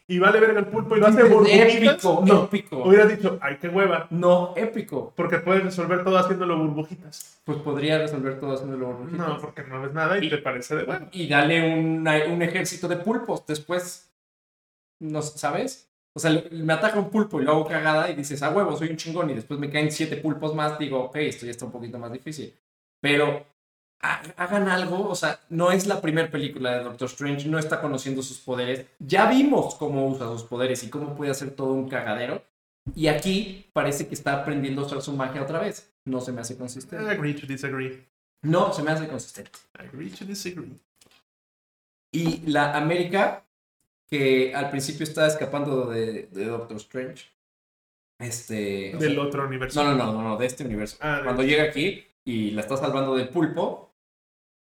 y 0.08 0.20
vale 0.20 0.40
verga 0.40 0.60
el 0.60 0.68
pulpo 0.68 0.98
y 0.98 1.00
lo 1.00 1.08
hace 1.08 1.24
burbujitas, 1.24 1.76
épico, 1.76 2.24
no, 2.26 2.44
épico. 2.46 2.84
hubieras 2.84 3.10
dicho, 3.10 3.38
ay, 3.42 3.58
qué 3.60 3.70
hueva. 3.70 4.08
No, 4.10 4.54
épico. 4.58 5.14
Porque 5.16 5.40
puedes 5.40 5.64
resolver 5.64 6.04
todo 6.04 6.18
haciéndolo 6.18 6.58
burbujitas. 6.58 7.42
Pues 7.46 7.58
podría 7.60 7.98
resolver 8.00 8.40
todo 8.40 8.54
haciéndolo 8.54 8.88
burbujitas. 8.88 9.28
No, 9.28 9.38
porque 9.40 9.64
no 9.64 9.82
ves 9.82 9.94
nada 9.94 10.18
y, 10.20 10.26
Y- 10.26 10.30
te 10.30 10.38
parece 10.40 10.76
de 10.76 10.84
bueno. 10.84 11.08
Y 11.12 11.28
dale 11.28 11.74
una- 11.80 12.26
un 12.28 12.42
ejército 12.42 12.88
de 12.88 12.98
pulpos 12.98 13.46
después. 13.48 14.10
No, 15.00 15.22
¿Sabes? 15.22 15.90
O 16.16 16.20
sea, 16.20 16.44
me 16.52 16.74
ataca 16.74 17.00
un 17.00 17.10
pulpo 17.10 17.42
y 17.42 17.46
lo 17.46 17.52
hago 17.54 17.66
cagada 17.66 18.10
y 18.12 18.16
dices, 18.16 18.44
ah, 18.44 18.52
huevo, 18.52 18.78
soy 18.78 18.90
un 18.90 18.98
chingón. 18.98 19.30
Y 19.32 19.34
después 19.34 19.60
me 19.60 19.70
caen 19.72 19.92
siete 19.92 20.18
pulpos 20.18 20.54
más. 20.54 20.78
Digo, 20.78 21.00
ok, 21.06 21.16
esto 21.16 21.46
ya 21.46 21.52
está 21.52 21.66
un 21.66 21.72
poquito 21.72 21.98
más 21.98 22.12
difícil. 22.12 22.54
Pero 23.02 23.46
hagan 24.04 24.68
algo. 24.70 25.08
O 25.10 25.16
sea, 25.16 25.40
no 25.50 25.72
es 25.72 25.88
la 25.88 26.02
primera 26.02 26.30
película 26.30 26.78
de 26.78 26.84
Doctor 26.84 27.08
Strange. 27.10 27.48
No 27.48 27.58
está 27.58 27.82
conociendo 27.82 28.22
sus 28.22 28.40
poderes. 28.40 28.86
Ya 29.00 29.30
vimos 29.30 29.76
cómo 29.76 30.08
usa 30.08 30.28
sus 30.28 30.44
poderes 30.44 30.84
y 30.84 30.90
cómo 30.90 31.16
puede 31.16 31.32
hacer 31.32 31.52
todo 31.52 31.74
un 31.74 31.90
cagadero. 31.90 32.44
Y 32.96 33.08
aquí 33.08 33.70
parece 33.74 34.08
que 34.08 34.14
está 34.16 34.34
aprendiendo 34.42 34.82
a 34.82 34.86
usar 34.86 35.02
su 35.02 35.14
magia 35.14 35.42
otra 35.42 35.60
vez. 35.60 35.90
No 36.06 36.20
se 36.20 36.32
me 36.34 36.42
hace 36.42 36.58
consistente. 36.58 37.10
Agree 37.10 37.34
to 37.34 37.48
disagree. 37.48 38.06
No 38.42 38.74
se 38.74 38.84
me 38.84 38.92
hace 38.92 39.08
consistente. 39.08 39.52
Agree 39.74 40.10
to 40.10 40.26
disagree. 40.26 40.74
Y 42.12 42.42
la 42.52 42.76
América, 42.78 43.46
que 44.10 44.54
al 44.54 44.70
principio 44.70 45.06
está 45.06 45.26
escapando 45.28 45.86
de, 45.86 46.28
de 46.32 46.46
Doctor 46.46 46.78
Strange. 46.78 47.32
Este. 48.20 48.96
o 48.96 49.00
Del 49.00 49.14
sea, 49.16 49.24
otro 49.24 49.48
universo. 49.48 49.84
no, 49.84 49.96
no, 49.96 50.06
no, 50.06 50.14
no, 50.14 50.22
no, 50.30 50.38
de 50.38 50.46
este 50.46 50.64
universo. 50.66 50.98
Ah, 51.02 51.22
Cuando 51.24 51.44
llega 51.44 51.64
aquí 51.64 52.06
y 52.26 52.52
la 52.52 52.62
está 52.62 52.78
salvando 52.78 53.16
del 53.16 53.30
pulpo, 53.30 53.93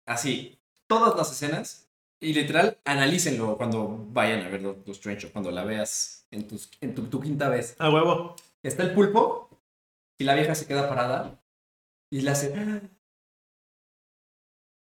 así, 0.06 0.58
todas 0.86 1.16
las 1.16 1.30
escenas, 1.30 1.86
y 2.20 2.32
literal, 2.32 2.78
analícenlo 2.84 3.56
cuando 3.58 4.06
vayan 4.08 4.42
a 4.42 4.48
ver 4.48 4.62
Doctor 4.62 4.94
Strange 4.94 5.26
o 5.26 5.32
cuando 5.32 5.50
la 5.50 5.64
veas 5.64 6.26
en, 6.30 6.48
tus, 6.48 6.70
en 6.80 6.94
tu, 6.94 7.08
tu 7.08 7.20
quinta 7.20 7.48
vez. 7.48 7.76
A 7.78 7.90
huevo. 7.90 8.34
Está 8.62 8.82
el 8.84 8.94
pulpo 8.94 9.50
y 10.18 10.24
la 10.24 10.34
vieja 10.34 10.54
se 10.54 10.66
queda 10.66 10.88
parada 10.88 11.38
y 12.10 12.22
le 12.22 12.30
hace. 12.30 12.54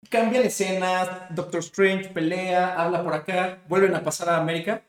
Cambia 0.08 0.40
de 0.40 0.46
escenas, 0.46 1.34
Doctor 1.34 1.60
Strange 1.60 2.08
pelea, 2.08 2.80
habla 2.80 3.04
por 3.04 3.12
acá, 3.12 3.62
vuelven 3.68 3.94
a 3.94 4.02
pasar 4.02 4.30
a 4.30 4.38
América 4.38 4.82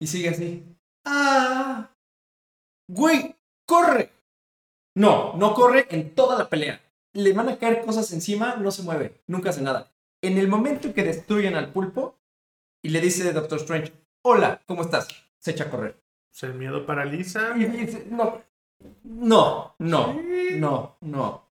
y 0.00 0.06
sigue 0.06 0.28
así. 0.28 0.64
¡Ah! 1.04 1.90
¡Güey! 2.88 3.34
¡Corre! 3.66 4.12
No, 4.94 5.34
no 5.34 5.54
corre 5.54 5.86
en 5.90 6.14
toda 6.14 6.38
la 6.38 6.48
pelea. 6.48 6.80
Le 7.14 7.32
van 7.32 7.48
a 7.48 7.56
caer 7.58 7.84
cosas 7.84 8.12
encima, 8.12 8.56
no 8.56 8.70
se 8.70 8.82
mueve, 8.82 9.20
nunca 9.26 9.50
hace 9.50 9.60
nada. 9.62 9.92
En 10.22 10.38
el 10.38 10.48
momento 10.48 10.88
en 10.88 10.94
que 10.94 11.04
destruyen 11.04 11.54
al 11.56 11.70
pulpo 11.72 12.18
y 12.82 12.88
le 12.90 13.00
dice 13.00 13.32
Doctor 13.32 13.58
Strange, 13.58 13.92
hola, 14.22 14.60
¿cómo 14.66 14.82
estás? 14.82 15.08
Se 15.38 15.50
echa 15.50 15.64
a 15.64 15.70
correr. 15.70 16.00
Pues 16.30 16.42
el 16.44 16.54
miedo 16.54 16.86
paraliza. 16.86 17.56
Y 17.56 17.64
dice, 17.66 18.06
no, 18.10 18.40
no, 19.04 19.74
no, 19.78 20.12
Sí. 20.14 20.56
no, 20.58 20.96
no. 21.00 21.48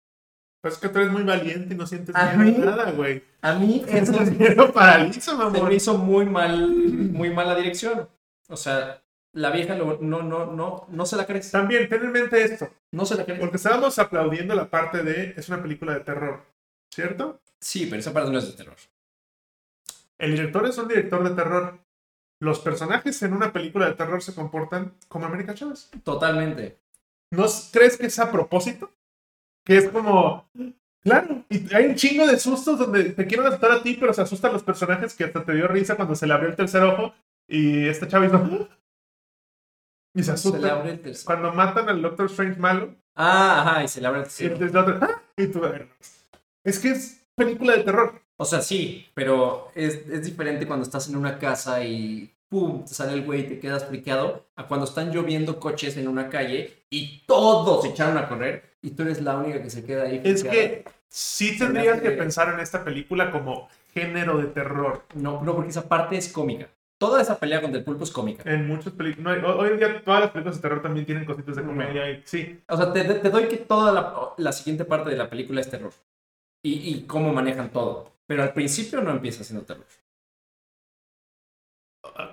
Pues 0.61 0.75
es 0.75 0.79
que 0.79 0.89
tú 0.89 0.99
eres 0.99 1.11
muy 1.11 1.23
valiente 1.23 1.73
y 1.73 1.77
no 1.77 1.87
sientes 1.87 2.15
¿A 2.15 2.33
miedo 2.33 2.59
mí? 2.59 2.65
nada, 2.65 2.91
güey. 2.91 3.23
A 3.41 3.53
mí 3.53 3.83
eso 3.87 4.19
El 4.19 4.31
miedo 4.37 4.71
paraliza, 4.71 5.31
se 5.31 5.37
mamón. 5.37 5.67
me 5.67 5.75
hizo 5.75 5.97
muy 5.97 6.25
mal, 6.25 6.67
muy 6.69 7.29
mala 7.31 7.55
dirección. 7.55 8.07
O 8.47 8.55
sea, 8.57 9.01
la 9.33 9.51
vieja 9.51 9.75
lo- 9.75 9.97
no, 10.01 10.21
no, 10.21 10.45
no, 10.47 10.85
no 10.89 11.05
se 11.05 11.15
la 11.15 11.25
crees. 11.25 11.51
También, 11.51 11.87
ten 11.89 12.03
en 12.03 12.11
mente 12.11 12.43
esto. 12.43 12.69
No 12.91 13.05
se 13.05 13.15
la 13.15 13.25
crees. 13.25 13.39
Porque 13.39 13.57
estábamos 13.57 13.97
aplaudiendo 13.99 14.55
la 14.55 14.69
parte 14.69 15.03
de. 15.03 15.33
Es 15.37 15.49
una 15.49 15.61
película 15.61 15.93
de 15.93 16.01
terror. 16.01 16.41
¿Cierto? 16.93 17.39
Sí, 17.59 17.85
pero 17.85 17.99
esa 17.99 18.11
parte 18.13 18.31
no 18.31 18.39
es 18.39 18.47
de 18.47 18.53
terror. 18.57 18.75
El 20.17 20.31
director 20.31 20.65
es 20.67 20.77
un 20.77 20.87
director 20.87 21.27
de 21.27 21.35
terror. 21.35 21.79
Los 22.39 22.59
personajes 22.59 23.21
en 23.23 23.33
una 23.33 23.53
película 23.53 23.87
de 23.87 23.93
terror 23.93 24.21
se 24.21 24.33
comportan 24.33 24.93
como 25.07 25.25
América 25.25 25.53
Chávez. 25.53 25.89
Totalmente. 26.03 26.77
¿No 27.31 27.45
crees 27.71 27.97
que 27.97 28.07
es 28.07 28.19
a 28.19 28.31
propósito? 28.31 28.91
Que 29.65 29.77
es 29.77 29.89
como. 29.89 30.49
Claro, 31.03 31.43
y 31.49 31.73
hay 31.73 31.85
un 31.85 31.95
chingo 31.95 32.27
de 32.27 32.37
sustos 32.37 32.77
donde 32.77 33.05
te 33.05 33.25
quieren 33.25 33.47
asustar 33.47 33.71
a 33.71 33.81
ti, 33.81 33.97
pero 33.99 34.13
se 34.13 34.21
asustan 34.21 34.53
los 34.53 34.61
personajes 34.63 35.15
que 35.15 35.23
hasta 35.23 35.43
te 35.43 35.53
dio 35.53 35.67
risa 35.67 35.95
cuando 35.95 36.13
se 36.15 36.27
le 36.27 36.33
abrió 36.33 36.49
el 36.49 36.55
tercer 36.55 36.83
ojo 36.83 37.13
y 37.47 37.87
este 37.87 38.07
chavo 38.07 38.25
hizo. 38.25 38.67
Y 40.13 40.19
se 40.23 40.25
Se 40.25 40.49
le 40.49 40.55
asusta. 40.57 40.71
abre 40.73 40.91
el 40.91 41.01
tercer- 41.01 41.25
Cuando 41.25 41.53
matan 41.53 41.87
al 41.89 42.01
Doctor 42.01 42.25
Strange 42.27 42.59
malo, 42.59 42.95
Ah, 43.15 43.61
ajá, 43.61 43.83
y 43.83 43.87
se 43.87 43.99
le 44.01 44.07
abre 44.07 44.21
el 44.21 44.25
y 44.25 44.29
tercer- 44.29 44.51
entonces 44.53 44.71
el 44.71 44.77
otro, 44.77 44.99
"Ah", 45.01 45.21
y 45.37 45.47
tú. 45.47 45.61
Es 46.63 46.79
que 46.79 46.91
es 46.91 47.25
película 47.35 47.75
de 47.75 47.83
terror. 47.83 48.21
O 48.37 48.45
sea, 48.45 48.61
sí, 48.61 49.05
pero 49.13 49.69
es, 49.75 50.07
es 50.09 50.25
diferente 50.25 50.65
cuando 50.65 50.83
estás 50.83 51.07
en 51.09 51.15
una 51.17 51.37
casa 51.37 51.83
y 51.83 52.31
pum, 52.49 52.83
te 52.85 52.93
sale 52.93 53.13
el 53.13 53.23
güey 53.23 53.41
y 53.41 53.43
te 53.43 53.59
quedas 53.59 53.85
friqueado, 53.85 54.45
a 54.55 54.67
cuando 54.67 54.85
están 54.85 55.11
lloviendo 55.11 55.59
coches 55.59 55.95
en 55.97 56.07
una 56.07 56.29
calle 56.29 56.83
y 56.89 57.19
todos 57.25 57.83
se 57.83 57.89
echaron 57.89 58.17
a 58.17 58.27
correr 58.27 58.75
y 58.81 58.91
tú 58.91 59.03
eres 59.03 59.21
la 59.21 59.37
única 59.37 59.61
que 59.61 59.69
se 59.69 59.83
queda 59.85 60.03
ahí. 60.03 60.21
Es 60.23 60.43
que 60.43 60.83
sí 61.07 61.57
tendrías 61.57 62.01
que 62.01 62.11
pensar 62.11 62.53
en 62.53 62.59
esta 62.59 62.83
película 62.83 63.31
como 63.31 63.69
género 63.93 64.37
de 64.37 64.47
terror. 64.47 65.03
No, 65.15 65.41
no, 65.43 65.53
porque 65.55 65.69
esa 65.69 65.87
parte 65.87 66.17
es 66.17 66.29
cómica. 66.31 66.67
Toda 67.01 67.19
esa 67.19 67.39
pelea 67.39 67.61
contra 67.61 67.79
el 67.79 67.83
pulpo 67.83 68.03
es 68.03 68.11
cómica. 68.11 68.43
En 68.45 68.67
muchas 68.67 68.93
películas. 68.93 69.39
hoy 69.43 69.69
en 69.69 69.77
día 69.79 70.03
todas 70.05 70.21
las 70.21 70.29
películas 70.29 70.57
de 70.57 70.61
terror 70.61 70.83
también 70.83 71.03
tienen 71.07 71.25
cositas 71.25 71.55
de 71.55 71.63
No. 71.63 71.69
comedia. 71.69 72.07
Y, 72.11 72.21
sí, 72.25 72.61
O 72.69 72.77
sea, 72.77 72.93
te, 72.93 73.03
te 73.03 73.29
doy 73.31 73.45
que 73.47 73.57
toda 73.57 73.91
la, 73.91 74.33
la 74.37 74.51
siguiente 74.51 74.85
parte 74.85 75.09
de 75.09 75.15
la 75.17 75.27
película 75.27 75.61
es 75.61 75.69
terror. 75.69 75.93
Y, 76.63 76.73
y 76.93 77.05
cómo 77.07 77.33
manejan 77.33 77.71
todo. 77.71 78.11
Pero 78.27 78.43
al 78.43 78.53
principio 78.53 79.01
no 79.01 79.09
empieza 79.09 79.43
siendo 79.43 79.65
terror. 79.65 79.87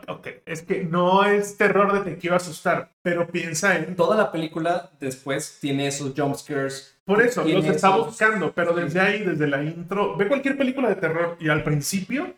ok. 0.09 0.27
Es 0.47 0.63
que 0.63 0.85
no 0.85 1.25
es 1.25 1.57
terror 1.57 1.93
de 1.93 2.01
te 2.11 2.19
quiero 2.19 2.37
asustar, 2.37 2.93
pero 3.03 3.27
piensa 3.29 3.77
en. 3.77 3.97
Toda 3.97 4.17
la 4.17 4.31
película 4.31 4.91
después 5.01 5.59
tiene 5.61 5.87
esos 5.87 6.13
jump 6.17 6.35
scares. 6.37 6.95
Por 7.05 7.23
eso, 7.23 7.43
los 7.43 7.65
está 7.65 7.89
esos- 7.89 8.07
buscando, 8.07 8.53
pero 8.53 8.75
desde 8.75 9.01
ahí, 9.01 9.23
desde 9.25 9.47
la 9.47 9.63
intro, 9.63 10.17
ve 10.17 10.29
cualquier 10.29 10.59
película 10.59 10.91
de 10.91 10.97
terror 10.97 11.37
y 11.41 11.49
al 11.49 11.65
principio, 11.65 12.35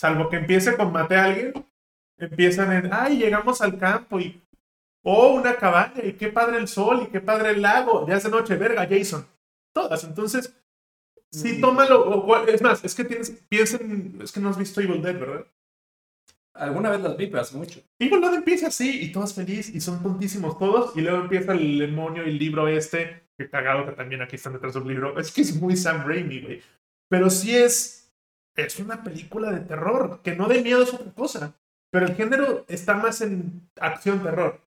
salvo 0.00 0.30
que 0.30 0.36
empiece 0.36 0.78
con 0.78 0.92
mate 0.92 1.14
a 1.14 1.24
alguien, 1.24 1.52
empiezan 2.16 2.72
en, 2.72 2.90
ay, 2.90 3.18
llegamos 3.18 3.60
al 3.60 3.78
campo 3.78 4.18
y, 4.18 4.40
oh, 5.04 5.34
una 5.34 5.56
cabaña 5.56 6.02
y 6.02 6.14
qué 6.14 6.28
padre 6.28 6.56
el 6.56 6.68
sol 6.68 7.02
y 7.02 7.06
qué 7.08 7.20
padre 7.20 7.50
el 7.50 7.60
lago, 7.60 8.08
ya 8.08 8.16
es 8.16 8.22
de 8.22 8.30
noche, 8.30 8.56
verga, 8.56 8.88
Jason. 8.88 9.26
Todas, 9.74 10.02
entonces, 10.04 10.56
sí, 11.30 11.58
Mm. 11.58 11.60
tómalo, 11.60 12.02
o 12.08 12.36
es 12.46 12.62
más, 12.62 12.82
es 12.82 12.94
que 12.94 13.04
tienes, 13.04 13.30
piensen, 13.50 14.18
es 14.22 14.32
que 14.32 14.40
no 14.40 14.48
has 14.48 14.56
visto 14.56 14.80
Evil 14.80 15.02
Dead, 15.02 15.18
¿verdad? 15.18 15.46
Alguna 16.54 16.90
vez 16.90 17.00
las 17.02 17.16
vi, 17.18 17.26
pero 17.26 17.42
hace 17.42 17.58
mucho. 17.58 17.80
Evil 17.98 18.22
Dead 18.22 18.34
empieza 18.34 18.68
así 18.68 19.02
y 19.02 19.12
todos 19.12 19.34
felices 19.34 19.74
y 19.74 19.82
son 19.82 20.02
tontísimos 20.02 20.58
todos 20.58 20.96
y 20.96 21.02
luego 21.02 21.18
empieza 21.18 21.52
el 21.52 21.78
demonio 21.78 22.24
y 22.24 22.30
el 22.30 22.38
libro 22.38 22.68
este, 22.68 23.28
que 23.36 23.50
cagado 23.50 23.84
que 23.84 23.92
también 23.92 24.22
aquí 24.22 24.36
están 24.36 24.54
detrás 24.54 24.72
de 24.72 24.80
un 24.80 24.88
libro. 24.88 25.18
Es 25.20 25.30
que 25.30 25.42
es 25.42 25.54
muy 25.60 25.76
Sam 25.76 26.06
Raimi, 26.06 26.40
güey. 26.40 26.62
Pero 27.10 27.28
sí 27.28 27.54
es, 27.54 27.99
es 28.62 28.78
una 28.78 29.02
película 29.02 29.50
de 29.50 29.60
terror, 29.60 30.20
que 30.22 30.34
no 30.36 30.48
de 30.48 30.62
miedo 30.62 30.82
es 30.82 30.92
otra 30.94 31.12
cosa. 31.12 31.54
Pero 31.92 32.06
el 32.06 32.14
género 32.14 32.64
está 32.68 32.94
más 32.94 33.20
en 33.20 33.68
acción-terror 33.80 34.60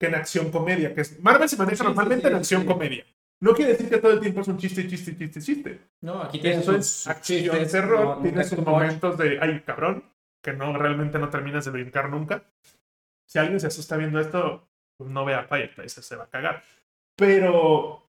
que 0.00 0.06
en 0.06 0.14
acción-comedia. 0.16 0.94
Que 0.94 1.02
es, 1.02 1.20
Marvel 1.20 1.48
se 1.48 1.56
maneja 1.56 1.76
Sí, 1.78 1.84
normalmente 1.84 2.22
sí, 2.28 2.34
en 2.34 2.44
sí. 2.44 2.54
acción-comedia. 2.54 3.04
No 3.40 3.54
quiere 3.54 3.72
decir 3.72 3.88
que 3.88 3.98
todo 3.98 4.12
el 4.12 4.20
tiempo 4.20 4.40
es 4.40 4.48
un 4.48 4.58
chiste, 4.58 4.86
chiste, 4.88 5.16
chiste, 5.16 5.40
chiste. 5.40 5.80
No, 6.00 6.22
aquí 6.22 6.40
tiene 6.40 6.58
Eso 6.60 6.72
es 6.76 6.86
sus 6.88 7.06
acción, 7.06 7.40
chistes, 7.56 7.72
terror, 7.72 8.16
no- 8.16 8.22
tiene 8.22 8.42
sus 8.44 8.58
momentos 8.58 9.16
de, 9.16 9.38
ay, 9.40 9.60
cabrón, 9.60 10.02
que 10.42 10.52
no, 10.52 10.76
realmente 10.76 11.18
no 11.20 11.28
terminas 11.30 11.64
de 11.64 11.70
brincar 11.70 12.10
nunca. 12.10 12.42
Si 13.28 13.38
alguien 13.38 13.60
se 13.60 13.68
asusta 13.68 13.96
viendo 13.96 14.18
esto, 14.18 14.68
pues 14.96 15.08
no 15.10 15.24
vea 15.24 15.44
Fireplace, 15.44 16.02
se 16.02 16.16
va 16.16 16.24
a 16.24 16.28
cagar. 16.30 16.64
Pero 17.16 18.08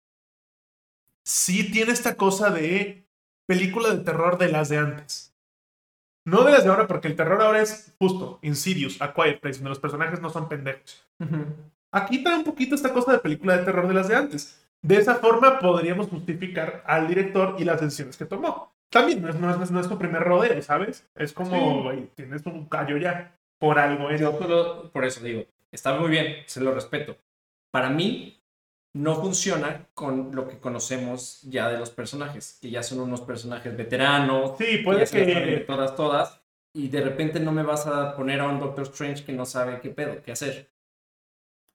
sí 1.23 1.71
tiene 1.71 1.93
esta 1.93 2.15
cosa 2.15 2.49
de 2.49 3.02
película 3.47 3.89
de 3.93 4.03
terror 4.03 4.37
de 4.37 4.49
las 4.49 4.69
de 4.69 4.77
antes. 4.77 5.33
No 6.25 6.43
de 6.43 6.51
las 6.53 6.63
de 6.63 6.69
ahora, 6.69 6.87
porque 6.87 7.09
el 7.09 7.15
terror 7.15 7.41
ahora 7.41 7.61
es 7.61 7.93
justo, 7.99 8.39
Insidious, 8.41 9.01
A 9.01 9.13
Quiet 9.13 9.41
Place, 9.41 9.57
donde 9.57 9.69
los 9.69 9.79
personajes 9.79 10.21
no 10.21 10.29
son 10.29 10.47
pendejos. 10.47 11.05
Ujú. 11.19 11.45
Aquí 11.91 12.23
trae 12.23 12.37
un 12.37 12.43
poquito 12.45 12.75
esta 12.75 12.93
cosa 12.93 13.11
de 13.11 13.19
película 13.19 13.57
de 13.57 13.65
terror 13.65 13.87
de 13.87 13.93
las 13.93 14.07
de 14.07 14.15
antes. 14.15 14.65
De 14.81 14.95
esa 14.97 15.15
forma 15.15 15.59
podríamos 15.59 16.07
justificar 16.07 16.83
al 16.87 17.07
director 17.07 17.55
y 17.59 17.65
las 17.65 17.81
decisiones 17.81 18.17
que 18.17 18.25
tomó. 18.25 18.73
También 18.89 19.21
no 19.21 19.29
es, 19.29 19.35
no 19.35 19.63
es, 19.63 19.71
no 19.71 19.79
es 19.79 19.89
tu 19.89 19.97
primer 19.97 20.23
rodeo, 20.23 20.61
¿sabes? 20.61 21.07
Es 21.15 21.33
como, 21.33 21.91
Sí. 21.91 22.09
tienes 22.15 22.45
un 22.45 22.65
callo 22.67 22.97
ya. 22.97 23.35
Por 23.59 23.79
algo. 23.79 24.11
Yo 24.11 24.37
solo- 24.37 24.91
por 24.91 25.05
eso 25.05 25.21
digo, 25.23 25.43
está 25.71 25.97
muy 25.97 26.09
bien, 26.09 26.43
se 26.47 26.59
lo 26.61 26.73
respeto. 26.73 27.15
Para 27.71 27.89
mí, 27.89 28.42
no 28.93 29.15
funciona 29.15 29.87
con 29.93 30.35
lo 30.35 30.47
que 30.47 30.59
conocemos 30.59 31.41
ya 31.43 31.69
de 31.69 31.79
los 31.79 31.89
personajes, 31.89 32.59
que 32.61 32.69
ya 32.69 32.83
son 32.83 32.99
unos 32.99 33.21
personajes 33.21 33.75
veteranos, 33.75 34.57
Sí, 34.57 34.77
puede 34.83 35.05
que. 35.07 35.63
todas, 35.67 35.95
todas, 35.95 36.41
y 36.73 36.89
de 36.89 37.01
repente 37.01 37.39
no 37.39 37.51
me 37.51 37.63
vas 37.63 37.87
a 37.87 38.15
poner 38.15 38.39
a 38.39 38.47
un 38.47 38.59
Doctor 38.59 38.83
Strange 38.85 39.25
que 39.25 39.33
no 39.33 39.45
sabe 39.45 39.79
qué 39.81 39.89
pedo, 39.89 40.21
qué 40.23 40.31
hacer. 40.31 40.71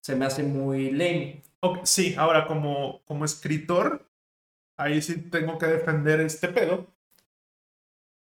Se 0.01 0.15
me 0.17 0.27
hace 0.27 0.43
muy 0.43 0.91
lame. 0.91 1.43
Sí, 1.85 2.15
ahora 2.17 2.47
como, 2.47 3.03
como 3.05 3.25
escritor, 3.25 4.09
ahí 4.77 5.03
sí 5.03 5.23
tengo 5.31 5.59
que 5.59 5.67
defender 5.67 6.21
este 6.21 6.49
pedo. 6.49 6.87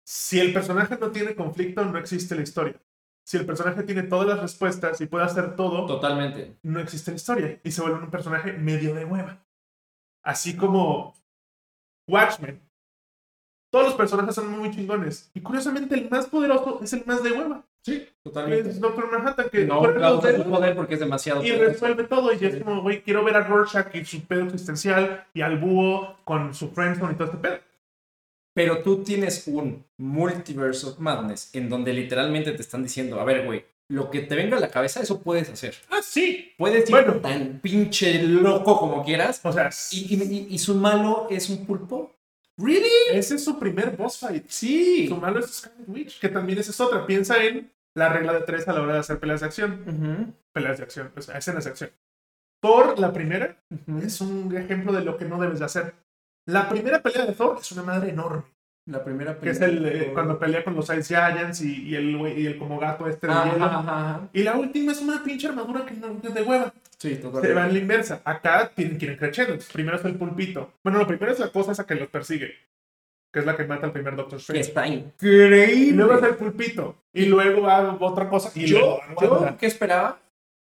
Si 0.06 0.40
el 0.40 0.54
personaje 0.54 0.98
no 0.98 1.12
tiene 1.12 1.36
conflicto, 1.36 1.86
no 1.86 2.00
existe 2.00 2.36
la 2.36 2.42
historia. 2.42 2.82
Si 3.30 3.38
el 3.38 3.46
personaje 3.46 3.84
tiene 3.84 4.02
todas 4.02 4.28
las 4.28 4.40
respuestas 4.40 5.00
y 5.02 5.06
puede 5.06 5.24
hacer 5.24 5.56
todo, 5.56 5.86
Totalmente. 5.86 6.58
no 6.64 6.80
existe 6.80 7.12
la 7.12 7.18
historia 7.18 7.60
y 7.64 7.70
se 7.70 7.80
vuelve 7.84 8.00
un 8.00 8.10
personaje 8.10 8.54
medio 8.54 8.96
de 8.96 9.06
hueva. 9.06 9.38
Así 10.24 10.58
como 10.58 11.14
Watchmen. 12.08 12.60
Todos 13.72 13.86
los 13.86 13.94
personajes 13.94 14.34
son 14.34 14.50
muy 14.50 14.72
chingones. 14.72 15.30
Y 15.36 15.42
curiosamente 15.42 15.94
el 15.94 16.10
más 16.10 16.26
poderoso 16.26 16.80
es 16.82 16.92
el 16.94 17.06
más 17.06 17.22
de 17.22 17.34
hueva. 17.34 17.64
Sí, 17.84 18.10
totalmente. 18.24 18.72
Es 18.72 18.80
Doctor 18.80 19.12
Manhattan 19.12 19.48
que 19.52 19.66
No, 19.66 19.84
causa 19.94 20.36
su 20.36 20.50
poder 20.50 20.76
porque 20.76 20.96
es 20.96 21.00
demasiado 21.00 21.44
y 21.44 21.52
poderoso. 21.52 21.70
resuelve 21.74 22.04
todo. 22.06 22.34
Y 22.34 22.40
Sí. 22.40 22.46
es 22.48 22.64
como, 22.64 22.82
güey, 22.82 23.04
quiero 23.04 23.24
ver 23.24 23.36
a 23.38 23.42
Rorschach 23.44 23.94
y 23.94 24.06
su 24.06 24.22
pedo 24.26 24.46
existencial 24.46 25.28
y 25.36 25.42
al 25.42 25.60
búho 25.60 26.18
con 26.24 26.56
su 26.56 26.70
friendzone 26.72 27.14
y 27.14 27.16
todo 27.16 27.26
este 27.26 27.38
pedo. 27.38 27.58
Pero 28.56 28.82
tú 28.84 29.04
tienes 29.04 29.48
un 29.48 29.86
Multiverse 29.98 30.88
of 30.88 31.00
Madness 31.00 31.50
en 31.54 31.70
donde 31.70 31.94
literalmente 31.94 32.52
te 32.52 32.62
están 32.62 32.84
diciendo, 32.84 33.20
a 33.20 33.24
ver, 33.24 33.46
güey, 33.46 33.64
lo 33.90 34.12
que 34.12 34.22
te 34.22 34.36
venga 34.36 34.58
a 34.58 34.60
la 34.60 34.70
cabeza, 34.70 35.02
eso 35.02 35.22
puedes 35.22 35.50
hacer. 35.50 35.76
Ah, 35.90 36.00
sí. 36.04 36.52
Puedes 36.58 36.90
ir 36.90 36.92
Bueno. 36.92 37.14
tan 37.16 37.60
pinche 37.62 38.22
loco 38.24 38.78
como 38.78 39.04
quieras. 39.04 39.40
O 39.44 39.52
sea, 39.52 39.70
Y, 39.92 40.16
y- 40.16 40.48
y 40.52 40.58
su 40.60 40.76
malo 40.76 41.28
es 41.30 41.50
un 41.50 41.66
pulpo. 41.66 42.16
¿Really? 42.58 42.90
ese 43.14 43.36
es 43.36 43.44
su 43.46 43.58
primer 43.58 43.96
boss 43.96 44.18
fight. 44.18 44.44
Sí. 44.50 45.08
Su 45.08 45.16
malo 45.16 45.40
es 45.40 45.46
Scarlet 45.50 45.88
Witch, 45.88 46.20
que 46.20 46.28
también 46.28 46.60
esa 46.60 46.72
es 46.72 46.80
otra. 46.82 47.06
Piensa 47.08 47.42
en 47.44 47.72
la 47.96 48.10
regla 48.10 48.34
de 48.34 48.42
tres 48.42 48.68
a 48.68 48.74
la 48.74 48.82
hora 48.82 48.94
de 48.96 49.00
hacer 49.00 49.18
peleas 49.20 49.40
de 49.40 49.46
acción. 49.46 49.82
Ujú, 49.88 50.34
Peleas 50.52 50.78
de 50.78 50.84
acción, 50.84 51.12
o 51.16 51.22
sea, 51.22 51.38
escenas 51.38 51.64
de 51.64 51.70
acción. 51.70 51.90
Thor, 52.62 53.00
la 53.00 53.14
primera, 53.14 53.58
ujú. 53.72 54.00
es 54.06 54.20
un 54.20 54.56
ejemplo 54.58 54.92
de 54.92 55.06
lo 55.06 55.18
que 55.18 55.24
no 55.26 55.40
debes 55.40 55.60
de 55.60 55.66
hacer. 55.66 55.94
La 56.46 56.68
primera 56.70 57.02
pelea 57.02 57.26
de 57.26 57.34
Thor 57.34 57.58
es 57.62 57.72
una 57.72 57.84
madre 57.84 58.10
enorme. 58.10 58.44
La 58.86 59.04
primera 59.04 59.38
Que 59.38 59.52
es 59.52 59.62
el, 59.62 59.86
eh, 59.86 60.12
cuando 60.14 60.40
pelea 60.40 60.64
con 60.64 60.76
los 60.76 60.90
Ice 60.90 61.04
Giants 61.16 61.62
y, 61.62 61.90
y 61.90 61.96
el, 61.96 62.10
y 62.36 62.48
el 62.48 62.58
como 62.58 62.80
gato 62.80 63.08
este 63.08 63.28
de 63.28 63.34
Ajá, 63.34 63.52
ajá, 63.54 63.80
ajá. 63.80 64.30
Y 64.34 64.42
la 64.42 64.56
última 64.56 64.94
es 64.94 65.02
una 65.02 65.24
pinche 65.24 65.48
armadura 65.48 65.86
que 65.86 65.94
no 65.94 66.18
es 66.24 66.34
de 66.34 66.42
hueva. 66.42 66.74
Sí, 66.98 67.16
Se 67.16 67.22
va 67.22 67.32
totalmente. 67.34 67.62
en 67.68 67.74
la 67.74 67.80
inversa. 67.80 68.22
Acá 68.26 68.72
tienen 68.74 68.98
que 68.98 69.06
ir 69.06 69.18
creciendo. 69.20 69.58
Primero 69.72 69.98
es 69.98 70.06
el 70.06 70.16
pulpito. 70.16 70.74
Bueno, 70.84 70.98
lo 70.98 71.06
primero 71.06 71.32
es 71.32 71.38
la 71.40 71.50
cosa 71.50 71.72
esa 71.74 71.86
que 71.86 71.96
los 71.96 72.08
persigue. 72.08 72.52
Que 73.32 73.40
es 73.40 73.46
la 73.46 73.56
que 73.56 73.64
mata 73.66 73.86
al 73.86 73.92
primer 73.94 74.16
Doctor 74.16 74.40
Strange. 74.40 74.62
está 74.62 74.88
increíble. 74.88 75.92
luego 75.94 76.16
es 76.16 76.24
el 76.24 76.36
pulpito. 76.36 76.96
Y 77.14 77.26
luego 77.28 77.62
va 77.62 77.96
otra 78.00 78.28
cosa. 78.28 78.52
Y 78.56 78.66
yo, 78.66 79.00
luego 79.20 79.46
yo 79.46 79.58
que 79.58 79.68
esperaba 79.68 80.20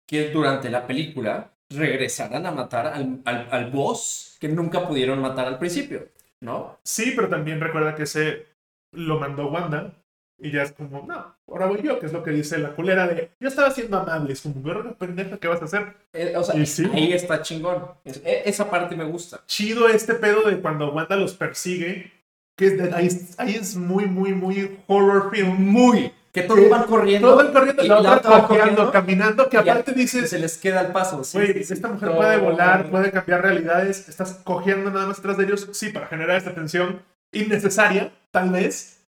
que 0.07 0.31
durante 0.31 0.71
la 0.71 0.87
película 0.89 1.53
regresaran 1.71 2.47
a 2.47 2.51
matar 2.53 2.87
al, 2.87 3.21
al, 3.25 3.49
al 3.51 3.71
boss 3.71 4.37
que 4.41 4.49
nunca 4.49 4.87
pudieron 4.87 5.21
matar 5.21 5.47
al 5.47 5.59
principio, 5.59 6.09
¿no? 6.41 6.79
Sí, 6.83 7.13
pero 7.15 7.29
también 7.29 7.61
recuerda 7.61 7.95
que 7.95 8.05
ese 8.05 8.47
lo 8.93 9.19
mandó 9.19 9.49
Wanda. 9.51 9.93
Y 10.41 10.53
ya 10.53 10.63
es 10.63 10.71
como, 10.71 11.05
no, 11.05 11.35
ahora 11.49 11.67
voy 11.67 11.83
yo, 11.83 11.99
que 11.99 12.07
es 12.07 12.13
lo 12.13 12.23
que 12.23 12.31
dice 12.31 12.59
la 12.59 12.71
culera 12.77 13.09
de, 13.09 13.33
yo 13.41 13.49
estaba 13.49 13.73
siendo 13.73 13.99
amable. 13.99 14.33
Es 14.33 14.43
como, 14.43 14.63
verga, 14.63 14.93
pendeja, 14.93 15.37
¿qué 15.37 15.49
vas 15.49 15.61
a 15.61 15.65
hacer? 15.65 15.97
Eh, 16.13 16.33
o 16.37 16.45
sea, 16.45 16.55
Y 16.55 16.65
sí. 16.65 16.89
ahí 16.95 17.13
está 17.13 17.43
chingón. 17.43 17.83
Es- 18.05 18.23
e- 18.25 18.43
esa 18.49 18.71
parte 18.71 18.95
me 18.95 19.03
gusta. 19.03 19.41
chido 19.47 19.89
este 19.89 20.15
pedo 20.15 20.43
de 20.43 20.61
cuando 20.61 20.93
Wanda 20.93 21.17
los 21.17 21.35
persigue. 21.35 22.13
Que 22.59 22.67
es 22.67 22.77
de- 22.77 22.93
ahí, 22.93 23.09
ahí 23.39 23.55
es 23.55 23.77
muy, 23.77 24.07
muy, 24.07 24.35
muy 24.35 24.79
horror 24.89 25.31
film. 25.31 25.55
Muy. 25.71 26.13
Que 26.33 26.43
todos 26.43 26.69
van 26.69 26.85
corriendo. 26.85 27.31
Todo 27.31 27.41
el 27.41 27.53
corriendo, 27.53 27.85
y 27.85 27.89
la 27.89 28.01
la 28.01 28.17
otra 28.17 28.47
corriendo, 28.47 28.91
caminando, 28.91 29.49
que 29.49 29.57
aparte 29.57 29.93
dices, 29.93 30.29
se 30.29 30.39
les 30.39 30.59
queda 30.59 30.83
el 30.83 30.93
paso. 30.93 31.25
sí, 31.25 31.39
esta 31.39 31.89
mujer 31.89 32.15
puede 32.15 32.37
volar, 32.37 32.91
puede 32.91 33.11
cambiar 33.11 33.43
realidades, 33.43 34.09
estás 34.09 34.35
cojeando 34.45 34.91
nada 34.91 35.07
más 35.07 35.17
detrás 35.17 35.39
de 35.39 35.45
ellos, 35.45 35.69
sí, 35.73 35.89
para 35.91 36.07
generar 36.07 36.37
esta 36.37 36.55
tensión 36.55 37.01
innecesaria, 37.33 38.13
tal 38.31 38.51
vez, 38.51 39.07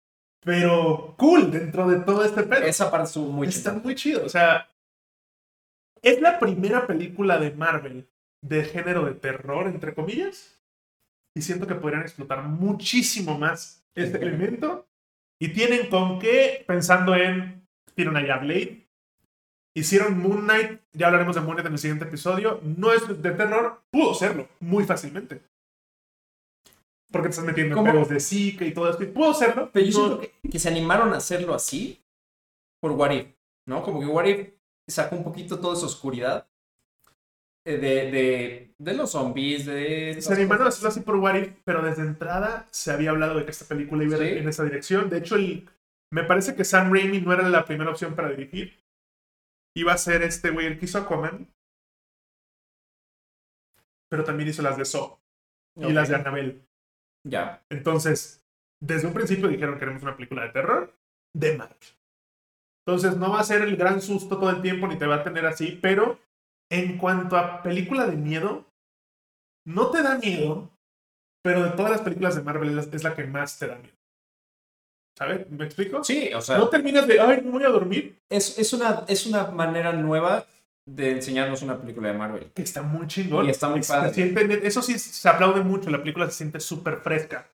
pero 0.46 1.16
cool 1.18 1.52
dentro 1.52 1.88
de 1.88 2.00
todo 2.02 2.24
este 2.24 2.44
pedo. 2.44 2.64
Esa 2.64 2.92
parte 2.92 3.08
estuvo 3.08 3.32
muy 3.32 3.48
Está 3.48 3.74
muy 3.74 3.96
chido, 3.96 4.24
o 4.26 4.30
sea, 4.30 4.70
es 6.02 6.22
la 6.22 6.38
primera 6.40 6.86
película 6.86 7.40
de 7.40 7.52
Marvel 7.52 8.08
de 8.42 8.64
género 8.64 9.06
de 9.06 9.14
terror, 9.14 9.68
entre 9.68 9.96
comillas, 9.96 10.57
y 11.38 11.42
siento 11.42 11.68
que 11.68 11.76
podrían 11.76 12.02
explotar 12.02 12.44
muchísimo 12.44 13.38
más 13.38 13.86
este 13.96 14.18
elemento, 14.18 14.88
y 15.40 15.50
tienen 15.50 15.90
con 15.90 16.20
qué, 16.20 16.64
pensando 16.68 17.16
en, 17.16 17.68
tienen 17.96 18.18
allá 18.18 18.38
Blade, 18.38 18.88
hicieron 19.76 20.20
Moon 20.20 20.42
Knight, 20.42 20.82
ya 20.94 21.08
hablaremos 21.08 21.36
de 21.36 21.42
Moon 21.42 21.54
Knight 21.54 21.68
en 21.68 21.74
el 21.74 21.80
siguiente 21.80 22.06
episodio, 22.06 22.60
no 22.64 22.92
es 22.92 23.08
de 23.22 23.32
terror, 23.32 23.82
pudo 23.92 24.14
serlo, 24.14 24.48
muy 24.60 24.84
fácilmente. 24.84 25.42
Porque 27.12 27.28
te 27.28 27.32
estás 27.32 27.46
metiendo 27.46 27.78
en 27.78 27.84
pedos 27.86 28.10
de 28.10 28.20
Zika 28.20 28.66
y 28.66 28.74
todo 28.74 28.90
esto, 28.90 29.04
y 29.04 29.08
pudo 29.08 29.34
serlo. 29.34 29.70
Pero 29.72 29.86
yo 29.86 29.92
no- 29.92 30.06
siento 30.08 30.20
que, 30.22 30.50
que 30.50 30.60
se 30.60 30.68
animaron 30.70 31.14
a 31.14 31.18
hacerlo 31.18 31.54
así 31.54 32.04
por 32.82 32.92
What 32.92 33.12
If, 33.12 33.28
¿no? 33.66 33.82
Como 33.84 34.00
que 34.00 34.08
What 34.08 34.26
If 34.26 34.50
sacó 34.88 35.16
un 35.16 35.24
poquito 35.24 35.60
toda 35.60 35.76
esa 35.78 35.86
oscuridad 35.86 36.48
de, 37.74 38.12
de, 38.12 38.74
de 38.78 38.94
los 38.94 39.12
zombies, 39.12 39.66
de... 39.66 40.18
Se 40.22 40.34
animaron 40.34 40.64
a 40.64 40.66
cosas. 40.70 40.76
hacerlo 40.86 40.90
así 40.90 41.00
por 41.02 41.16
What 41.18 41.36
If, 41.36 41.54
pero 41.66 41.82
desde 41.82 42.04
entrada 42.04 42.66
se 42.72 42.92
había 42.92 43.10
hablado 43.10 43.36
de 43.38 43.44
que 43.46 43.52
esta 43.52 43.66
película 43.66 44.04
iba 44.04 44.18
Sí. 44.18 44.24
en 44.24 44.48
esa 44.48 44.64
dirección. 44.64 45.10
De 45.10 45.18
hecho, 45.18 45.36
el, 45.36 45.70
me 46.12 46.24
parece 46.24 46.56
que 46.56 46.64
Sam 46.64 46.94
Raimi 46.94 47.20
no 47.22 47.34
era 47.34 47.50
la 47.50 47.66
primera 47.66 47.92
opción 47.92 48.16
para 48.16 48.30
dirigir. 48.30 48.80
Iba 49.76 49.94
a 49.94 49.98
ser 49.98 50.22
este 50.24 50.50
güey, 50.52 50.68
el 50.68 50.80
que 50.80 50.86
hizo 50.86 50.98
Aquaman. 51.00 51.48
Pero 54.10 54.24
también 54.24 54.50
hizo 54.50 54.62
las 54.62 54.78
de 54.78 54.86
Saw 54.86 55.18
y 55.76 55.92
las 55.92 56.10
de 56.10 56.16
Annabelle. 56.16 56.62
Ya. 57.28 57.62
Entonces, 57.70 58.44
desde 58.82 59.08
un 59.08 59.14
principio 59.14 59.48
dijeron 59.50 59.78
queremos 59.78 60.02
una 60.04 60.16
película 60.16 60.44
de 60.44 60.50
terror 60.52 60.94
de 61.36 61.58
Marvel. 61.58 61.78
Entonces, 62.86 63.18
no 63.18 63.32
va 63.32 63.42
a 63.42 63.44
ser 63.44 63.62
el 63.64 63.76
gran 63.76 64.02
susto 64.02 64.40
todo 64.40 64.50
el 64.50 64.62
tiempo 64.62 64.88
ni 64.88 64.98
te 64.98 65.06
va 65.06 65.16
a 65.16 65.24
tener 65.24 65.46
así, 65.46 65.78
pero 65.82 66.20
en 66.70 66.98
cuanto 66.98 67.38
a 67.38 67.62
película 67.62 68.06
de 68.08 68.18
miedo, 68.18 68.66
no 69.66 69.90
te 69.92 70.02
da 70.02 70.18
miedo, 70.18 70.70
pero 71.44 71.64
de 71.64 71.72
todas 71.72 71.92
las 71.92 72.02
películas 72.02 72.36
de 72.36 72.42
Marvel 72.42 72.78
es, 72.78 73.04
la 73.04 73.16
que 73.16 73.26
más 73.26 73.58
te 73.60 73.68
da 73.68 73.76
miedo. 73.78 73.96
¿Sabes? 75.18 75.50
¿Me 75.50 75.66
explico? 75.66 76.04
Sí, 76.04 76.30
o 76.34 76.42
sea, 76.42 76.58
No 76.58 76.70
terminas 76.70 77.08
de, 77.08 77.20
ay, 77.20 77.42
me 77.42 77.50
voy 77.52 77.64
a 77.64 77.70
dormir, 77.70 78.20
es, 78.30 78.58
es, 78.60 78.72
una, 78.74 79.04
es 79.08 79.26
una 79.26 79.46
manera 79.48 79.92
nueva 79.94 80.46
de 80.86 81.12
enseñarnos 81.12 81.64
una 81.64 81.78
película 81.80 82.10
de 82.10 82.18
Marvel. 82.18 82.52
que 82.54 82.62
está 82.62 82.82
muy 82.82 83.08
chingón. 83.08 83.46
Y 83.46 83.50
está 83.50 83.68
muy 83.70 83.82
padre. 83.82 84.14
siente- 84.14 84.66
eso 84.68 84.82
sí, 84.82 84.98
se 85.00 85.28
aplaude 85.28 85.62
mucho, 85.62 85.90
la 85.90 86.00
película 86.00 86.28
se 86.28 86.34
siente 86.34 86.60
súper 86.60 86.98
fresca. 86.98 87.50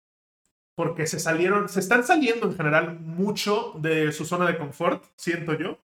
Porque 0.76 1.08
se 1.08 1.20
salieron, 1.20 1.70
se 1.70 1.80
están 1.80 2.04
saliendo 2.04 2.48
en 2.48 2.58
general 2.58 3.00
mucho 3.00 3.74
de 3.78 4.12
su 4.12 4.26
zona 4.26 4.46
de 4.48 4.58
confort, 4.58 5.04
siento 5.16 5.54
yo, 5.54 5.78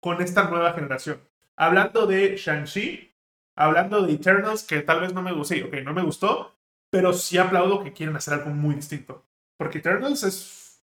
con 0.00 0.22
esta 0.22 0.48
nueva 0.48 0.72
generación. 0.72 1.20
Hablando 1.56 2.06
de 2.06 2.36
Shang-Chi, 2.36 3.14
hablando 3.56 4.02
de 4.02 4.12
Eternals, 4.12 4.62
que 4.64 4.82
tal 4.82 5.00
vez 5.00 5.14
no 5.14 5.22
me 5.22 5.32
gustó, 5.32 5.54
sí, 5.54 5.62
ok, 5.62 5.74
no 5.84 5.94
me 5.94 6.02
gustó, 6.02 6.54
pero 6.90 7.12
sí 7.12 7.38
aplaudo 7.38 7.82
que 7.82 7.92
quieren 7.92 8.16
hacer 8.16 8.34
algo 8.34 8.50
muy 8.50 8.74
distinto. 8.74 9.24
Porque 9.56 9.78
Eternals 9.78 10.22
es 10.22 10.84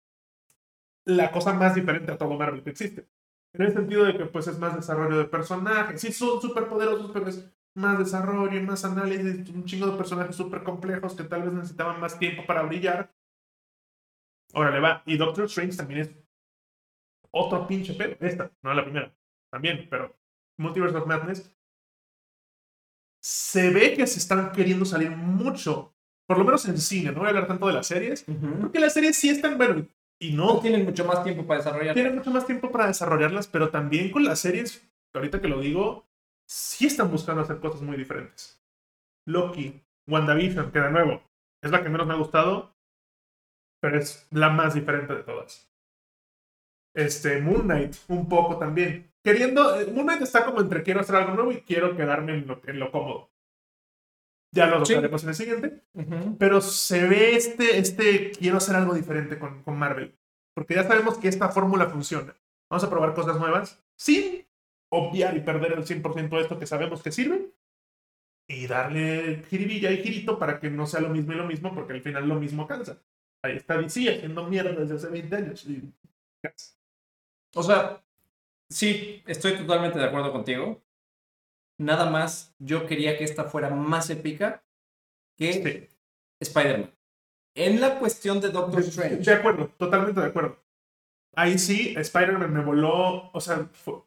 la 1.05 1.32
cosa 1.32 1.53
más 1.53 1.74
diferente 1.74 2.11
a 2.11 2.18
todo 2.18 2.38
Marvel 2.38 2.63
que 2.63 2.72
existe. 2.72 3.07
En 3.53 3.61
el 3.63 3.74
sentido 3.74 4.03
de 4.03 4.18
que 4.18 4.26
pues 4.26 4.47
es 4.47 4.59
más 4.59 4.76
desarrollo 4.76 5.18
de 5.18 5.26
personajes. 5.26 6.01
Sí, 6.01 6.11
son 6.11 6.41
súper 6.41 6.68
poderosos, 6.68 7.11
pero 7.13 7.28
es 7.28 7.49
más 7.76 7.97
desarrollo, 7.97 8.61
más 8.61 8.84
análisis, 8.84 9.49
un 9.49 9.65
chingo 9.65 9.88
de 9.88 9.97
personajes 9.97 10.36
súper 10.36 10.63
complejos 10.63 11.15
que 11.15 11.24
tal 11.24 11.43
vez 11.43 11.53
necesitaban 11.53 11.99
más 11.99 12.20
tiempo 12.20 12.45
para 12.45 12.63
brillar. 12.63 13.13
Órale, 14.53 14.80
va. 14.80 15.03
Y 15.05 15.18
Doctor 15.18 15.45
Strange 15.45 15.78
también 15.78 16.01
es 16.01 16.11
otro 17.32 17.68
pinche 17.68 17.93
pedo. 17.93 18.15
Esta, 18.20 18.51
no 18.61 18.74
la 18.74 18.84
primera. 18.84 19.13
También, 19.49 19.88
pero 19.89 20.15
Multiverse 20.58 20.97
of 20.97 21.08
Madness. 21.08 21.53
Se 23.22 23.70
ve 23.72 23.93
que 23.93 24.08
se 24.08 24.20
están 24.20 24.51
queriendo 24.51 24.86
salir 24.86 25.12
mucho, 25.12 25.93
por 26.28 26.38
lo 26.38 26.45
menos 26.45 26.66
en 26.68 26.78
cine, 26.78 27.12
no 27.12 27.20
voy 27.20 27.28
a 27.28 27.30
hablar 27.30 27.47
tanto 27.47 27.68
de 27.68 27.74
las 27.74 27.88
series, 27.88 28.26
porque 28.62 28.80
las 28.80 28.93
series 28.93 29.18
sí 29.18 29.30
están, 29.30 29.58
bueno, 29.58 29.88
y 30.20 30.32
no, 30.34 30.55
No 30.55 30.60
tienen 30.60 30.86
mucho 30.86 31.05
más 31.05 31.24
tiempo 31.24 31.45
para 31.45 31.60
desarrollar. 31.60 31.93
tienen 31.93 32.16
mucho 32.16 32.32
más 32.32 32.45
tiempo 32.45 32.72
para 32.72 32.88
desarrollarlas, 32.88 33.47
pero 33.47 33.70
también 33.70 34.12
con 34.12 34.24
las 34.24 34.39
series, 34.39 34.88
ahorita 35.14 35.41
que 35.41 35.47
lo 35.47 35.60
digo, 35.60 36.08
sí 36.47 36.88
están 36.88 37.12
buscando 37.12 37.41
hacer 37.41 37.60
cosas 37.60 37.82
muy 37.82 37.97
diferentes. 37.97 38.64
Loki, 39.26 39.84
WandaVision, 40.08 40.72
que 40.72 40.80
de 40.80 40.91
nuevo 40.91 41.22
es 41.62 41.72
la 41.72 41.84
que 41.84 41.89
menos 41.89 42.08
me 42.08 42.14
ha 42.14 42.18
gustado, 42.18 42.76
pero 43.82 43.99
es 43.99 44.28
la 44.32 44.49
más 44.49 44.74
diferente 44.74 45.14
de 45.14 45.24
todas. 45.24 45.70
Este, 46.95 47.41
Moon 47.41 47.64
Knight, 47.64 47.95
un 48.08 48.28
poco 48.28 48.58
también. 48.58 49.12
Queriendo, 49.28 49.75
Moon 49.91 50.05
Knight 50.05 50.21
está 50.21 50.45
como 50.45 50.61
entre 50.61 50.84
quiero 50.84 51.01
hacer 51.01 51.17
algo 51.17 51.34
nuevo 51.34 51.51
y 51.51 51.59
quiero 51.59 51.97
quedarme 51.97 52.34
en 52.36 52.47
lo, 52.47 52.61
en 52.65 52.80
lo 52.80 52.89
cómodo. 52.93 53.30
Ya 54.55 54.67
lo 54.67 54.86
Sí. 54.86 54.93
tocaremos 54.93 55.21
en 55.23 55.30
el 55.30 55.36
siguiente. 55.36 55.84
Ujú. 55.95 56.38
Pero 56.38 56.61
se 56.61 57.05
ve 57.09 57.36
este, 57.36 57.78
este, 57.78 58.32
quiero 58.32 58.55
hacer 58.55 58.78
algo 58.78 58.93
diferente 58.93 59.38
con, 59.38 59.63
con 59.63 59.78
Marvel. 59.78 60.17
Porque 60.55 60.75
ya 60.75 60.86
sabemos 60.86 61.17
que 61.17 61.28
esta 61.28 61.49
fórmula 61.49 61.88
funciona. 61.88 62.38
Vamos 62.71 62.86
a 62.86 62.89
probar 62.89 63.13
cosas 63.13 63.38
nuevas 63.38 63.84
sin 63.97 64.47
obviar 64.93 65.36
y 65.36 65.41
perder 65.41 65.73
el 65.73 65.84
100% 65.84 66.30
de 66.30 66.41
esto 66.41 66.57
que 66.57 66.65
sabemos 66.65 67.03
que 67.03 67.11
sirve. 67.11 67.51
Y 68.49 68.65
darle 68.65 69.43
jiribilla 69.49 69.91
y 69.91 70.01
girito 70.01 70.39
para 70.39 70.61
que 70.61 70.69
no 70.69 70.88
sea 70.88 71.01
lo 71.01 71.09
mismo 71.09 71.34
y 71.34 71.36
lo 71.36 71.45
mismo, 71.45 71.75
porque 71.75 71.91
al 71.91 72.01
final 72.01 72.30
lo 72.30 72.36
mismo 72.36 72.65
cansa. 72.65 73.03
Ahí 73.43 73.57
está 73.57 73.78
DC 73.78 74.09
haciendo 74.09 74.47
mierda 74.47 74.71
desde 74.71 74.95
hace 74.95 75.09
20 75.09 75.36
años. 75.36 75.65
Y... 75.65 75.84
O 77.53 77.61
sea, 77.61 78.01
sí, 78.70 79.24
estoy 79.28 79.57
totalmente 79.57 79.99
de 79.99 80.05
acuerdo 80.05 80.32
contigo. 80.32 80.82
Nada 81.80 82.09
más, 82.09 82.55
yo 82.59 82.86
quería 82.88 83.18
que 83.18 83.24
esta 83.24 83.43
fuera 83.45 83.70
más 83.70 84.09
épica 84.09 84.63
que 85.38 85.53
Sí. 85.53 85.88
Spider-Man. 86.41 86.91
En 87.55 87.82
la 87.82 87.99
cuestión 87.99 88.39
de 88.41 88.49
Doctor 88.49 88.82
De, 88.82 88.89
Strange. 88.89 89.18
de 89.18 89.34
acuerdo, 89.34 89.68
totalmente 89.78 90.20
de 90.22 90.28
acuerdo. 90.28 90.63
Ahí 91.36 91.57
sí, 91.59 91.93
Spider-Man 91.97 92.51
me 92.53 92.63
voló, 92.63 93.30
o 93.32 93.39
sea, 93.41 93.65
fue, 93.74 94.01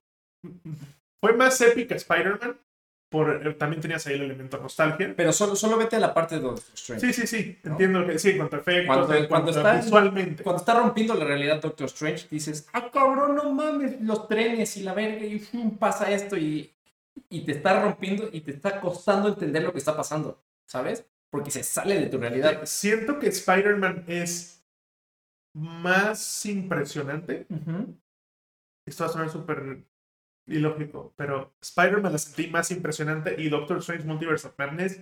fue 1.21 1.33
más 1.35 1.61
épica 1.61 1.95
Spider-Man 1.95 2.61
por, 3.11 3.47
eh, 3.47 3.55
también 3.55 3.83
tenías 3.83 4.07
ahí 4.07 4.15
el 4.15 4.23
elemento 4.23 4.57
nostalgia. 4.59 5.13
Pero 5.17 5.33
solo, 5.33 5.55
solo 5.57 5.77
vete 5.77 5.97
a 5.97 6.01
la 6.01 6.15
parte 6.15 6.37
de 6.37 6.41
Doctor 6.41 6.65
Strange. 6.75 7.13
Sí, 7.13 7.21
sí, 7.21 7.27
sí, 7.27 7.59
¿No? 7.65 7.73
entiendo 7.73 7.99
lo 8.01 8.07
que 8.07 8.19
sí, 8.19 8.31
en 8.31 8.37
cuanto 8.39 8.57
a 8.57 8.59
efectos, 8.61 8.87
Cuando- 8.87 9.15
en 9.15 9.27
cuando 9.27 9.53
cuanto 9.53 9.69
está- 9.69 9.81
visualmente. 9.85 10.43
Cuando 10.43 10.61
está 10.61 10.79
rompiendo 10.81 11.15
la 11.15 11.25
realidad 11.25 11.61
Doctor 11.61 11.87
Strange, 11.89 12.27
dices, 12.31 12.67
ah, 12.73 12.89
cabrón, 12.91 13.35
no 13.35 13.53
mames, 13.53 14.01
los 14.01 14.27
trenes 14.29 14.77
y 14.79 14.83
la 14.85 14.95
verga, 14.95 15.27
y 15.27 15.39
fum, 15.41 15.77
pasa 15.77 16.11
esto, 16.11 16.37
y, 16.37 16.73
y 17.29 17.41
te 17.45 17.53
está 17.53 17.83
rompiendo 17.83 18.31
y 18.33 18.41
te 18.41 18.53
está 18.53 18.81
costando 18.81 19.29
entender 19.29 19.63
lo 19.65 19.73
que 19.73 19.79
está 19.79 19.97
pasando, 19.97 20.41
¿sabes? 20.67 21.05
Porque 21.31 21.51
se 21.51 21.63
sale 21.65 21.99
de 22.01 22.07
tu 22.07 22.19
realidad. 22.19 22.61
Siento 22.65 23.19
que 23.19 23.27
Spider-Man 23.29 24.05
es 24.07 24.65
más 25.55 26.47
impresionante. 26.47 27.47
Esto 28.87 29.05
va 29.05 29.11
a 29.11 29.13
sonar 29.13 29.31
súper 29.31 29.85
ilógico, 30.51 31.15
pero 31.17 31.55
Spider-Man 31.61 32.13
la 32.13 32.19
sentí 32.19 32.51
más 32.51 32.71
impresionante 32.71 33.41
y 33.41 33.49
Doctor 33.49 33.79
Strange 33.79 34.05
Multiverse 34.05 34.49
of 34.49 34.59
Madness 34.59 35.01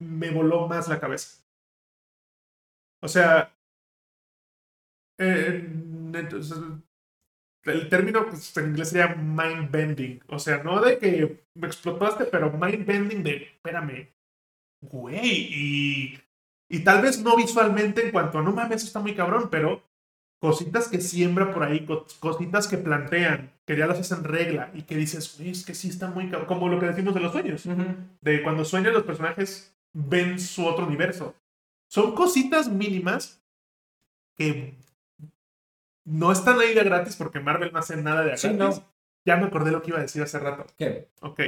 me 0.00 0.30
voló 0.30 0.66
más 0.68 0.88
la 0.88 1.00
cabeza. 1.00 1.42
O 3.00 3.08
sea, 3.08 3.54
eh, 5.18 5.64
entonces, 6.14 6.58
el 7.64 7.88
término 7.88 8.26
pues, 8.26 8.56
en 8.56 8.70
inglés 8.70 8.88
sería 8.90 9.14
mind 9.14 9.70
bending. 9.70 10.20
O 10.28 10.38
sea, 10.38 10.62
no 10.62 10.80
de 10.80 10.98
que 10.98 11.44
me 11.54 11.66
explotaste, 11.66 12.24
pero 12.26 12.50
mind 12.50 12.86
bending 12.86 13.22
de, 13.22 13.36
espérame, 13.44 14.08
güey, 14.80 15.18
y, 15.22 16.20
y 16.68 16.84
tal 16.84 17.02
vez 17.02 17.22
no 17.22 17.36
visualmente 17.36 18.04
en 18.06 18.12
cuanto 18.12 18.38
a, 18.38 18.42
no 18.42 18.52
mames, 18.52 18.82
está 18.84 19.00
muy 19.00 19.14
cabrón, 19.14 19.48
pero 19.50 19.82
cositas 20.42 20.88
que 20.88 21.00
siembra 21.00 21.54
por 21.54 21.62
ahí, 21.62 21.86
co- 21.86 22.04
cositas 22.18 22.66
que 22.66 22.76
plantean, 22.76 23.52
que 23.64 23.76
ya 23.76 23.86
las 23.86 24.00
hacen 24.00 24.24
regla 24.24 24.72
y 24.74 24.82
que 24.82 24.96
dices, 24.96 25.38
es 25.38 25.64
que 25.64 25.72
sí 25.72 25.88
está 25.88 26.08
muy 26.08 26.28
cabrón, 26.28 26.48
como 26.48 26.68
lo 26.68 26.80
que 26.80 26.86
decimos 26.86 27.14
de 27.14 27.20
los 27.20 27.30
sueños, 27.30 27.62
de 28.20 28.42
cuando 28.42 28.64
sueñan 28.64 28.92
los 28.92 29.04
personajes 29.04 29.72
ven 29.92 30.40
su 30.40 30.66
otro 30.66 30.84
universo. 30.84 31.36
Son 31.86 32.14
cositas 32.16 32.68
mínimas 32.68 33.40
que 34.36 34.74
no 36.04 36.32
están 36.32 36.58
ahí 36.58 36.74
de 36.74 36.82
gratis 36.82 37.14
porque 37.14 37.38
Marvel 37.38 37.72
no 37.72 37.78
hace 37.78 37.96
nada 37.96 38.22
de 38.24 38.36
Sí, 38.36 38.50
no. 38.50 38.84
Ya 39.24 39.36
me 39.36 39.44
acordé 39.46 39.70
lo 39.70 39.80
que 39.82 39.90
iba 39.90 39.98
a 39.98 40.02
decir 40.02 40.22
hace 40.22 40.40
rato. 40.40 40.66
¿Qué? 40.76 41.08
Ok. 41.20 41.40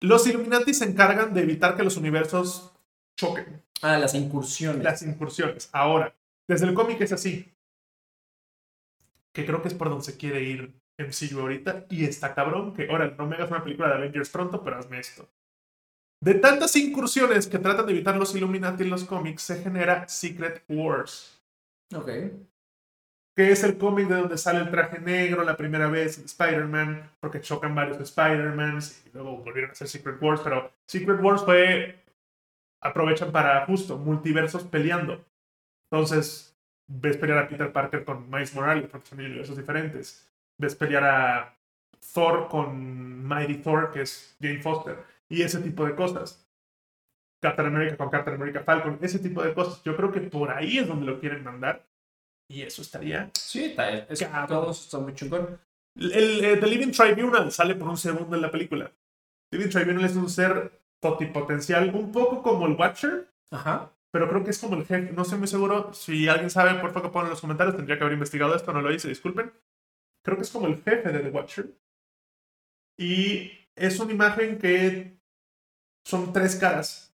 Los 0.00 0.26
Illuminati 0.26 0.74
se 0.74 0.84
encargan 0.84 1.32
de 1.32 1.40
evitar 1.40 1.74
que 1.74 1.82
los 1.84 1.96
universos 1.96 2.70
choquen, 3.16 3.62
Ah, 3.80 3.96
las 3.96 4.14
incursiones. 4.14 4.82
las 4.84 5.00
incursiones. 5.02 5.70
Ahora, 5.72 6.14
desde 6.46 6.66
el 6.66 6.74
cómic 6.74 7.00
es 7.00 7.12
así. 7.12 7.50
Que 9.36 9.44
creo 9.44 9.60
que 9.60 9.68
es 9.68 9.74
por 9.74 9.90
donde 9.90 10.04
se 10.06 10.16
quiere 10.16 10.42
ir 10.42 10.72
MCU 10.98 11.40
ahorita. 11.40 11.84
Y 11.90 12.06
está 12.06 12.34
cabrón 12.34 12.72
que, 12.72 12.88
ahora, 12.88 13.14
no 13.18 13.26
me 13.26 13.36
hagas 13.36 13.50
una 13.50 13.62
película 13.62 13.88
de 13.90 13.96
Avengers 13.96 14.30
pronto, 14.30 14.64
pero 14.64 14.78
hazme 14.78 14.98
esto. 14.98 15.28
De 16.24 16.32
tantas 16.34 16.74
incursiones 16.76 17.46
que 17.46 17.58
tratan 17.58 17.84
de 17.84 17.92
evitar 17.92 18.16
los 18.16 18.34
Illuminati 18.34 18.84
en 18.84 18.88
los 18.88 19.04
cómics, 19.04 19.42
se 19.42 19.62
genera 19.62 20.08
Secret 20.08 20.64
Wars. 20.68 21.38
Ok. 21.94 22.08
que 23.36 23.52
es 23.52 23.62
el 23.62 23.76
cómic 23.76 24.08
de 24.08 24.14
donde 24.16 24.38
sale 24.38 24.60
el 24.60 24.70
traje 24.70 24.98
negro 24.98 25.44
la 25.44 25.58
primera 25.58 25.88
vez 25.88 26.18
en 26.18 26.24
Spider-Man, 26.24 27.10
porque 27.20 27.42
chocan 27.42 27.74
varios 27.74 28.00
Spider-Mans 28.00 29.04
y 29.06 29.10
luego 29.12 29.36
volvieron 29.36 29.70
a 29.70 29.72
hacer 29.72 29.88
Secret 29.88 30.16
Wars, 30.22 30.40
pero 30.42 30.72
Secret 30.88 31.20
Wars 31.22 31.44
fue, 31.44 32.02
aprovechan 32.82 33.30
para 33.32 33.66
justo 33.66 33.98
multiversos 33.98 34.64
peleando. 34.64 35.22
Entonces, 35.90 36.55
ves 36.88 37.16
pelear 37.16 37.38
a 37.38 37.48
Peter 37.48 37.72
Parker 37.72 38.04
con 38.04 38.30
Miles 38.30 38.54
Morales, 38.54 38.88
porque 38.90 39.06
son 39.08 39.20
universos 39.20 39.56
diferentes. 39.56 40.28
Ves 40.58 40.74
pelear 40.74 41.04
a 41.04 41.56
Thor 42.14 42.48
con 42.48 43.26
Mighty 43.26 43.56
Thor, 43.56 43.92
que 43.92 44.02
es 44.02 44.36
Jane 44.40 44.60
Foster, 44.60 44.96
y 45.28 45.42
ese 45.42 45.60
tipo 45.60 45.84
de 45.84 45.94
cosas. 45.94 46.42
Captain 47.42 47.68
America 47.68 47.96
con 47.96 48.08
Captain 48.10 48.36
America 48.36 48.62
Falcon, 48.64 48.98
ese 49.02 49.18
tipo 49.18 49.42
de 49.42 49.52
cosas. 49.54 49.82
Yo 49.84 49.96
creo 49.96 50.10
que 50.10 50.20
por 50.20 50.50
ahí 50.50 50.78
es 50.78 50.88
donde 50.88 51.06
lo 51.06 51.20
quieren 51.20 51.44
mandar. 51.44 51.86
Y 52.48 52.62
eso 52.62 52.80
estaría 52.82 53.30
Sí, 53.34 53.64
está, 53.66 53.90
es, 53.90 54.26
todo 54.48 54.70
eso 54.70 54.82
está 54.84 54.98
muy 54.98 55.14
chingón. 55.14 55.58
el, 55.96 56.44
el 56.44 56.60
The 56.60 56.66
Living 56.66 56.92
Tribunal 56.92 57.50
sale 57.52 57.74
por 57.74 57.88
un 57.88 57.96
segundo 57.96 58.36
en 58.36 58.42
la 58.42 58.50
película. 58.50 58.90
Living 59.50 59.68
Tribunal 59.68 60.04
es 60.04 60.16
un 60.16 60.30
ser 60.30 60.80
totipotencial, 61.00 61.94
un 61.94 62.10
poco 62.10 62.42
como 62.42 62.66
el 62.66 62.72
Watcher, 62.72 63.28
Ajá. 63.50 63.90
Pero 64.12 64.28
creo 64.28 64.44
que 64.44 64.50
es 64.50 64.58
como 64.58 64.76
el 64.76 64.84
jefe. 64.86 65.12
No 65.12 65.22
estoy 65.22 65.38
muy 65.38 65.48
seguro. 65.48 65.92
Si 65.92 66.28
alguien 66.28 66.50
sabe, 66.50 66.80
por 66.80 66.92
favor 66.92 67.10
pongan 67.12 67.26
en 67.26 67.30
los 67.30 67.40
comentarios. 67.40 67.76
Tendría 67.76 67.96
que 67.98 68.04
haber 68.04 68.14
investigado 68.14 68.54
esto, 68.54 68.72
no 68.72 68.80
lo 68.82 68.92
hice, 68.92 69.08
disculpen. 69.08 69.52
Creo 70.24 70.36
que 70.36 70.42
es 70.44 70.50
como 70.50 70.66
el 70.66 70.82
jefe 70.82 71.12
de 71.12 71.20
The 71.20 71.30
Watcher. 71.30 71.70
Y 72.98 73.52
es 73.76 74.00
una 74.00 74.12
imagen 74.12 74.58
que 74.58 75.18
son 76.06 76.32
tres 76.32 76.56
caras 76.56 77.14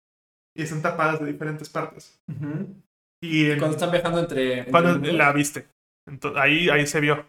y 0.56 0.62
están 0.62 0.80
tapadas 0.82 1.20
de 1.20 1.26
diferentes 1.26 1.68
partes. 1.68 2.18
Y 3.22 3.50
en- 3.50 3.58
Cuando 3.58 3.76
están 3.76 3.90
viajando 3.90 4.20
entre. 4.20 4.58
entre 4.60 4.70
cuando 4.70 4.92
mundos. 4.94 5.12
la 5.14 5.32
viste. 5.32 5.68
Entonces, 6.08 6.40
ahí, 6.40 6.68
ahí 6.70 6.86
se 6.86 7.00
vio. 7.00 7.26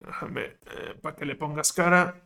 Déjame, 0.00 0.56
para 1.02 1.14
que 1.16 1.24
le 1.26 1.36
pongas 1.36 1.72
cara. 1.72 2.20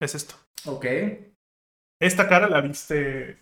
Es 0.00 0.14
esto. 0.14 0.34
Ok. 0.66 0.84
Esta 2.00 2.26
cara 2.28 2.48
la 2.48 2.60
viste 2.62 3.38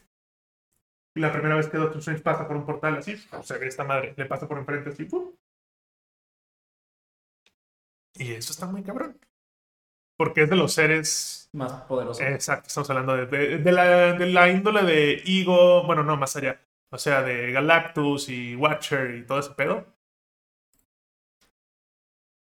la 1.17 1.33
primera 1.33 1.57
vez 1.57 1.67
que 1.69 1.77
Doctor 1.77 1.99
Strange 1.99 2.23
pasa 2.23 2.47
por 2.47 2.57
un 2.57 2.65
portal 2.67 2.97
así. 2.99 3.17
Se 3.43 3.59
ve 3.59 3.67
esta 3.67 3.83
madre. 3.85 4.15
Le 4.17 4.27
pasa 4.27 4.47
por 4.47 4.59
enfrente 4.59 4.91
así. 4.91 5.05
¡pum! 5.05 5.33
Y 8.17 8.33
eso 8.33 8.53
está 8.53 8.67
muy 8.67 8.83
cabrón. 8.83 9.19
Porque 10.17 10.43
es 10.45 10.51
de 10.51 10.57
los 10.57 10.73
seres 10.75 11.49
Más 11.53 11.83
poderoso. 11.83 12.23
Exacto, 12.23 12.69
estamos 12.69 12.89
hablando 12.91 13.17
de, 13.17 13.27
de- 13.27 13.59
de 13.59 13.73
la, 13.73 14.13
de 14.13 14.27
la 14.27 14.49
índole 14.51 14.83
de 14.83 15.23
Ego, 15.27 15.85
bueno, 15.85 16.05
no, 16.05 16.17
más 16.17 16.37
allá. 16.37 16.61
O 16.91 16.99
sea, 16.99 17.23
de 17.23 17.51
Galactus 17.53 18.29
y 18.29 18.55
Watcher 18.55 19.17
y 19.17 19.27
todo 19.27 19.41
ese 19.41 19.51
pedo. 19.53 19.87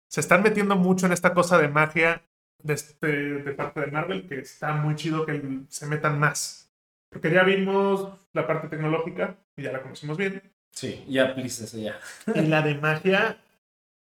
Se 0.08 0.20
están 0.20 0.42
metiendo 0.42 0.74
mucho 0.76 1.06
en 1.06 1.12
esta 1.12 1.32
cosa 1.34 1.58
de 1.58 1.68
magia 1.68 2.22
de, 2.62 2.74
este- 2.74 3.06
de 3.42 3.52
parte 3.52 3.80
de 3.80 3.86
Marvel, 3.88 4.26
que 4.28 4.38
está 4.40 4.72
muy 4.72 4.94
chido 4.96 5.24
que 5.26 5.60
se 5.68 5.86
metan 5.86 6.18
más. 6.18 6.70
Porque 7.10 7.30
ya 7.30 7.44
vimos 7.44 8.08
la 8.32 8.46
parte 8.46 8.68
tecnológica, 8.68 9.36
y 9.56 9.62
ya 9.62 9.72
la 9.72 9.82
conocemos 9.82 10.16
bien. 10.16 10.42
Sí, 10.72 11.04
ya, 11.08 11.34
please, 11.34 11.64
eso 11.64 11.78
ya. 11.78 11.98
Y 12.34 12.42
la 12.46 12.62
de 12.62 12.74
magia, 12.74 13.38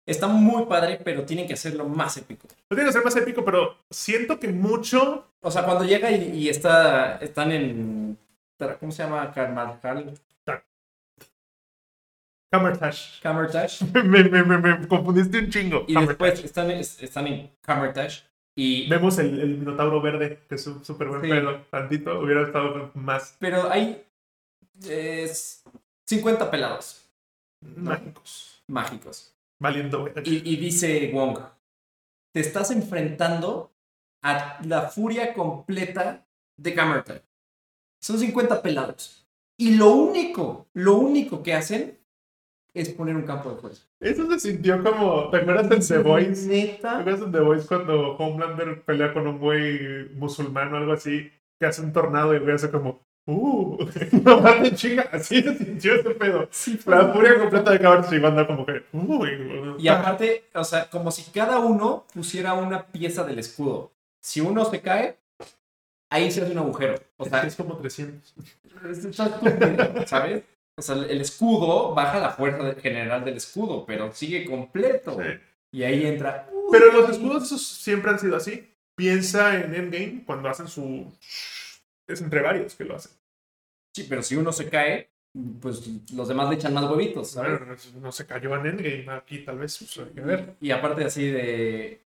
Está 0.07 0.27
muy 0.27 0.65
padre, 0.67 0.99
pero 1.03 1.25
tienen 1.25 1.47
que 1.47 1.53
hacerlo 1.53 1.89
más 1.89 2.15
épico. 2.17 2.47
no 2.69 2.75
tiene 2.75 2.85
que 2.89 2.93
ser 2.93 3.03
más 3.03 3.15
épico, 3.15 3.43
pero 3.43 3.75
siento 3.89 4.39
que 4.39 4.49
mucho 4.49 5.27
O 5.41 5.49
sea, 5.49 5.63
cuando 5.63 5.83
llega 5.83 6.11
y, 6.11 6.29
y 6.43 6.49
está, 6.49 7.17
están 7.17 7.51
en. 7.51 8.17
¿Cómo 8.79 8.91
se 8.91 9.01
llama? 9.03 9.31
Carmarjal. 9.33 10.13
Camertash. 12.51 13.19
Camertash. 13.21 13.81
me, 14.05 14.23
me, 14.23 14.43
me, 14.43 14.57
me 14.59 14.87
confundiste 14.87 15.39
un 15.39 15.49
chingo. 15.49 15.85
Y 15.87 15.93
Camertash. 15.93 16.07
después 16.07 16.43
están, 16.45 16.71
están 16.71 17.27
en 17.27 17.51
Camertash. 17.61 18.21
Y, 18.57 18.87
Vemos 18.87 19.17
el, 19.19 19.39
el 19.39 19.57
minotauro 19.57 19.99
verde, 20.01 20.39
que 20.47 20.55
es 20.55 20.65
un 20.67 20.83
súper 20.85 21.09
buen 21.09 21.21
Sí. 21.21 21.29
pedo. 21.29 21.61
Tantito, 21.69 22.19
hubiera 22.19 22.43
estado 22.43 22.91
más 22.93 23.35
pero 23.39 23.69
hay 23.69 24.01
es 24.87 25.63
50 26.05 26.49
pelados 26.49 27.05
mágicos. 27.61 28.63
mágicos. 28.67 29.33
Valiendo. 29.59 30.09
Y, 30.23 30.49
y 30.53 30.55
dice 30.57 31.11
Wong, 31.13 31.39
te 32.33 32.39
estás 32.41 32.71
enfrentando 32.71 33.71
a 34.21 34.59
la 34.65 34.83
furia 34.89 35.33
completa 35.33 36.25
de 36.57 36.73
Camerton. 36.73 37.21
Son 38.01 38.19
50 38.19 38.61
pelados. 38.61 39.25
Y 39.57 39.75
lo 39.75 39.91
único, 39.91 40.67
lo 40.73 40.95
único 40.95 41.41
que 41.41 41.53
hacen 41.53 41.97
es 42.73 42.89
poner 42.89 43.15
un 43.15 43.23
campo 43.23 43.49
de 43.51 43.61
fuerza. 43.61 43.83
Eso 44.05 44.29
se 44.31 44.39
sintió 44.39 44.83
como. 44.83 45.29
¿Te 45.29 45.37
acuerdas 45.37 45.71
en 45.71 45.87
The 45.87 45.97
Voice? 46.07 46.47
¿Te 46.49 46.55
Neta. 46.55 46.99
acuerdas 46.99 47.21
en 47.23 47.31
The 47.31 47.39
Voice 47.39 47.67
cuando 47.67 48.15
Homelander 48.17 48.81
pelea 48.83 49.13
con 49.13 49.27
un 49.27 49.39
güey 49.39 50.09
musulmán 50.15 50.73
o 50.73 50.77
algo 50.77 50.93
así? 50.93 51.31
Que 51.59 51.65
hace 51.65 51.81
un 51.81 51.91
tornado 51.93 52.33
y 52.33 52.37
el 52.37 52.43
güey 52.43 52.55
hace 52.55 52.69
como. 52.69 53.03
¡Uh! 53.27 53.77
No 54.23 54.39
mames, 54.39 54.75
chinga. 54.75 55.09
Así 55.11 55.41
se 55.41 55.57
sintió 55.57 55.95
ese 55.95 56.11
pedo. 56.11 56.47
Sí, 56.51 56.79
La 56.85 57.11
furia 57.11 57.39
completa 57.39 57.71
de 57.71 57.79
Cabernet 57.79 58.11
y 58.13 58.19
banda 58.19 58.45
como 58.45 58.65
que. 58.65 58.83
¡Uy! 58.93 59.75
Y 59.79 59.87
aparte, 59.87 60.43
o 60.53 60.63
sea, 60.63 60.89
como 60.89 61.09
si 61.11 61.31
cada 61.31 61.57
uno 61.59 62.05
pusiera 62.13 62.53
una 62.53 62.85
pieza 62.85 63.23
del 63.23 63.39
escudo. 63.39 63.91
Si 64.21 64.41
uno 64.41 64.65
se 64.65 64.81
cae, 64.81 65.17
ahí 66.11 66.29
se 66.29 66.41
hace 66.43 66.51
un 66.51 66.59
agujero. 66.59 66.95
O 67.17 67.25
sea, 67.25 67.41
es 67.41 67.55
como 67.55 67.75
300. 67.77 68.35
Está 69.09 69.25
estúpido, 69.25 70.05
¿sabes? 70.07 70.43
O 70.77 70.81
sea, 70.81 70.95
el 70.95 71.21
escudo 71.21 71.93
baja 71.93 72.19
la 72.19 72.31
fuerza 72.31 72.79
general 72.81 73.23
del 73.23 73.37
escudo, 73.37 73.85
pero 73.85 74.11
sigue 74.13 74.45
completo. 74.45 75.17
Sí. 75.21 75.39
Y 75.71 75.83
ahí 75.83 76.05
entra. 76.05 76.49
Pero 76.71 76.91
los 76.91 77.09
escudos 77.09 77.43
esos 77.43 77.65
siempre 77.65 78.11
han 78.11 78.19
sido 78.19 78.35
así. 78.35 78.73
Piensa 78.95 79.55
en 79.55 79.73
Endgame 79.73 80.23
cuando 80.25 80.49
hacen 80.49 80.67
su. 80.67 81.11
Es 82.07 82.21
entre 82.21 82.41
varios 82.41 82.75
que 82.75 82.85
lo 82.85 82.95
hacen. 82.95 83.11
Sí, 83.93 84.05
pero 84.09 84.21
si 84.21 84.35
uno 84.35 84.51
se 84.51 84.69
cae, 84.69 85.09
pues 85.61 85.87
los 86.13 86.27
demás 86.27 86.49
le 86.49 86.55
echan 86.55 86.73
más 86.73 86.89
huevitos, 86.89 87.31
¿sabes? 87.31 87.59
Bueno, 87.59 87.75
no, 87.93 87.99
no 87.99 88.11
se 88.11 88.25
cayó 88.25 88.55
en 88.55 88.65
Endgame 88.65 89.17
aquí, 89.17 89.39
tal 89.39 89.59
vez. 89.59 89.77
pues, 89.77 89.97
hay 89.97 90.13
que 90.13 90.21
ver. 90.21 90.55
Y 90.61 90.71
aparte 90.71 91.03
así 91.03 91.29
de. 91.29 92.04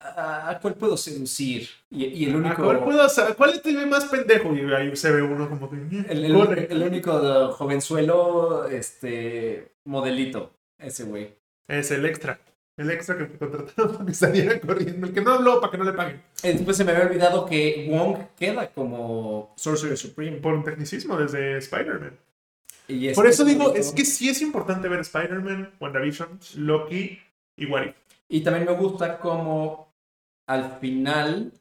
¿A 0.00 0.58
cuál 0.62 0.74
puedo 0.74 0.96
seducir? 0.96 1.68
Y, 1.90 2.04
y 2.06 2.24
el 2.26 2.46
¿A 2.46 2.54
cuál, 2.54 2.84
puedo 2.84 3.06
¿Cuál 3.36 3.60
te 3.60 3.74
ve 3.74 3.84
más 3.86 4.04
pendejo? 4.04 4.54
Y 4.54 4.60
ahí 4.72 4.94
se 4.96 5.10
ve 5.10 5.22
uno 5.22 5.48
como 5.48 5.68
que. 5.68 5.76
El, 6.08 6.24
el- 6.24 6.34
corre. 6.34 6.68
el 6.70 6.82
único 6.82 7.52
jovenzuelo, 7.52 8.66
este, 8.68 9.72
modelito, 9.84 10.52
ese 10.78 11.04
güey. 11.04 11.34
Es 11.66 11.90
el 11.90 12.04
extra. 12.06 12.38
El 12.76 12.92
extra 12.92 13.18
que 13.18 13.26
contrataron 13.36 13.92
para 13.94 14.06
que 14.06 14.14
saliera 14.14 14.60
corriendo. 14.60 15.08
El 15.08 15.12
que 15.12 15.20
no 15.20 15.32
habló 15.32 15.60
para 15.60 15.72
que 15.72 15.78
no 15.78 15.84
le 15.84 15.92
paguen. 15.92 16.22
Eh, 16.44 16.52
Después 16.52 16.76
se 16.76 16.84
me 16.84 16.92
había 16.92 17.06
olvidado 17.06 17.44
que 17.44 17.88
Wong 17.90 18.18
queda 18.38 18.68
como 18.70 19.52
Sorcerer 19.56 19.96
Supreme. 19.96 20.36
Por 20.36 20.54
un 20.54 20.62
tecnicismo 20.62 21.16
desde 21.18 21.58
Spider-Man. 21.58 22.16
Por 23.16 23.26
eso 23.26 23.44
digo, 23.44 23.74
es 23.74 23.90
que 23.92 24.04
sí 24.04 24.28
es 24.28 24.40
importante 24.40 24.88
ver 24.88 25.00
Spider-Man, 25.00 25.72
WandaVision, 25.80 26.38
Loki 26.56 27.18
y 27.56 27.66
What 27.66 27.82
If. 27.86 27.94
Y 28.30 28.40
también 28.42 28.64
me 28.66 28.72
gusta 28.72 29.18
como 29.18 29.87
al 30.48 30.78
final 30.80 31.52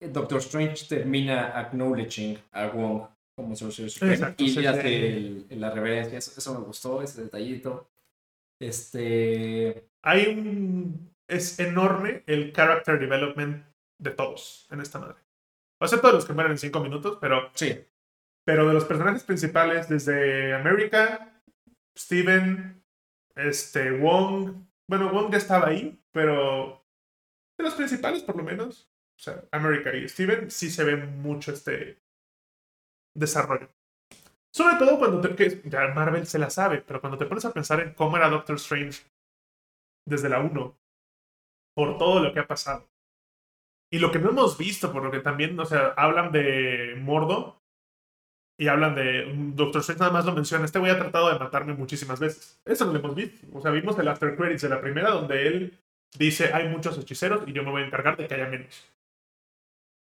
eh, 0.00 0.08
Doctor 0.08 0.38
Strange 0.38 0.86
termina 0.88 1.58
acknowledging 1.58 2.38
a 2.52 2.68
Wong 2.68 3.02
como 3.36 3.54
Sorcerer 3.54 3.90
Supreme 3.90 4.34
y 4.38 4.50
le 4.60 4.68
hace 4.68 5.06
el- 5.16 5.46
la 5.60 5.70
reverencia. 5.70 6.18
Eso, 6.18 6.32
eso 6.36 6.58
me 6.58 6.64
gustó, 6.66 7.02
ese 7.02 7.22
detallito. 7.24 7.88
Este. 8.60 9.88
Hay 10.02 10.26
un. 10.26 11.14
Es 11.28 11.58
enorme 11.60 12.22
el 12.26 12.52
character 12.52 12.98
development 12.98 13.64
de 14.00 14.10
todos 14.12 14.66
en 14.70 14.80
esta 14.80 14.98
madre. 14.98 15.16
Excepto 15.80 16.08
de 16.08 16.14
los 16.14 16.24
que 16.24 16.32
mueren 16.32 16.52
en 16.52 16.58
5 16.58 16.80
minutos, 16.80 17.18
pero, 17.20 17.50
Sí. 17.54 17.78
pero 18.46 18.66
de 18.66 18.74
los 18.74 18.84
personajes 18.86 19.22
principales, 19.24 19.88
desde 19.88 20.54
América, 20.54 21.40
Steven, 21.96 22.82
este, 23.36 23.90
Wong. 23.92 24.54
Bueno, 24.88 25.12
Wong 25.12 25.30
ya 25.30 25.38
estaba 25.38 25.68
ahí, 25.68 26.00
pero 26.12 26.82
de 27.58 27.64
los 27.64 27.74
principales, 27.74 28.22
por 28.22 28.36
lo 28.36 28.44
menos. 28.44 28.88
O 29.16 29.20
sea, 29.20 29.44
América 29.50 29.94
y 29.94 30.08
Steven, 30.08 30.50
sí 30.50 30.70
se 30.70 30.84
ve 30.84 30.96
mucho 30.96 31.52
este 31.52 32.00
desarrollo. 33.14 33.68
Sobre 34.50 34.76
todo 34.76 34.98
cuando 34.98 35.20
te, 35.20 35.34
que 35.34 35.60
ya 35.68 35.88
Marvel 35.88 36.26
se 36.26 36.38
la 36.38 36.50
sabe, 36.50 36.82
pero 36.86 37.00
cuando 37.00 37.18
te 37.18 37.26
pones 37.26 37.44
a 37.44 37.52
pensar 37.52 37.80
en 37.80 37.92
cómo 37.94 38.16
era 38.16 38.30
Doctor 38.30 38.56
Strange 38.56 39.02
desde 40.06 40.28
la 40.28 40.40
1, 40.40 40.78
por 41.74 41.98
todo 41.98 42.20
lo 42.20 42.32
que 42.32 42.40
ha 42.40 42.46
pasado. 42.46 42.88
Y 43.90 43.98
lo 43.98 44.12
que 44.12 44.18
no 44.18 44.30
hemos 44.30 44.56
visto, 44.56 44.92
por 44.92 45.02
lo 45.02 45.10
que 45.10 45.20
también, 45.20 45.58
o 45.58 45.64
sea, 45.64 45.88
hablan 45.96 46.30
de 46.30 46.94
Mordo 47.00 47.60
y 48.58 48.68
hablan 48.68 48.94
de 48.94 49.32
Doctor 49.54 49.80
Strange, 49.80 50.00
nada 50.00 50.12
más 50.12 50.24
lo 50.24 50.32
menciona. 50.32 50.64
Este 50.64 50.78
güey 50.78 50.92
ha 50.92 50.98
tratado 50.98 51.32
de 51.32 51.38
matarme 51.38 51.74
muchísimas 51.74 52.20
veces. 52.20 52.60
Eso 52.64 52.84
no 52.84 52.92
lo 52.92 52.98
hemos 52.98 53.14
visto. 53.14 53.46
O 53.52 53.60
sea, 53.60 53.70
vimos 53.70 53.98
el 53.98 54.08
After 54.08 54.36
Credits 54.36 54.62
de 54.62 54.68
la 54.68 54.80
primera, 54.80 55.10
donde 55.10 55.46
él 55.46 55.78
dice: 56.16 56.52
Hay 56.52 56.68
muchos 56.68 56.96
hechiceros 56.98 57.42
y 57.46 57.52
yo 57.52 57.62
me 57.62 57.70
voy 57.70 57.82
a 57.82 57.86
encargar 57.86 58.16
de 58.16 58.26
que 58.26 58.34
haya 58.34 58.46
menos. 58.46 58.84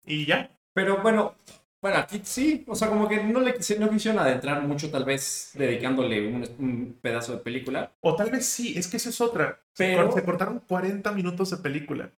Y 0.06 0.26
ya. 0.26 0.50
Pero 0.74 1.02
bueno, 1.02 1.36
bueno, 1.82 1.98
aquí 1.98 2.22
sí, 2.24 2.64
o 2.68 2.76
sea, 2.76 2.90
como 2.90 3.08
que 3.08 3.24
no 3.24 3.40
le 3.42 3.54
no 3.80 3.90
quisieron 3.90 4.20
adentrar 4.20 4.62
mucho, 4.64 4.90
tal 4.92 5.04
vez 5.06 5.52
dedicándole 5.54 6.28
un, 6.28 6.44
un 6.60 6.98
pedazo 7.02 7.34
de 7.34 7.40
película. 7.40 7.92
O 8.02 8.16
tal 8.16 8.32
vez 8.32 8.46
sí, 8.46 8.78
es 8.78 8.88
que 8.88 8.98
esa 8.98 9.10
es 9.10 9.20
otra. 9.22 9.62
Pero- 9.78 10.12
Se 10.12 10.24
cortaron 10.24 10.60
40 10.68 11.12
minutos 11.12 11.50
de 11.52 11.58
película. 11.58 12.12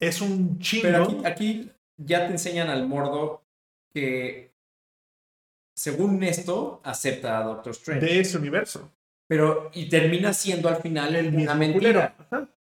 Es 0.00 0.20
un 0.20 0.58
chingo. 0.58 0.82
Pero 0.82 1.02
aquí, 1.04 1.20
aquí 1.24 1.70
ya 1.96 2.26
te 2.26 2.32
enseñan 2.32 2.68
al 2.70 2.86
mordo 2.88 3.44
que, 3.92 4.52
según 5.76 6.22
esto, 6.22 6.80
acepta 6.84 7.38
a 7.38 7.44
Doctor 7.44 7.72
Strange. 7.72 8.06
de 8.06 8.20
ese 8.20 8.38
universo. 8.38 8.90
Pero, 9.28 9.70
y 9.74 9.88
termina 9.88 10.32
siendo 10.32 10.68
al 10.68 10.76
final 10.76 11.14
El 11.14 11.34
una 11.34 11.54
mentira. 11.54 12.14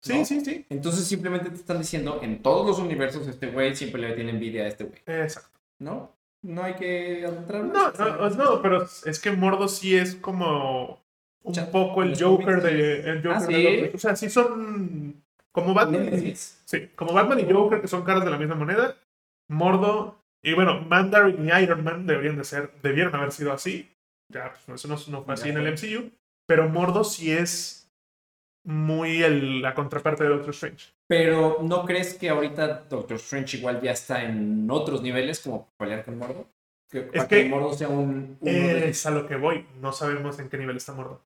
Sí, 0.03 0.19
¿no? 0.19 0.25
sí, 0.25 0.41
sí. 0.41 0.65
Entonces 0.69 1.05
simplemente 1.07 1.49
te 1.49 1.55
están 1.55 1.77
diciendo, 1.79 2.19
en 2.21 2.41
todos 2.41 2.67
los 2.67 2.79
universos, 2.79 3.25
este 3.27 3.47
güey 3.47 3.73
siempre 3.75 4.01
le 4.01 4.13
tiene 4.13 4.31
envidia 4.31 4.63
a 4.63 4.67
este 4.67 4.83
güey. 4.83 4.99
Exacto. 5.05 5.57
¿No? 5.79 6.11
No 6.41 6.61
hay 6.63 6.73
que 6.75 7.25
adentrar 7.25 7.63
No, 7.63 7.91
no, 7.91 8.29
no, 8.31 8.61
pero 8.61 8.83
es 9.05 9.19
que 9.19 9.31
Mordo 9.31 9.67
sí 9.69 9.95
es 9.95 10.15
como 10.15 11.01
un 11.43 11.53
poco 11.71 12.03
el 12.03 12.21
Joker 12.21 12.45
cómics. 12.59 12.63
de. 12.63 12.99
El 13.11 13.17
Joker 13.23 13.31
Ah, 13.31 13.45
de 13.47 13.53
¿sí? 13.55 13.81
los- 13.85 13.95
O 13.95 13.97
sea, 13.97 14.15
sí 14.17 14.29
son 14.29 15.23
como 15.53 15.73
Batman. 15.73 16.09
Sí, 16.65 16.89
como 16.95 17.13
Batman 17.13 17.39
y 17.39 17.51
Joker, 17.51 17.79
que 17.79 17.87
son 17.87 18.03
caras 18.03 18.25
de 18.25 18.31
la 18.31 18.37
misma 18.37 18.55
moneda. 18.55 18.97
Mordo. 19.47 20.19
Y 20.41 20.53
bueno, 20.53 20.81
Mandarin 20.81 21.47
y 21.47 21.63
Iron 21.63 21.83
Man 21.83 22.05
deberían 22.05 22.35
de 22.37 22.43
ser, 22.43 22.71
debieron 22.81 23.15
haber 23.15 23.31
sido 23.31 23.53
así. 23.53 23.89
Ya, 24.29 24.53
pues 24.65 24.83
eso 24.83 24.87
no, 24.89 24.97
no 25.17 25.23
fue 25.23 25.35
así 25.35 25.45
Ya 25.45 25.51
en 25.53 25.65
el. 25.65 25.73
MCU. 25.73 26.11
Pero 26.45 26.67
Mordo 26.67 27.05
sí 27.05 27.31
es 27.31 27.82
muy 28.65 29.21
el- 29.23 29.61
la 29.61 29.73
contraparte 29.73 30.23
de 30.23 30.29
Doctor 30.29 30.51
Strange. 30.51 30.93
Pero 31.07 31.57
¿no 31.61 31.85
crees 31.85 32.13
que 32.15 32.29
ahorita 32.29 32.85
Doctor 32.89 33.17
Strange 33.17 33.57
igual 33.57 33.81
ya 33.81 33.91
está 33.91 34.23
en 34.23 34.67
otros 34.71 35.01
niveles 35.01 35.39
como 35.41 35.69
pelear 35.77 36.03
con 36.05 36.17
Mordo? 36.17 36.47
Que, 36.89 37.01
para 37.01 37.27
que- 37.27 37.43
que 37.43 37.49
Mordo 37.49 37.73
sea 37.73 37.89
un... 37.89 38.37
Es 38.41 39.05
a 39.05 39.11
lo 39.11 39.27
que 39.27 39.35
voy. 39.35 39.65
No 39.81 39.91
sabemos 39.91 40.39
en 40.39 40.49
qué 40.49 40.57
nivel 40.57 40.77
está 40.77 40.93
Mordo. 40.93 41.21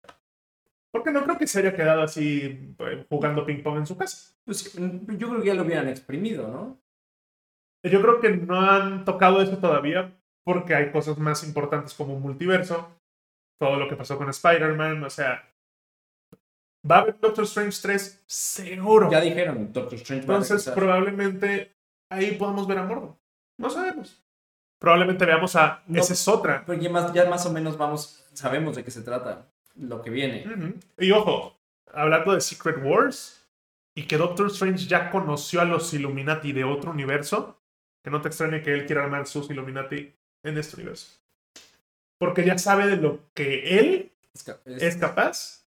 Porque 0.91 1.11
no 1.11 1.23
creo 1.23 1.37
que 1.37 1.45
se 1.47 1.59
haya 1.59 1.75
quedado 1.75 2.01
así 2.01 2.73
eh, 2.79 3.05
jugando 3.09 3.45
ping-pong 3.45 3.77
en 3.79 3.85
su 3.85 3.97
casa. 3.97 4.33
Pues, 4.45 4.73
yo 4.73 5.29
creo 5.29 5.41
que 5.41 5.47
ya 5.47 5.53
lo 5.53 5.63
hubieran 5.63 5.89
exprimido, 5.89 6.47
¿no? 6.47 6.79
Yo 7.83 8.01
creo 8.01 8.19
que 8.19 8.29
no 8.31 8.59
han 8.61 9.05
tocado 9.05 9.41
eso 9.41 9.57
todavía 9.57 10.11
porque 10.43 10.73
hay 10.73 10.91
cosas 10.91 11.17
más 11.17 11.43
importantes 11.43 11.93
como 11.93 12.15
un 12.15 12.21
multiverso, 12.21 12.89
todo 13.59 13.75
lo 13.77 13.87
que 13.89 13.95
pasó 13.97 14.17
con 14.17 14.29
Spider-Man, 14.29 15.03
o 15.03 15.09
sea, 15.09 15.43
va 16.89 16.97
a 16.97 16.99
haber 17.01 17.19
Doctor 17.19 17.43
Strange 17.45 17.77
3 17.81 18.23
seguro. 18.25 19.09
Ya 19.11 19.21
dijeron, 19.21 19.71
Doctor 19.73 19.95
Strange 19.95 20.25
va 20.27 20.35
a 20.35 20.37
Entonces 20.37 20.69
probablemente 20.73 21.75
ahí 22.09 22.31
podamos 22.31 22.67
ver 22.67 22.79
a 22.79 22.83
Mordo. 22.83 23.17
No 23.57 23.69
sabemos. 23.69 24.23
Probablemente 24.79 25.25
veamos 25.25 25.55
a... 25.55 25.83
No. 25.87 25.99
Esa 25.99 26.13
es 26.13 26.27
otra. 26.27 26.63
Pero 26.65 26.79
ya 26.79 26.89
más, 26.89 27.11
ya 27.13 27.25
más 27.29 27.45
o 27.45 27.51
menos 27.51 27.77
vamos, 27.77 28.23
sabemos 28.33 28.75
de 28.75 28.83
qué 28.83 28.91
se 28.91 29.01
trata 29.01 29.47
lo 29.75 30.01
que 30.01 30.09
viene. 30.11 30.45
Ujú. 30.47 30.73
Y 30.99 31.11
ojo, 31.11 31.57
hablando 31.91 32.33
de 32.33 32.41
Secret 32.41 32.77
Wars 32.83 33.47
y 33.95 34.03
que 34.03 34.17
Doctor 34.17 34.47
Strange 34.47 34.85
ya 34.85 35.09
conoció 35.09 35.61
a 35.61 35.65
los 35.65 35.91
Illuminati 35.93 36.51
de 36.53 36.63
otro 36.63 36.91
universo, 36.91 37.59
que 38.03 38.11
no 38.11 38.21
te 38.21 38.27
extrañe 38.27 38.61
que 38.61 38.73
él 38.73 38.85
quiera 38.85 39.03
armar 39.03 39.25
sus 39.25 39.49
Illuminati 39.49 40.13
en 40.43 40.57
este 40.57 40.75
universo. 40.75 41.07
Porque 42.19 42.45
ya 42.45 42.57
sabe 42.59 42.87
de 42.87 42.97
lo 42.97 43.19
que 43.33 43.79
él 43.79 44.11
Es 44.33 44.47
es- 44.65 44.83
es 44.83 44.95
capaz. 44.97 45.66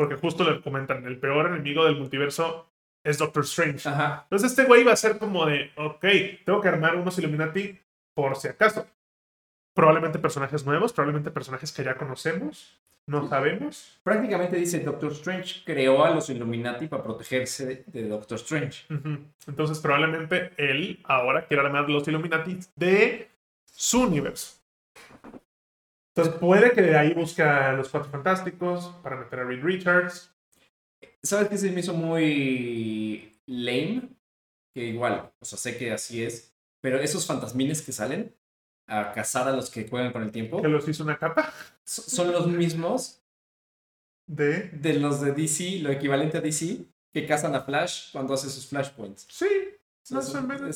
Porque 0.00 0.16
justo 0.16 0.50
le 0.50 0.62
comentan, 0.62 1.04
el 1.04 1.18
peor 1.18 1.48
enemigo 1.48 1.84
del 1.84 1.98
multiverso 1.98 2.70
es 3.04 3.18
Doctor 3.18 3.44
Strange. 3.44 3.86
Ajá. 3.86 4.22
Entonces 4.22 4.52
este 4.52 4.64
güey 4.64 4.82
va 4.82 4.94
a 4.94 4.96
ser 4.96 5.18
como 5.18 5.44
de, 5.44 5.72
ok, 5.76 6.06
tengo 6.46 6.58
que 6.62 6.68
armar 6.68 6.96
unos 6.96 7.18
Illuminati 7.18 7.78
por 8.14 8.34
si 8.36 8.48
acaso. 8.48 8.86
Probablemente 9.74 10.18
personajes 10.18 10.64
nuevos, 10.64 10.94
probablemente 10.94 11.30
personajes 11.30 11.70
que 11.70 11.84
ya 11.84 11.98
conocemos, 11.98 12.80
no 13.04 13.28
sabemos. 13.28 14.00
Prácticamente 14.02 14.56
dice 14.56 14.80
Doctor 14.80 15.12
Strange 15.12 15.60
creó 15.66 16.02
a 16.02 16.14
los 16.14 16.30
Illuminati 16.30 16.86
para 16.86 17.02
protegerse 17.02 17.84
de, 17.86 18.08
Doctor 18.08 18.38
Strange. 18.38 18.86
Entonces 19.46 19.80
probablemente 19.80 20.52
él 20.56 20.98
ahora 21.04 21.46
quiere 21.46 21.62
armar 21.62 21.90
los 21.90 22.08
Illuminati 22.08 22.58
de 22.74 23.28
su 23.66 24.00
universo. 24.04 24.59
Entonces 26.20 26.40
puede 26.40 26.72
que 26.72 26.82
de 26.82 26.96
ahí 26.96 27.12
busque 27.14 27.42
a 27.42 27.72
los 27.72 27.88
Cuatro 27.88 28.10
Fantásticos 28.10 28.86
para 29.02 29.16
meter 29.16 29.40
a 29.40 29.44
Reed 29.44 29.62
Richards. 29.62 30.34
¿Sabes 31.22 31.48
qué 31.48 31.58
se 31.58 31.70
me 31.70 31.80
hizo 31.80 31.94
muy 31.94 33.38
lame? 33.46 34.08
Que 34.74 34.84
igual, 34.86 35.30
o 35.40 35.44
sea, 35.44 35.58
sé 35.58 35.76
que 35.76 35.92
así 35.92 36.22
es, 36.22 36.54
pero 36.80 36.98
esos 37.00 37.26
fantasmines 37.26 37.82
que 37.82 37.92
salen 37.92 38.34
a 38.86 39.12
cazar 39.12 39.48
a 39.48 39.52
los 39.52 39.70
que 39.70 39.88
juegan 39.88 40.12
con 40.12 40.22
el 40.22 40.32
tiempo 40.32 40.60
que 40.62 40.68
los 40.68 40.86
hizo 40.88 41.02
una 41.04 41.18
capa 41.18 41.52
so- 41.84 42.02
son 42.02 42.32
los 42.32 42.46
mismos 42.46 43.22
de... 44.26 44.68
de 44.70 44.94
los 44.94 45.20
de 45.20 45.32
DC, 45.32 45.80
lo 45.82 45.90
equivalente 45.90 46.38
a 46.38 46.40
DC, 46.40 46.84
que 47.12 47.26
cazan 47.26 47.54
a 47.54 47.62
Flash 47.62 48.12
cuando 48.12 48.34
hace 48.34 48.48
sus 48.48 48.66
flashpoints. 48.66 49.26
Sí, 49.28 49.46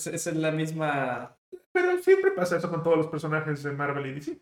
es- 0.07 0.27
la 0.35 0.51
misma... 0.51 1.37
pero 1.73 1.99
siempre 2.03 2.33
pasa 2.33 2.57
eso 2.57 2.71
con 2.71 2.83
todos 2.83 2.97
los 2.99 3.07
personajes 3.09 3.63
de 3.63 3.73
Marvel 3.73 4.07
y 4.07 4.15
DC. 4.15 4.39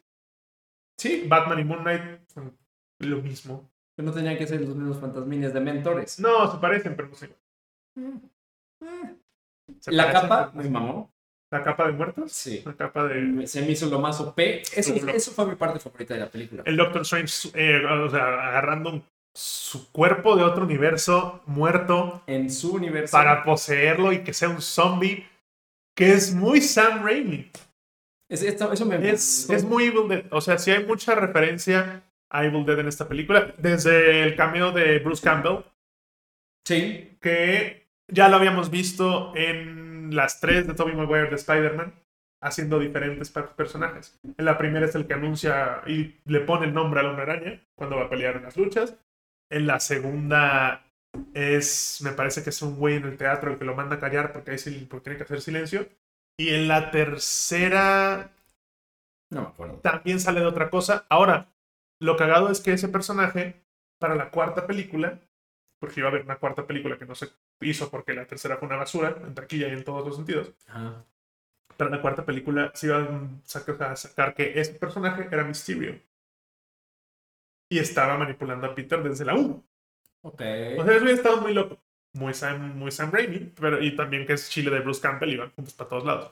Sí, 0.99 1.25
Batman 1.27 1.59
y 1.61 1.65
Moon 1.65 1.81
Knight 1.83 2.03
son 2.33 2.57
lo 3.01 3.17
mismo. 3.23 3.69
pero 3.97 4.07
no 4.09 4.15
tenían 4.15 4.37
que 4.39 4.47
ser 4.47 4.61
los 4.61 4.75
mismos 4.77 4.99
fantasmines 5.01 5.53
de 5.53 5.61
mentores. 5.61 6.19
No, 6.21 6.51
se 6.51 6.59
parecen, 6.59 6.95
pero 6.97 7.09
no 7.09 7.15
sé. 7.15 7.31
Se 9.81 9.93
La 9.93 10.05
parecen, 10.07 10.29
capa 10.29 10.51
me 10.55 10.69
mamó. 10.71 11.13
La 11.51 11.63
capa 11.63 11.87
de 11.87 11.93
muertos. 11.93 12.33
Sí. 12.33 12.63
La 12.65 12.75
capa 12.75 13.05
de... 13.05 13.47
Se 13.47 13.61
me 13.61 13.73
hizo 13.73 13.87
lo 13.91 13.99
más 14.01 14.19
OP. 14.21 14.39
Eso, 14.75 14.95
eso 14.95 15.33
fue 15.33 15.47
mi 15.47 15.55
parte 15.55 15.79
favorita 15.81 16.15
de 16.15 16.21
la 16.21 16.31
película. 16.31 16.63
El 16.65 16.77
Doctor 16.79 17.03
Strange, 17.03 17.51
eh, 17.55 17.85
o 17.85 18.09
sea, 18.09 18.49
agarrando 18.49 18.91
un- 18.91 19.05
su 19.35 19.91
cuerpo 19.93 20.37
de 20.37 20.45
otro 20.45 20.65
universo 20.65 21.43
muerto 21.47 22.23
En 22.27 22.51
su 22.51 22.75
universo. 22.75 23.13
para 23.13 23.45
poseerlo 23.45 24.13
y 24.13 24.23
que 24.25 24.33
sea 24.35 24.49
un 24.51 24.61
zombie, 24.63 25.27
que 25.97 26.13
es 26.13 26.35
muy 26.35 26.61
Sam 26.63 27.03
Raimi. 27.05 27.51
Es- 28.33 28.43
eso 28.43 28.87
me 28.87 29.11
Es, 29.11 29.49
es 29.51 29.65
muy 29.65 29.85
Evil 29.85 30.09
Dead. 30.09 30.25
O 30.31 30.41
sea, 30.41 30.59
sí 30.59 30.71
hay 30.71 30.85
mucha 30.87 31.15
referencia 31.15 32.03
a 32.31 32.45
Evil 32.45 32.65
Dead 32.65 32.79
en 32.81 32.89
esta 32.89 33.07
película. 33.09 33.55
Desde 33.59 34.23
el 34.23 34.37
cameo 34.37 34.73
de 34.73 34.99
Bruce 35.01 35.23
Campbell, 35.23 35.65
Sí. 36.67 37.17
que 37.21 37.89
ya 38.09 38.29
lo 38.29 38.37
habíamos 38.37 38.71
visto 38.71 39.35
en 39.37 40.15
las 40.15 40.41
tres 40.41 40.67
de 40.67 40.75
Tobey 40.75 40.95
Maguire 40.95 41.29
de 41.31 41.37
Spider-Man, 41.37 41.95
haciendo 42.43 42.79
diferentes 42.79 43.31
per- 43.31 43.51
personajes. 43.51 44.19
En 44.37 44.45
la 44.45 44.59
primera 44.59 44.87
es 44.87 44.95
el 44.95 45.07
que 45.07 45.15
anuncia 45.15 45.83
y 45.87 46.17
le 46.25 46.41
pone 46.41 46.67
el 46.67 46.75
nombre 46.75 47.01
a 47.01 47.03
la 47.03 47.11
hombre 47.11 47.23
araña 47.25 47.61
cuando 47.77 47.97
va 47.97 48.05
a 48.05 48.11
pelear 48.11 48.37
en 48.37 48.43
las 48.45 48.57
luchas. 48.57 48.97
En 49.51 49.67
la 49.67 49.81
segunda 49.81 50.85
es, 51.35 52.01
me 52.03 52.13
parece 52.13 52.43
que 52.43 52.51
es 52.51 52.63
un 52.63 52.77
güey 52.77 52.97
en 52.97 53.05
el 53.05 53.17
teatro 53.17 53.53
el 53.53 53.59
que 53.59 53.65
lo 53.65 53.75
manda 53.75 53.97
a 53.97 54.01
callar 54.01 54.33
porque, 54.33 54.57
sí- 54.59 54.87
porque 54.91 55.05
tiene 55.05 55.17
que 55.19 55.25
hacer 55.25 55.41
silencio. 55.41 55.87
Y 56.39 56.49
en 56.55 56.69
la 56.69 56.91
tercera 56.91 58.33
No 59.31 59.43
me 59.43 59.47
acuerdo. 59.49 59.77
también 59.83 60.21
sale 60.21 60.41
de 60.41 60.47
otra 60.47 60.71
cosa. 60.71 61.07
Ahora, 61.09 61.49
lo 62.01 62.17
cagado 62.17 62.51
es 62.51 62.61
que 62.61 62.73
ese 62.73 62.89
personaje, 62.89 63.63
para 63.99 64.15
la 64.15 64.31
cuarta 64.31 64.67
película, 64.67 65.21
porque 65.79 66.01
iba 66.01 66.09
a 66.09 66.11
haber 66.13 66.23
una 66.25 66.39
cuarta 66.39 66.67
película 66.67 66.99
que 66.99 67.07
no 67.07 67.15
se 67.15 67.29
hizo 67.61 67.91
porque 67.91 68.15
la 68.15 68.27
tercera 68.27 68.57
fue 68.57 68.67
una 68.69 68.77
basura, 68.77 69.17
en 69.25 69.35
taquilla 69.35 69.69
y 69.69 69.73
en 69.73 69.85
todos 69.85 70.07
los 70.07 70.17
sentidos, 70.17 70.53
Ajá. 70.69 71.05
para 71.77 71.91
la 71.91 72.01
cuarta 72.01 72.25
película 72.25 72.71
se 72.75 72.87
iba 72.89 72.99
a 72.99 73.09
sacar, 73.45 73.83
a 73.85 73.97
sacar 73.97 74.35
que 74.35 74.59
ese 74.61 74.75
personaje 74.75 75.29
era 75.31 75.45
Mysterio. 75.45 76.01
Y 77.71 77.79
estaba 77.79 78.19
manipulando 78.19 78.67
a 78.67 78.75
Peter 78.75 79.03
desde 79.03 79.25
la 79.25 79.35
1. 79.35 79.65
Ok. 80.23 80.35
O 80.35 80.37
sea, 80.41 80.75
eso 80.95 81.05
hubiera 81.05 81.13
estado 81.13 81.41
muy 81.41 81.55
loco. 81.55 81.79
Muy 82.15 82.35
Sam, 82.35 82.77
muy 82.77 82.91
Sam 82.91 83.11
Raimi, 83.11 83.53
pero, 83.59 83.83
y 83.83 83.97
también 83.97 84.27
que 84.27 84.35
es 84.35 84.51
Chile 84.51 84.71
de 84.71 84.81
Bruce 84.81 85.01
Campbell, 85.01 85.31
iban 85.33 85.51
juntos 85.53 85.73
para 85.75 85.89
todos 85.91 86.05
lados. 86.05 86.31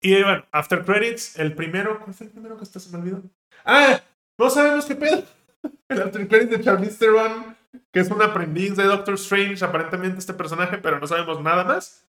Y 0.00 0.12
bueno, 0.22 0.44
After 0.52 0.84
Credits, 0.84 1.38
el 1.38 1.54
primero, 1.54 1.98
¿cuál 2.00 2.14
fue 2.14 2.26
el 2.26 2.32
primero 2.32 2.56
que 2.56 2.62
hasta 2.62 2.80
se 2.80 2.90
me 2.90 2.98
olvidó? 2.98 3.22
¡Ah! 3.64 4.00
No 4.36 4.50
sabemos 4.50 4.84
qué 4.86 4.96
pedo. 4.96 5.24
El 5.88 6.02
After 6.02 6.26
Credits 6.28 6.50
de 6.50 6.60
Charlize 6.60 6.98
Theron, 6.98 7.56
que 7.92 8.00
es 8.00 8.10
un 8.10 8.20
aprendiz 8.20 8.76
de 8.76 8.82
Doctor 8.84 9.14
Strange, 9.14 9.64
aparentemente 9.64 10.18
este 10.18 10.34
personaje, 10.34 10.76
pero 10.78 10.98
no 10.98 11.06
sabemos 11.06 11.40
nada 11.40 11.64
más. 11.64 12.04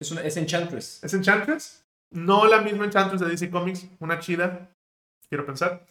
Es, 0.00 0.10
una- 0.10 0.22
es 0.22 0.36
Enchantress. 0.36 1.02
¿Es 1.04 1.14
Enchantress? 1.14 1.84
No 2.10 2.46
la 2.46 2.60
misma 2.60 2.84
Enchantress 2.84 3.20
de 3.22 3.28
DC 3.28 3.48
Comics, 3.50 3.86
una 4.00 4.18
chida, 4.18 4.68
quiero 5.28 5.46
pensar. 5.46 5.86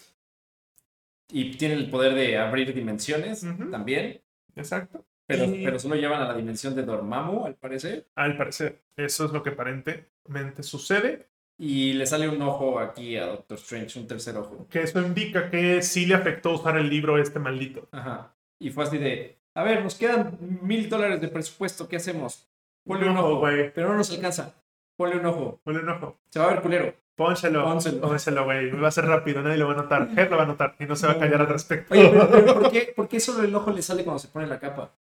Y 1.29 1.55
tiene 1.55 1.75
el 1.75 1.89
poder 1.89 2.13
de 2.13 2.37
abrir 2.37 2.73
dimensiones 2.73 3.41
también. 3.71 4.21
Exacto. 4.55 5.05
Pero, 5.31 5.45
Y- 5.45 5.63
pero 5.63 5.79
solo 5.79 5.95
llevan 5.95 6.21
a 6.21 6.27
la 6.27 6.33
dimensión 6.33 6.75
de 6.75 6.83
Dormammu, 6.83 7.45
al 7.45 7.55
parecer. 7.55 8.07
Al 8.15 8.37
parecer, 8.37 8.81
eso 8.97 9.25
es 9.25 9.31
lo 9.31 9.41
que 9.43 9.51
aparentemente 9.51 10.63
sucede. 10.63 11.27
Y 11.57 11.93
le 11.93 12.05
sale 12.07 12.27
un 12.27 12.41
ojo 12.41 12.79
aquí 12.79 13.17
a 13.17 13.27
Doctor 13.27 13.57
Strange, 13.59 13.99
un 13.99 14.07
tercer 14.07 14.35
ojo. 14.37 14.67
que 14.69 14.81
eso 14.81 14.99
indica 15.01 15.49
que 15.51 15.81
sí 15.83 16.05
le 16.07 16.15
afectó 16.15 16.51
usar 16.53 16.77
el 16.77 16.89
libro 16.89 17.17
este 17.19 17.37
maldito. 17.39 17.87
Ajá. 17.91 18.33
Y 18.59 18.71
fue 18.71 18.83
así 18.85 18.97
de, 18.97 19.37
a 19.53 19.63
ver, 19.63 19.83
nos 19.83 19.95
quedan 19.95 20.37
mil 20.61 20.89
dólares 20.89 21.21
de 21.21 21.27
presupuesto, 21.27 21.87
¿qué 21.87 21.97
hacemos? 21.97 22.47
Ponle 22.83 23.07
un 23.09 23.17
ojo, 23.17 23.37
güey. 23.39 23.71
Pero 23.73 23.89
no 23.89 23.95
nos 23.97 24.09
alcanza. 24.09 24.55
Ponle 24.97 25.17
un 25.17 25.25
ojo. 25.27 25.59
Ponle 25.63 25.81
un 25.81 25.89
ojo. 25.89 26.19
Se 26.29 26.39
va 26.39 26.45
a 26.45 26.53
ver 26.53 26.61
culero. 26.61 26.93
Pónselo. 27.15 27.63
Pónselo. 27.63 28.01
Pónselo, 28.01 28.45
güey. 28.45 28.71
Va 28.71 28.87
a 28.87 28.91
ser 28.91 29.05
rápido, 29.05 29.43
nadie 29.43 29.57
lo 29.57 29.67
va 29.67 29.73
a 29.73 29.77
notar. 29.77 30.09
Head 30.17 30.31
lo 30.31 30.37
va 30.37 30.43
a 30.43 30.47
notar 30.47 30.75
y 30.79 30.85
no 30.85 30.95
se 30.95 31.05
va 31.05 31.13
a 31.13 31.19
callar 31.19 31.41
al 31.41 31.47
respecto. 31.49 31.93
Oye, 31.93 32.09
pero, 32.09 32.27
pero 32.31 32.53
¿por, 32.59 32.71
qué, 32.71 32.93
¿por 32.95 33.07
qué 33.07 33.19
solo 33.19 33.43
el 33.43 33.53
ojo 33.53 33.69
le 33.71 33.83
sale 33.83 34.03
cuando 34.03 34.17
se 34.17 34.29
pone 34.29 34.47
la 34.47 34.59
capa? 34.59 34.91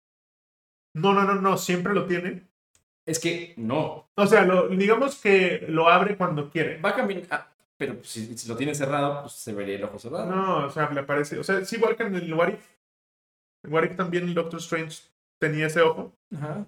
No, 0.94 1.12
no, 1.12 1.24
no, 1.24 1.34
no. 1.36 1.56
Siempre 1.56 1.94
lo 1.94 2.06
tiene. 2.06 2.46
Es 3.06 3.18
que 3.18 3.54
no. 3.56 4.08
O 4.14 4.26
sea, 4.26 4.44
lo- 4.44 4.68
digamos 4.68 5.16
que 5.16 5.64
lo 5.68 5.88
abre 5.88 6.16
cuando 6.16 6.50
quiere. 6.50 6.80
Va 6.80 6.90
a 6.90 6.94
caminar. 6.96 7.24
ah, 7.30 7.46
pero 7.76 7.94
pues, 7.96 8.08
si, 8.08 8.36
si 8.36 8.48
lo 8.48 8.56
tiene 8.56 8.74
cerrado, 8.74 9.22
pues 9.22 9.32
se 9.34 9.52
vería 9.52 9.76
el 9.76 9.84
ojo 9.84 9.98
cerrado. 9.98 10.26
No, 10.26 10.66
o 10.66 10.70
sea, 10.70 10.90
le 10.90 11.02
parece. 11.02 11.38
O 11.38 11.44
sea, 11.44 11.58
es 11.58 11.72
igual 11.72 11.96
que 11.96 12.02
en 12.04 12.14
el 12.14 12.32
What 12.34 12.48
If. 12.48 12.66
En 13.64 13.72
What 13.72 13.84
If 13.84 13.96
también 13.96 14.24
el 14.24 14.34
Doctor 14.34 14.60
Strange 14.60 15.02
tenía 15.38 15.66
ese 15.66 15.80
ojo 15.80 16.12
Ajá. 16.34 16.66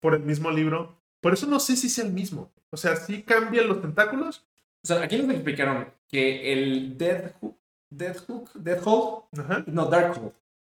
por 0.00 0.14
el 0.14 0.20
mismo 0.22 0.50
libro. 0.50 0.96
Por 1.20 1.32
eso 1.32 1.46
no 1.46 1.58
sé 1.60 1.76
si 1.76 1.86
es 1.86 1.98
el 1.98 2.12
mismo. 2.12 2.50
O 2.70 2.76
sea, 2.76 2.96
sí 2.96 3.22
cambian 3.22 3.68
los 3.68 3.80
tentáculos. 3.80 4.44
O 4.84 4.86
sea, 4.88 5.02
aquí 5.02 5.16
nos 5.22 5.30
explicaron 5.34 5.88
que 6.08 6.52
el 6.52 6.98
Death 6.98 7.34
Hook, 7.40 7.56
Death 7.90 8.26
Hook, 8.26 8.50
Death 8.54 8.82
Hole, 8.84 9.22
Ajá. 9.38 9.64
no, 9.66 9.86
Dark 9.86 10.18
Hole. 10.18 10.32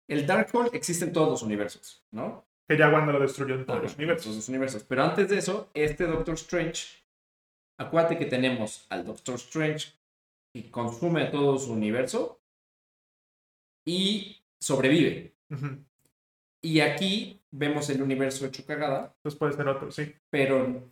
El 0.08 0.26
Dark 0.28 0.50
Hole 0.54 0.70
existe 0.74 1.04
en 1.06 1.12
todos 1.14 1.30
los 1.30 1.42
universos, 1.44 2.04
¿no? 2.12 2.45
Que 2.68 2.78
ya 2.78 2.90
Wanda 2.90 3.14
lo 3.14 3.20
destruyó 3.20 3.56
en 3.56 3.66
todos 3.66 3.84
los 3.84 3.96
universos. 3.96 4.24
todos 4.26 4.36
los 4.38 4.50
universos. 4.50 4.84
Pero 4.84 5.04
antes 5.04 5.30
de 5.30 5.38
eso, 5.38 5.70
este 5.74 6.06
Doctor 6.06 6.34
Strange, 6.36 7.04
acuérdate 7.78 8.18
que 8.18 8.26
tenemos 8.26 8.88
al 8.90 9.06
Doctor 9.06 9.36
Strange 9.36 9.94
que 10.54 10.72
consume 10.72 11.26
todo 11.26 11.58
su 11.60 11.74
universo 11.74 12.42
y 13.86 14.42
sobrevive. 14.60 15.36
Y 16.62 16.80
aquí 16.80 17.42
vemos 17.52 17.90
el 17.90 18.02
universo 18.02 18.46
hecho 18.46 18.66
cagada, 18.66 19.14
Entonces 19.18 19.38
puede 19.38 19.54
ser 19.54 19.68
otro, 19.68 19.92
sí. 19.92 20.14
pero 20.32 20.90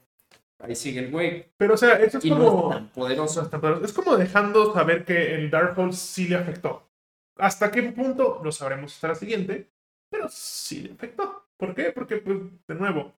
ahí 0.60 0.76
sigue 0.76 1.00
el 1.00 1.12
güey 1.12 1.52
Pero, 1.58 1.74
o 1.74 1.78
sea, 1.78 1.96
eso 1.96 2.20
es 2.20 2.26
y 2.26 2.30
como. 2.30 2.44
no 2.44 2.70
es 2.70 2.76
tan 2.76 2.84
No 2.84 2.92
poderoso. 2.94 3.42
es 3.42 3.50
tan 3.50 3.60
poderoso. 3.62 3.86
Es 3.86 3.94
como 3.94 4.16
dejando 4.16 4.74
saber 4.74 5.04
que 5.06 5.34
el 5.36 5.50
Darkhold 5.50 5.94
sí 5.94 6.28
le 6.28 6.36
afectó. 6.36 6.88
¿Hasta 7.38 7.72
qué 7.72 7.82
punto? 7.84 8.42
Lo 8.44 8.52
sabremos 8.52 8.94
hasta 8.94 9.08
la 9.10 9.16
siguiente. 9.16 9.72
Pero 10.12 10.28
sí 10.30 10.82
le 10.82 10.92
afectó. 10.94 11.43
¿Por 11.64 11.76
qué? 11.76 11.94
Porque, 11.94 12.18
pues, 12.18 12.40
de 12.68 12.76
nuevo, 12.76 13.14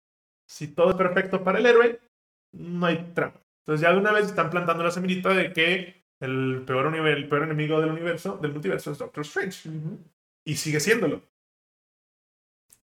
si 0.48 0.68
todo 0.68 0.92
es 0.92 0.96
perfecto 0.96 1.44
para 1.44 1.58
el 1.58 1.66
héroe, 1.66 2.00
no 2.52 2.86
hay 2.86 3.12
trama. 3.16 3.42
Entonces 3.62 3.82
ya 3.82 3.92
de 3.92 3.98
una 3.98 4.12
vez 4.12 4.28
están 4.28 4.52
plantando 4.52 4.84
la 4.84 4.92
semillita 4.92 5.30
de 5.30 5.52
que 5.52 6.06
el 6.20 6.64
peor, 6.68 6.96
el 6.96 7.28
peor 7.28 7.42
enemigo 7.42 7.82
del 7.82 7.90
universo, 7.90 8.38
del 8.38 8.52
multiverso 8.52 8.92
es 8.92 9.00
Doctor 9.00 9.26
Strange. 9.26 9.68
Y 10.46 10.58
sigue 10.58 10.80
siéndolo. 10.80 11.24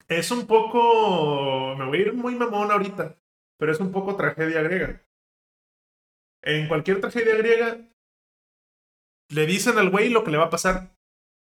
Es 0.08 0.32
un 0.32 0.48
poco. 0.48 1.76
Me 1.76 1.86
voy 1.86 1.98
a 1.98 2.02
ir 2.04 2.14
muy 2.14 2.36
mamón 2.36 2.72
ahorita. 2.72 3.18
Pero 3.58 3.74
es 3.74 3.82
un 3.82 3.92
poco 3.92 4.16
tragedia 4.16 4.62
griega. 4.62 5.02
En 6.42 6.70
cualquier 6.70 7.02
tragedia 7.02 7.36
griega. 7.36 7.86
Le 9.28 9.46
dicen 9.46 9.78
al 9.78 9.90
güey 9.90 10.08
lo 10.08 10.24
que 10.24 10.32
le 10.32 10.38
va 10.38 10.46
a 10.46 10.50
pasar. 10.50 10.96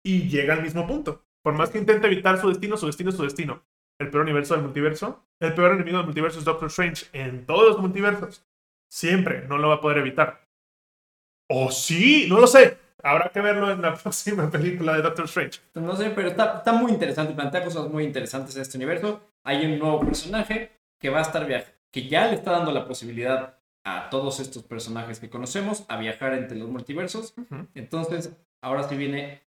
Y 0.04 0.28
llega 0.28 0.54
al 0.54 0.62
mismo 0.62 0.86
punto. 0.86 1.26
Por 1.42 1.54
más 1.54 1.70
que 1.70 1.78
intente 1.78 2.06
evitar 2.06 2.40
su 2.40 2.48
destino, 2.48 2.76
su 2.76 2.86
destino 2.86 3.10
es 3.10 3.16
su 3.16 3.24
destino. 3.24 3.64
El 3.98 4.10
peor 4.10 4.24
universo 4.24 4.54
del 4.54 4.64
multiverso. 4.64 5.24
El 5.40 5.54
peor 5.54 5.72
enemigo 5.72 5.98
del 5.98 6.06
multiverso 6.06 6.38
es 6.38 6.44
Doctor 6.44 6.68
Strange. 6.68 7.06
En 7.12 7.46
todos 7.46 7.68
los 7.72 7.80
multiversos. 7.80 8.44
Siempre 8.90 9.46
no 9.46 9.58
lo 9.58 9.68
va 9.68 9.76
a 9.76 9.80
poder 9.80 9.98
evitar. 9.98 10.48
O 11.48 11.70
sí, 11.70 12.26
no 12.28 12.40
lo 12.40 12.46
sé. 12.46 12.78
Habrá 13.02 13.30
que 13.30 13.40
verlo 13.40 13.70
en 13.70 13.82
la 13.82 13.94
próxima 14.02 14.50
película 14.50 14.94
de 14.94 15.02
Doctor 15.02 15.26
Strange. 15.26 15.60
No 15.74 15.94
sé, 15.94 16.10
pero 16.10 16.28
está, 16.28 16.58
está 16.58 16.72
muy 16.72 16.92
interesante, 16.92 17.34
plantea 17.34 17.64
cosas 17.64 17.88
muy 17.88 18.04
interesantes 18.04 18.56
en 18.56 18.62
este 18.62 18.78
universo. 18.78 19.20
Hay 19.44 19.66
un 19.66 19.78
nuevo 19.78 20.00
personaje 20.00 20.72
que 20.98 21.10
va 21.10 21.18
a 21.18 21.22
estar 21.22 21.46
viajando, 21.46 21.74
que 21.90 22.08
ya 22.08 22.26
le 22.28 22.34
está 22.34 22.52
dando 22.52 22.72
la 22.72 22.86
posibilidad 22.86 23.58
a 23.84 24.08
todos 24.08 24.40
estos 24.40 24.62
personajes 24.62 25.20
que 25.20 25.28
conocemos 25.28 25.84
a 25.88 25.98
viajar 25.98 26.32
entre 26.32 26.56
los 26.56 26.70
multiversos. 26.70 27.34
Entonces, 27.74 28.34
ahora 28.62 28.84
sí 28.84 28.96
viene 28.96 29.42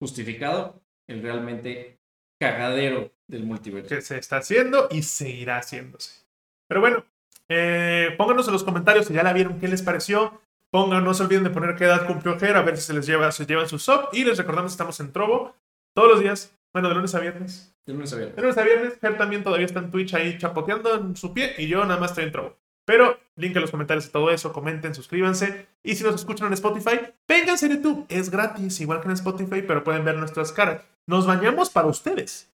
justificado 0.00 0.82
el 1.06 1.22
realmente 1.22 2.00
cagadero 2.40 3.12
del 3.30 3.44
multiverso. 3.44 3.88
que 3.88 4.02
se 4.02 4.18
está 4.18 4.38
haciendo 4.38 4.88
y 4.90 5.02
seguirá 5.02 5.58
haciéndose. 5.58 6.24
Pero 6.66 6.80
bueno, 6.80 7.04
eh, 7.48 8.14
pónganos 8.16 8.46
en 8.46 8.52
los 8.52 8.64
comentarios 8.64 9.06
si 9.06 9.14
ya 9.14 9.22
la 9.22 9.32
vieron, 9.32 9.58
qué 9.58 9.68
les 9.68 9.82
pareció. 9.82 10.40
Pongan, 10.70 11.04
no 11.04 11.14
se 11.14 11.24
olviden 11.24 11.44
de 11.44 11.50
poner 11.50 11.74
qué 11.74 11.84
edad 11.84 12.06
cumplió 12.06 12.38
Ger, 12.38 12.56
a 12.56 12.62
ver 12.62 12.76
si 12.76 12.84
se 12.84 12.94
les 12.94 13.06
lleva, 13.06 13.32
se 13.32 13.44
llevan 13.44 13.68
su 13.68 13.78
sub. 13.78 14.08
Y 14.12 14.24
les 14.24 14.38
recordamos 14.38 14.70
que 14.70 14.74
estamos 14.74 15.00
en 15.00 15.12
Trovo 15.12 15.56
todos 15.94 16.08
los 16.08 16.20
días, 16.20 16.56
bueno, 16.72 16.88
de 16.88 16.94
lunes 16.94 17.14
a 17.14 17.20
viernes. 17.20 17.74
De 17.86 17.92
lunes 17.92 18.12
a 18.12 18.16
viernes. 18.16 18.36
De 18.36 18.42
lunes 18.42 18.58
a 18.58 18.62
viernes, 18.62 18.98
Ger 19.00 19.18
también 19.18 19.42
todavía 19.42 19.66
está 19.66 19.80
en 19.80 19.90
Twitch 19.90 20.14
ahí 20.14 20.38
chapoteando 20.38 20.94
en 20.94 21.16
su 21.16 21.34
pie 21.34 21.54
y 21.58 21.66
yo 21.66 21.84
nada 21.84 21.98
más 21.98 22.10
estoy 22.10 22.24
en 22.24 22.32
Trovo. 22.32 22.56
Pero 22.84 23.18
link 23.36 23.54
en 23.54 23.62
los 23.62 23.70
comentarios 23.70 24.06
de 24.06 24.10
todo 24.10 24.30
eso, 24.30 24.52
comenten, 24.52 24.94
suscríbanse. 24.94 25.66
Y 25.82 25.94
si 25.94 26.04
nos 26.04 26.14
escuchan 26.14 26.48
en 26.48 26.54
Spotify, 26.54 27.00
vénganse 27.26 27.66
a 27.66 27.70
YouTube. 27.70 28.06
Es 28.08 28.30
gratis, 28.30 28.80
igual 28.80 29.00
que 29.00 29.06
en 29.06 29.14
Spotify, 29.14 29.62
pero 29.62 29.82
pueden 29.82 30.04
ver 30.04 30.16
nuestras 30.16 30.52
caras. 30.52 30.82
Nos 31.06 31.26
bañamos 31.26 31.70
para 31.70 31.88
ustedes. 31.88 32.49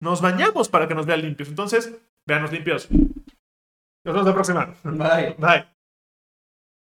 Nos 0.00 0.20
bañamos 0.20 0.68
para 0.68 0.86
que 0.86 0.94
nos 0.94 1.06
vean 1.06 1.22
limpios. 1.22 1.48
Entonces, 1.48 1.94
véanos 2.26 2.52
limpios. 2.52 2.88
Nos 2.90 4.14
vemos 4.14 4.26
la 4.26 4.34
próxima. 4.34 4.74
Bye. 4.84 5.34
Bye. 5.38 5.77